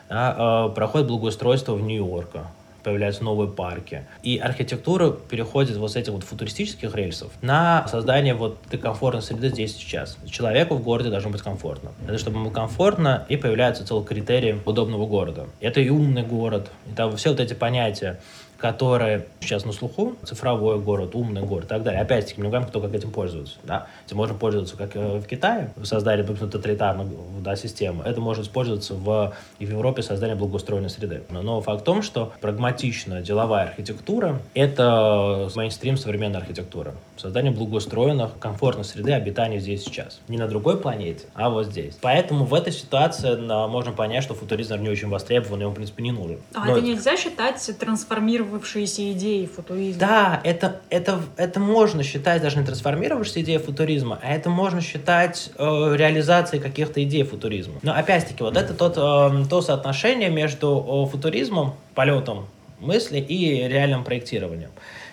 Да, 0.08 0.68
э, 0.70 0.74
проходит 0.74 1.08
благоустройство 1.08 1.74
в 1.74 1.82
Нью-Йорке, 1.82 2.42
появляются 2.84 3.24
новые 3.24 3.50
парки. 3.50 4.06
И 4.24 4.38
архитектура 4.38 5.12
переходит 5.12 5.78
вот 5.78 5.92
с 5.92 5.96
этих 5.96 6.14
вот 6.14 6.24
футуристических 6.24 6.96
рельсов 6.96 7.32
на 7.42 7.88
создание 7.88 8.34
вот 8.34 8.58
этой 8.68 8.80
комфортной 8.80 9.22
среды 9.22 9.50
здесь 9.50 9.76
сейчас. 9.76 10.18
Человеку 10.30 10.76
в 10.76 10.84
городе 10.84 11.10
должно 11.10 11.30
быть 11.30 11.42
комфортно. 11.42 11.92
Это 12.08 12.18
чтобы 12.18 12.40
ему 12.40 12.52
комфортно, 12.52 13.26
и 13.30 13.38
появляются 13.38 13.86
целый 13.86 14.06
критерий 14.06 14.58
удобного 14.66 15.06
города. 15.06 15.48
Это 15.60 15.82
и 15.82 15.90
умный 15.90 16.24
город, 16.24 16.72
и 16.88 16.96
там 16.96 17.16
все 17.18 17.30
вот 17.30 17.40
эти 17.40 17.54
понятия 17.54 18.20
которые 18.62 19.26
сейчас 19.39 19.66
на 19.66 19.72
слуху, 19.72 20.16
цифровой 20.24 20.80
город, 20.80 21.16
умный 21.16 21.41
город 21.41 21.66
и 21.66 21.68
так 21.68 21.82
далее. 21.82 22.01
Опять-таки, 22.01 22.39
мы 22.39 22.49
говорим, 22.49 22.68
кто 22.68 22.80
как 22.80 22.93
этим 22.93 23.12
пользуется. 23.12 23.55
Да? 23.64 23.88
Этим 24.05 24.18
можно 24.18 24.36
пользоваться, 24.36 24.78
как 24.78 24.95
э, 24.95 25.18
в 25.18 25.26
Китае, 25.26 25.74
создали 25.84 26.22
тоталитарную 26.22 27.09
да, 27.39 27.55
систему. 27.55 28.03
Это 28.03 28.22
может 28.22 28.45
использоваться 28.45 28.93
в, 28.93 29.34
и 29.57 29.66
в 29.66 29.72
Европе 29.72 30.03
создание 30.03 30.36
благоустроенной 30.36 30.91
среды. 30.91 31.24
Но 31.30 31.59
факт 31.62 31.82
в 31.82 31.84
том, 31.84 32.03
что 32.03 32.34
прагматичная 32.39 33.24
деловая 33.24 33.64
архитектура— 33.64 34.39
это 34.53 35.49
мейнстрим 35.55 35.97
современной 35.97 36.39
архитектуры. 36.39 36.93
Создание 37.18 37.51
благоустроенных, 37.51 38.38
комфортной 38.39 38.86
среды 38.86 39.14
обитания 39.14 39.59
здесь 39.59 39.84
сейчас. 39.84 40.20
Не 40.28 40.38
на 40.38 40.47
другой 40.47 40.80
планете, 40.80 41.26
а 41.34 41.49
вот 41.49 41.66
здесь. 41.66 41.97
Поэтому 41.99 42.45
в 42.45 42.53
этой 42.53 42.72
ситуации 42.72 43.36
можно 43.68 43.91
понять, 43.91 44.24
что 44.24 44.36
футуризм 44.36 44.82
не 44.82 44.89
очень 44.89 45.09
востребован, 45.09 45.62
и 45.62 45.66
он, 45.66 45.72
в 45.72 45.76
принципе, 45.76 46.03
не 46.03 46.12
нужен. 46.12 46.38
А 46.53 46.66
Но 46.66 46.78
это 46.78 46.86
нельзя 46.86 47.18
считать 47.18 47.70
трансформированным 47.80 48.51
трансформировавшиеся 48.52 49.12
идеи 49.14 49.45
футуризма. 49.45 49.99
Да, 49.99 50.41
это, 50.43 50.82
это, 50.89 51.22
это 51.38 51.60
можно 51.60 52.04
считать 52.04 52.41
даже 52.41 52.58
не 52.58 52.66
трансформировавшейся 52.66 53.41
идеей 53.41 53.60
футуризма, 53.60 54.20
а 54.22 54.34
это 54.34 54.49
можно 54.49 54.82
считать 54.82 55.52
э, 55.58 55.64
реализацией 55.95 56.62
каких-то 56.62 57.04
идей 57.04 57.24
футуризма. 57.24 57.76
Но 57.82 57.93
опять-таки, 57.93 58.43
вот 58.43 58.58
это 58.58 58.74
тот, 58.74 58.97
э, 58.97 59.45
то 59.49 59.62
соотношение 59.62 60.30
между 60.30 61.06
э, 61.08 61.12
футуризмом, 61.12 61.76
полетом 61.95 62.47
мысли 62.82 63.20
и 63.20 63.68
реальным 63.68 64.04
проектированием. 64.04 64.72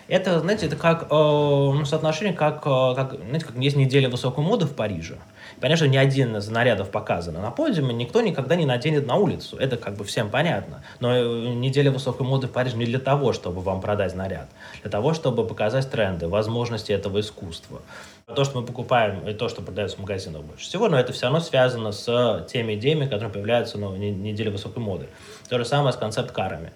Это, 0.09 0.39
знаете, 0.39 0.65
это 0.65 0.75
как 0.75 1.03
э, 1.03 1.07
ну, 1.11 1.85
соотношение, 1.85 2.33
как, 2.33 2.65
э, 2.65 2.95
как, 2.95 3.13
знаете, 3.13 3.45
как 3.45 3.55
есть 3.57 3.75
неделя 3.75 4.09
высокой 4.09 4.43
моды 4.43 4.65
в 4.65 4.73
Париже. 4.73 5.19
Понятно, 5.61 5.85
что 5.85 5.87
ни 5.87 5.97
один 5.97 6.35
из 6.35 6.49
нарядов 6.49 6.89
показано 6.89 7.41
на 7.41 7.51
подиуме, 7.51 7.93
никто 7.93 8.21
никогда 8.21 8.55
не 8.55 8.65
наденет 8.65 9.05
на 9.05 9.15
улицу. 9.15 9.57
Это 9.57 9.77
как 9.77 9.95
бы 9.97 10.03
всем 10.05 10.31
понятно. 10.31 10.83
Но 10.99 11.15
э, 11.15 11.53
неделя 11.53 11.91
высокой 11.91 12.25
моды 12.25 12.47
в 12.47 12.51
Париже 12.51 12.75
не 12.75 12.85
для 12.85 12.97
того, 12.97 13.33
чтобы 13.33 13.61
вам 13.61 13.81
продать 13.81 14.15
наряд. 14.15 14.49
Для 14.81 14.89
того, 14.89 15.13
чтобы 15.13 15.45
показать 15.45 15.91
тренды, 15.91 16.27
возможности 16.27 16.91
этого 16.91 17.19
искусства. 17.19 17.81
То, 18.25 18.43
что 18.45 18.59
мы 18.59 18.65
покупаем, 18.65 19.27
и 19.27 19.33
то, 19.33 19.47
что 19.47 19.61
продается 19.61 19.97
в 19.97 19.99
магазинах 19.99 20.41
больше 20.41 20.65
всего, 20.65 20.89
но 20.89 20.99
это 20.99 21.13
все 21.13 21.25
равно 21.25 21.39
связано 21.39 21.91
с 21.91 22.47
теми 22.51 22.73
идеями, 22.73 23.05
которые 23.05 23.29
появляются 23.29 23.77
на 23.77 23.95
неделе 23.95 24.49
высокой 24.49 24.79
моды. 24.79 25.07
То 25.49 25.57
же 25.59 25.65
самое 25.65 25.93
с 25.93 25.97
концепт-карами. 25.97 26.71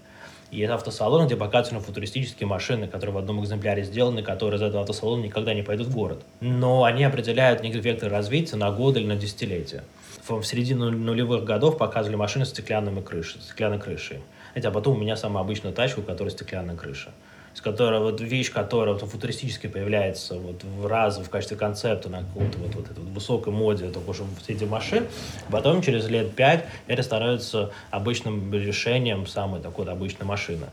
Есть 0.53 0.71
автосалон, 0.71 1.25
где 1.25 1.35
показывают 1.35 1.83
футуристические 1.83 2.45
машины, 2.45 2.87
которые 2.87 3.15
в 3.15 3.17
одном 3.17 3.43
экземпляре 3.43 3.83
сделаны, 3.83 4.21
которые 4.21 4.59
из 4.59 4.61
этого 4.61 4.81
автосалона 4.81 5.23
никогда 5.23 5.55
не 5.55 5.63
пойдут 5.63 5.87
в 5.87 5.95
город. 5.95 6.23
Но 6.41 6.83
они 6.83 7.03
определяют 7.03 7.63
некий 7.63 7.79
вектор 7.79 8.11
развития 8.11 8.55
на 8.55 8.69
годы 8.69 8.99
или 8.99 9.07
на 9.07 9.15
десятилетия. 9.15 9.83
В 10.27 10.43
середине 10.43 10.85
нулевых 10.91 11.43
годов 11.43 11.79
показывали 11.79 12.17
машины 12.17 12.45
с 12.45 12.49
стеклянными 12.49 13.01
крышей, 13.01 13.41
стеклянной 13.41 13.79
крышей. 13.79 14.19
Хотя 14.53 14.69
потом 14.69 14.95
у 14.95 14.99
меня 14.99 15.15
самая 15.15 15.43
обычная 15.43 15.71
тачка, 15.71 16.01
у 16.01 16.03
которой 16.03 16.29
стеклянная 16.29 16.75
крыша 16.75 17.09
с 17.53 17.61
которой 17.61 17.99
вот 17.99 18.19
вещь, 18.21 18.51
которая 18.51 18.95
вот, 18.95 19.09
футуристически 19.09 19.67
появляется 19.67 20.35
вот 20.35 20.63
в 20.63 20.87
раз 20.87 21.17
в 21.17 21.29
качестве 21.29 21.57
концепта 21.57 22.09
на 22.09 22.19
каком-то 22.19 22.57
вот, 22.57 22.75
вот 22.75 22.87
вот 22.89 22.97
высокой 23.13 23.53
моде, 23.53 23.89
только 23.89 24.09
уже 24.09 24.23
в 24.23 24.49
эти 24.49 24.63
машин, 24.63 25.05
потом 25.49 25.81
через 25.81 26.07
лет 26.07 26.35
пять 26.35 26.65
это 26.87 27.03
становится 27.03 27.71
обычным 27.91 28.53
решением 28.53 29.27
самой 29.27 29.61
такой 29.61 29.85
обычной 29.85 30.25
машины 30.25 30.65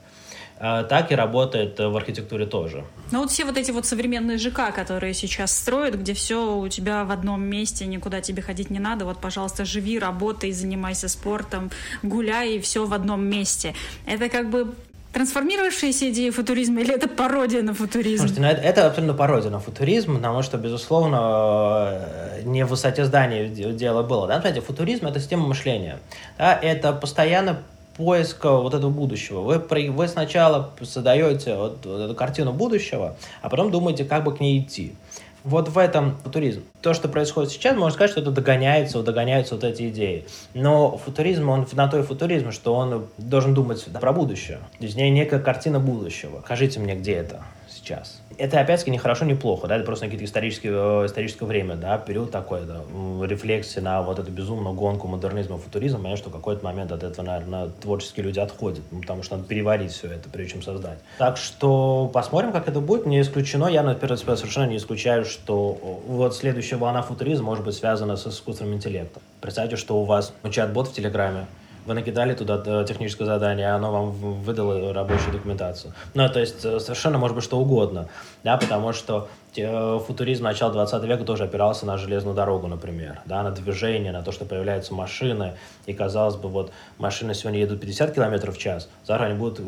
а, 0.63 0.85
так 0.85 1.11
и 1.11 1.15
работает 1.15 1.79
в 1.79 1.97
архитектуре 1.97 2.45
тоже. 2.45 2.85
Ну 3.13 3.21
вот 3.21 3.31
все 3.31 3.45
вот 3.45 3.57
эти 3.57 3.71
вот 3.71 3.87
современные 3.87 4.37
ЖК, 4.37 4.75
которые 4.75 5.15
сейчас 5.15 5.57
строят, 5.57 5.99
где 5.99 6.13
все 6.13 6.57
у 6.57 6.69
тебя 6.69 7.05
в 7.05 7.11
одном 7.11 7.43
месте, 7.43 7.87
никуда 7.87 8.21
тебе 8.21 8.43
ходить 8.43 8.71
не 8.71 8.79
надо, 8.79 9.07
вот, 9.07 9.19
пожалуйста, 9.19 9.65
живи, 9.65 9.99
работай, 9.99 10.53
занимайся 10.53 11.09
спортом, 11.09 11.71
гуляй, 12.03 12.57
и 12.57 12.61
все 12.61 12.85
в 12.85 12.93
одном 12.93 13.25
месте. 13.25 13.75
Это 14.07 14.29
как 14.29 14.51
бы 14.51 14.75
трансформировавшиеся 15.13 16.11
идеи 16.11 16.31
футуризма 16.31 16.81
или 16.81 16.95
это 16.95 17.09
пародия 17.09 17.63
на 17.63 17.75
футуризм? 17.75 18.19
Слушайте, 18.19 18.41
ну 18.43 18.49
это, 18.49 18.63
это 18.63 18.87
абсолютно 18.87 19.15
пародия 19.15 19.51
на 19.51 19.61
футуризм, 19.61 20.17
потому 20.17 20.43
что, 20.43 20.57
безусловно, 20.57 21.91
э, 21.93 22.43
не 22.45 22.65
в 22.65 22.69
высоте 22.69 23.05
здания 23.05 23.49
дело 23.49 24.03
было. 24.03 24.27
Да? 24.27 24.41
Знаете, 24.41 24.61
футуризм— 24.61 25.07
это 25.09 25.21
система 25.21 25.47
мышления. 25.47 25.99
Да? 26.39 26.59
Это 26.61 26.93
постоянно 26.93 27.63
поиск 27.97 28.45
вот 28.45 28.73
этого 28.73 28.91
будущего. 28.91 29.41
Вы, 29.41 29.91
вы 29.91 30.09
сначала 30.09 30.71
создаете 30.83 31.57
вот, 31.57 31.85
вот 31.85 32.01
эту 32.01 32.15
картину 32.15 32.53
будущего, 32.53 33.17
а 33.43 33.49
потом 33.49 33.71
думаете, 33.71 34.05
как 34.05 34.25
бы 34.25 34.35
к 34.35 34.41
ней 34.41 34.61
идти. 34.61 34.95
Вот 35.45 35.69
в 35.69 35.79
этом 35.79 36.17
футуризм. 36.23 36.63
То, 36.83 36.95
что 36.95 37.09
происходит 37.09 37.51
сейчас, 37.51 37.77
можно 37.77 37.95
сказать, 37.95 38.11
что 38.11 38.21
это 38.21 38.31
догоняется, 38.31 39.03
догоняются 39.03 39.55
вот 39.55 39.65
эти 39.65 39.89
идеи. 39.89 40.27
Но 40.55 40.97
футуризм, 40.99 41.49
он 41.49 41.67
на 41.73 41.89
то 41.89 41.99
и 41.99 42.03
футуризм, 42.03 42.53
что 42.53 42.75
он 42.75 43.07
должен 43.19 43.55
думать 43.55 43.85
про 43.85 44.13
будущее. 44.13 44.59
То 44.79 44.85
есть 44.85 44.97
некая 44.97 45.41
картина 45.41 45.81
будущего. 45.81 46.43
Скажите 46.45 46.81
мне, 46.81 46.95
где 46.95 47.15
это 47.15 47.43
сейчас? 47.83 48.21
это 48.41 48.59
опять-таки 48.59 48.91
не 48.91 48.99
хорошо, 48.99 49.27
не 49.27 49.35
плохо, 49.35 49.69
да, 49.69 49.77
это 49.77 49.85
просто 49.85 50.07
какие-то 50.07 50.25
исторические, 50.25 50.73
э, 51.03 51.07
историческое 51.07 51.45
время, 51.45 51.77
да, 51.77 51.99
период 51.99 52.31
такой, 52.31 52.63
да, 52.63 52.81
рефлексии 53.27 53.81
на 53.81 54.03
вот 54.03 54.19
эту 54.19 54.31
безумную 54.31 54.75
гонку 54.75 55.09
модернизма, 55.09 55.59
футуризма, 55.59 55.99
понятно, 55.99 56.17
что 56.17 56.31
в 56.31 56.33
какой-то 56.33 56.65
момент 56.65 56.91
от 56.91 57.03
этого, 57.03 57.25
наверное, 57.25 57.69
творческие 57.69 58.25
люди 58.25 58.41
отходят, 58.41 58.83
ну, 58.91 59.01
потому 59.03 59.23
что 59.23 59.37
надо 59.37 59.47
переварить 59.47 59.93
все 59.93 60.09
это, 60.09 60.31
прежде 60.31 60.55
чем 60.55 60.63
создать. 60.63 60.99
Так 61.19 61.37
что 61.37 62.11
посмотрим, 62.13 62.53
как 62.53 62.67
это 62.67 62.81
будет, 62.81 63.05
не 63.05 63.21
исключено, 63.21 63.67
я, 63.67 63.83
например, 63.83 64.17
совершенно 64.17 64.67
не 64.67 64.79
исключаю, 64.79 65.27
что 65.27 66.01
вот 66.07 66.35
следующая 66.35 66.77
волна 66.77 67.03
футуризма 67.03 67.47
может 67.47 67.65
быть 67.65 67.75
связана 67.75 68.17
с 68.17 68.27
искусственным 68.27 68.75
интеллектом. 68.75 69.23
Представьте, 69.41 69.77
что 69.77 70.01
у 70.01 70.05
вас 70.05 70.33
чат-бот 70.51 70.89
в 70.89 70.95
Телеграме, 70.95 71.47
вы 71.87 71.95
накидали 71.95 72.35
туда 72.35 72.63
э, 72.65 72.85
техническое 72.87 73.25
задание, 73.25 73.69
оно 73.73 73.93
вам 73.93 74.11
выдало 74.11 74.93
рабочую 74.93 75.33
документацию. 75.33 75.93
Ну, 76.15 76.29
то 76.29 76.41
есть 76.41 76.65
э, 76.65 76.81
совершенно 76.81 77.19
может 77.19 77.35
быть 77.35 77.45
что 77.45 77.59
угодно, 77.59 78.09
да, 78.45 78.57
потому 78.57 78.93
что 78.93 79.29
э, 79.57 79.99
футуризм 80.07 80.45
начала 80.45 80.73
20 80.73 81.05
века 81.05 81.25
тоже 81.25 81.45
опирался 81.45 81.87
на 81.87 81.97
железную 81.97 82.35
дорогу, 82.35 82.67
например, 82.67 83.21
да, 83.27 83.43
на 83.43 83.51
движение, 83.51 84.13
на 84.13 84.23
то, 84.23 84.33
что 84.33 84.45
появляются 84.45 84.95
машины, 84.95 85.55
и 85.87 85.93
казалось 85.93 86.37
бы, 86.37 86.49
вот 86.49 86.73
машины 86.99 87.35
сегодня 87.35 87.61
едут 87.61 87.81
50 87.81 88.15
км 88.15 88.53
в 88.53 88.59
час, 88.59 88.89
завтра 89.05 89.27
они 89.27 89.35
будут 89.35 89.61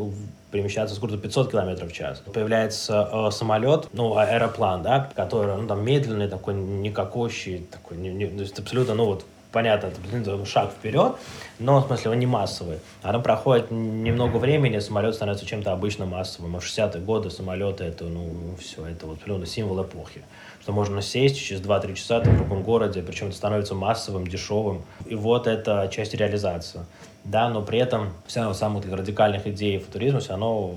перемещаться 0.51 0.95
с 0.95 0.99
скоростью 0.99 1.23
500 1.23 1.51
км 1.51 1.87
в 1.87 1.93
час. 1.93 2.23
Появляется 2.33 3.09
э, 3.11 3.31
самолет, 3.31 3.89
ну, 3.93 4.17
аэроплан, 4.17 4.83
да, 4.83 5.11
который, 5.15 5.57
ну, 5.57 5.67
там, 5.67 5.85
медленный, 5.85 6.29
такой, 6.29 6.55
никакущий, 6.55 7.67
такой, 7.71 7.97
не, 7.97 8.11
не, 8.11 8.45
абсолютно, 8.45 8.95
ну, 8.95 9.07
вот, 9.07 9.25
понятно, 9.53 9.93
это 10.13 10.47
шаг 10.47 10.71
вперед, 10.73 11.17
но, 11.59 11.81
в 11.81 11.87
смысле, 11.87 12.11
он 12.13 12.19
не 12.19 12.27
массовый. 12.27 12.79
Оно 13.03 13.21
проходит 13.21 13.71
немного 13.71 14.39
времени, 14.39 14.79
самолет 14.79 15.15
становится 15.15 15.47
чем-то 15.47 15.73
обычно 15.73 16.07
массовым. 16.07 16.57
А 16.57 16.61
в 16.61 16.65
60-е 16.65 17.01
годы 17.03 17.31
самолеты, 17.31 17.85
это, 17.85 18.05
ну, 18.05 18.57
все, 18.59 18.87
это 18.87 19.07
вот 19.07 19.21
прям 19.21 19.45
символ 19.47 19.83
эпохи. 19.83 20.23
Что 20.63 20.73
можно 20.73 21.03
сесть 21.03 21.39
через 21.39 21.61
2-3 21.61 21.95
часа 21.95 22.21
в 22.21 22.37
другом 22.37 22.63
городе, 22.63 23.03
причем 23.03 23.29
это 23.29 23.37
становится 23.37 23.75
массовым, 23.75 24.27
дешевым. 24.27 24.83
И 25.07 25.15
вот 25.15 25.47
это 25.47 25.89
часть 25.93 26.15
реализации. 26.15 26.81
Да, 27.25 27.49
но 27.49 27.63
при 27.63 27.79
этом 27.79 28.13
все 28.27 28.41
равно 28.41 28.55
самых 28.55 28.85
радикальных 28.91 29.47
идей 29.47 29.79
футуризма 29.79 30.21
все 30.21 30.31
равно 30.31 30.75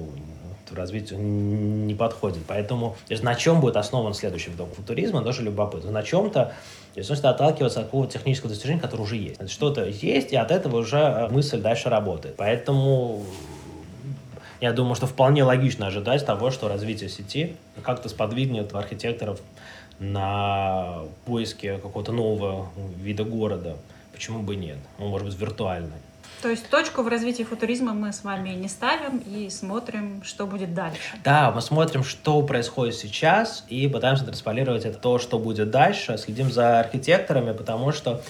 развитию 0.76 1.20
не 1.20 1.94
подходит. 1.94 2.44
Поэтому 2.48 2.96
то 3.08 3.12
есть, 3.14 3.24
на 3.24 3.36
чем 3.36 3.62
будет 3.62 3.78
основан 3.78 4.14
следующий 4.14 4.52
виток 4.52 4.74
футуризма, 4.76 5.22
тоже 5.22 5.42
любопытно. 5.42 5.92
На 5.92 6.04
чем-то 6.04 6.54
то 6.96 7.00
есть 7.00 7.10
нужно 7.10 7.32
отталкиваться 7.32 7.82
от 7.82 7.88
какого-то 7.88 8.14
технического 8.14 8.48
достижения, 8.48 8.80
которое 8.80 9.04
уже 9.04 9.18
есть. 9.18 9.52
Что-то 9.52 9.84
есть, 9.84 10.32
и 10.32 10.38
от 10.38 10.50
этого 10.50 10.78
уже 10.78 10.96
э, 10.96 11.28
мысль 11.28 11.60
дальше 11.60 11.90
работает. 11.90 12.38
Поэтому 12.38 13.26
я 14.62 14.72
думаю, 14.72 14.96
что 14.96 15.06
вполне 15.06 15.44
логично 15.44 15.88
ожидать 15.88 16.26
того, 16.26 16.52
что 16.52 16.70
развитие 16.70 17.10
сети 17.10 17.58
как-то 17.84 18.08
сподвигнет 18.08 18.74
архитекторов 18.74 19.42
на 20.00 21.00
поиски 21.26 21.78
какого-то 21.84 22.14
нового 22.14 22.70
вида 22.98 23.26
города. 23.26 23.76
Почему 24.14 24.42
бы 24.42 24.56
нет? 24.56 24.78
Он 24.98 25.10
может 25.10 25.28
быть 25.28 25.38
виртуальный. 25.38 26.00
То 26.46 26.52
есть 26.52 26.70
точку 26.70 27.02
в 27.02 27.08
развитии 27.08 27.42
футуризма 27.42 27.94
мы 27.94 28.14
с 28.14 28.24
вами 28.24 28.50
не 28.50 28.68
ставим 28.68 29.18
и 29.18 29.50
смотрим, 29.50 30.22
что 30.24 30.46
будет 30.46 30.76
дальше. 30.76 31.18
Да, 31.24 31.50
мы 31.50 31.60
смотрим, 31.60 32.04
что 32.04 32.40
происходит 32.44 32.94
сейчас 32.94 33.66
и 33.68 33.88
пытаемся 33.88 34.26
транспалировать 34.26 34.86
это 34.86 35.00
то, 35.00 35.18
что 35.18 35.40
будет 35.40 35.72
дальше. 35.72 36.20
Следим 36.20 36.52
за 36.52 36.80
архитекторами, 36.80 37.52
потому 37.52 37.92
что 37.92 38.22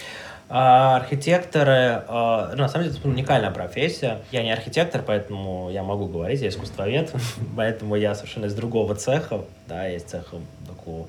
а 0.48 0.98
архитекторы, 0.98 2.04
а, 2.08 2.52
ну, 2.52 2.62
на 2.64 2.68
самом 2.68 2.86
деле, 2.86 2.98
это 2.98 3.08
уникальная 3.08 3.50
профессия. 3.50 4.20
Я 4.32 4.44
не 4.44 4.52
архитектор, 4.52 5.02
поэтому 5.06 5.70
я 5.72 5.82
могу 5.82 6.06
говорить, 6.06 6.42
я 6.42 6.50
искусствовед, 6.50 7.12
поэтому 7.56 7.96
я 7.96 8.14
совершенно 8.14 8.46
из 8.46 8.54
другого 8.54 8.94
цеха, 8.96 9.42
да, 9.68 9.88
есть 9.88 10.10
цеха 10.10 10.38
такого 10.68 11.08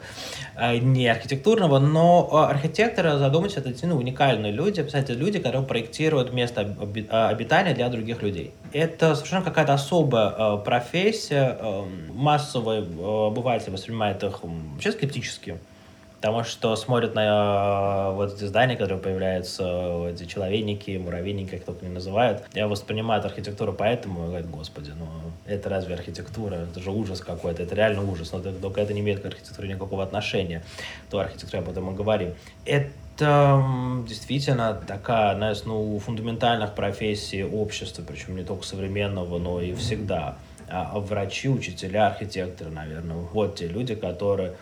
а, 0.54 0.76
не 0.76 1.06
архитектурного, 1.06 1.78
но 1.78 2.46
архитекторы, 2.48 3.18
задумайтесь, 3.18 3.58
это 3.58 3.68
действительно 3.68 3.98
уникальные 3.98 4.52
люди, 4.52 4.82
кстати, 4.82 5.12
люди, 5.12 5.38
которые 5.38 5.66
проектируют 5.66 6.32
место 6.32 6.74
обитания 7.10 7.74
для 7.74 7.90
других 7.90 8.22
людей. 8.22 8.54
Это 8.72 9.14
совершенно 9.14 9.42
какая-то 9.42 9.74
особая 9.74 10.56
профессия, 10.56 11.58
массовый 12.14 12.78
обыватель 12.80 13.70
воспринимает 13.70 14.22
их 14.24 14.40
вообще 14.42 14.92
скептически 14.92 15.58
потому 16.26 16.42
что 16.42 16.74
смотрят 16.74 17.14
на 17.14 18.10
э, 18.10 18.14
вот 18.16 18.34
эти 18.34 18.46
здания, 18.46 18.74
которые 18.74 18.98
появляются, 18.98 19.62
э, 19.62 20.10
эти 20.12 20.24
человейники, 20.24 20.98
муравейники, 20.98 21.50
как 21.50 21.62
только 21.62 21.86
не 21.86 21.92
называют. 21.92 22.42
Я 22.52 22.66
воспринимаю 22.66 23.24
архитектуру 23.24 23.72
поэтому, 23.72 24.24
и 24.24 24.26
говорю, 24.26 24.48
господи, 24.48 24.90
ну 24.98 25.06
это 25.46 25.68
разве 25.68 25.94
архитектура? 25.94 26.56
Это 26.56 26.80
же 26.80 26.90
ужас 26.90 27.20
какой-то, 27.20 27.62
это 27.62 27.76
реально 27.76 28.02
ужас, 28.02 28.32
но 28.32 28.40
только 28.40 28.80
это 28.80 28.92
не 28.92 29.02
имеет 29.02 29.20
к 29.20 29.26
архитектуре 29.26 29.68
никакого 29.68 30.02
отношения. 30.02 30.64
То 31.10 31.20
архитектура, 31.20 31.60
об 31.60 31.68
этом 31.68 31.84
мы 31.84 31.94
говорим. 31.94 32.34
Это 32.64 33.62
действительно 34.08 34.74
такая 34.74 35.30
одна 35.30 35.52
из 35.52 35.64
ну, 35.64 35.96
фундаментальных 36.00 36.74
профессий 36.74 37.44
общества, 37.44 38.02
причем 38.04 38.34
не 38.34 38.42
только 38.42 38.66
современного, 38.66 39.38
но 39.38 39.60
и 39.60 39.72
всегда. 39.74 40.38
А 40.68 40.98
врачи, 40.98 41.48
учителя, 41.48 42.08
архитекторы, 42.08 42.72
наверное, 42.72 43.14
вот 43.14 43.54
те 43.54 43.68
люди, 43.68 43.94
которые 43.94 44.56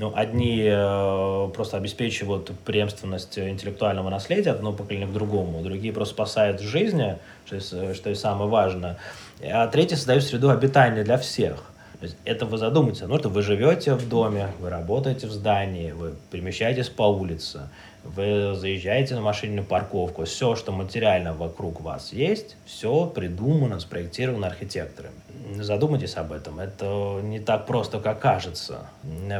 ну, 0.00 0.12
одни 0.16 0.64
э, 0.66 1.50
просто 1.54 1.76
обеспечивают 1.76 2.50
преемственность 2.64 3.38
интеллектуального 3.38 4.08
наследия 4.08 4.52
от 4.52 4.56
одного 4.56 4.74
поколения 4.78 5.06
к 5.06 5.12
другому, 5.12 5.62
другие 5.62 5.92
просто 5.92 6.14
спасают 6.14 6.62
жизни, 6.62 7.18
что, 7.44 7.56
есть, 7.56 7.96
что 7.96 8.08
и 8.08 8.14
самое 8.14 8.48
важное, 8.48 8.96
а 9.42 9.66
третьи 9.66 9.96
создают 9.96 10.24
среду 10.24 10.48
обитания 10.48 11.04
для 11.04 11.18
всех. 11.18 11.70
То 11.98 12.06
есть 12.06 12.16
это 12.24 12.46
вы 12.46 12.56
задумайте, 12.56 13.06
ну 13.06 13.16
это 13.16 13.28
вы 13.28 13.42
живете 13.42 13.92
в 13.92 14.08
доме, 14.08 14.48
вы 14.58 14.70
работаете 14.70 15.26
в 15.26 15.32
здании, 15.32 15.92
вы 15.92 16.14
перемещаетесь 16.30 16.88
по 16.88 17.02
улице, 17.02 17.68
вы 18.04 18.54
заезжаете 18.54 19.14
на 19.14 19.20
машине 19.20 19.56
на 19.56 19.62
парковку, 19.62 20.24
все, 20.24 20.56
что 20.56 20.72
материально 20.72 21.32
вокруг 21.32 21.80
вас 21.80 22.12
есть, 22.12 22.56
все 22.64 23.06
придумано, 23.06 23.80
спроектировано 23.80 24.46
архитекторами. 24.46 25.14
Задумайтесь 25.58 26.16
об 26.16 26.32
этом. 26.32 26.60
Это 26.60 27.20
не 27.22 27.40
так 27.40 27.66
просто, 27.66 27.98
как 28.00 28.20
кажется. 28.20 28.86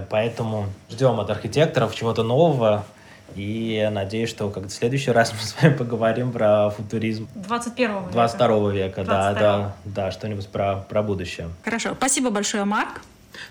Поэтому 0.08 0.66
ждем 0.90 1.20
от 1.20 1.30
архитекторов 1.30 1.94
чего-то 1.94 2.22
нового. 2.22 2.84
И 3.36 3.88
надеюсь, 3.92 4.28
что 4.28 4.50
как 4.50 4.64
в 4.64 4.70
следующий 4.70 5.12
раз 5.12 5.32
мы 5.32 5.38
с 5.38 5.62
вами 5.62 5.76
поговорим 5.76 6.32
про 6.32 6.70
футуризм 6.70 7.28
21 7.34 7.98
века. 7.98 8.12
22 8.12 8.70
века, 8.72 9.04
22. 9.04 9.04
да, 9.06 9.34
да, 9.34 9.76
да, 9.84 10.10
что-нибудь 10.10 10.48
про, 10.48 10.84
про 10.88 11.02
будущее. 11.02 11.48
Хорошо. 11.64 11.94
Спасибо 11.94 12.30
большое, 12.30 12.64
Марк. 12.64 13.02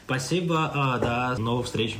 Спасибо, 0.05 0.71
а, 0.73 0.97
до 0.97 1.41
новых 1.41 1.65
встреч. 1.65 1.97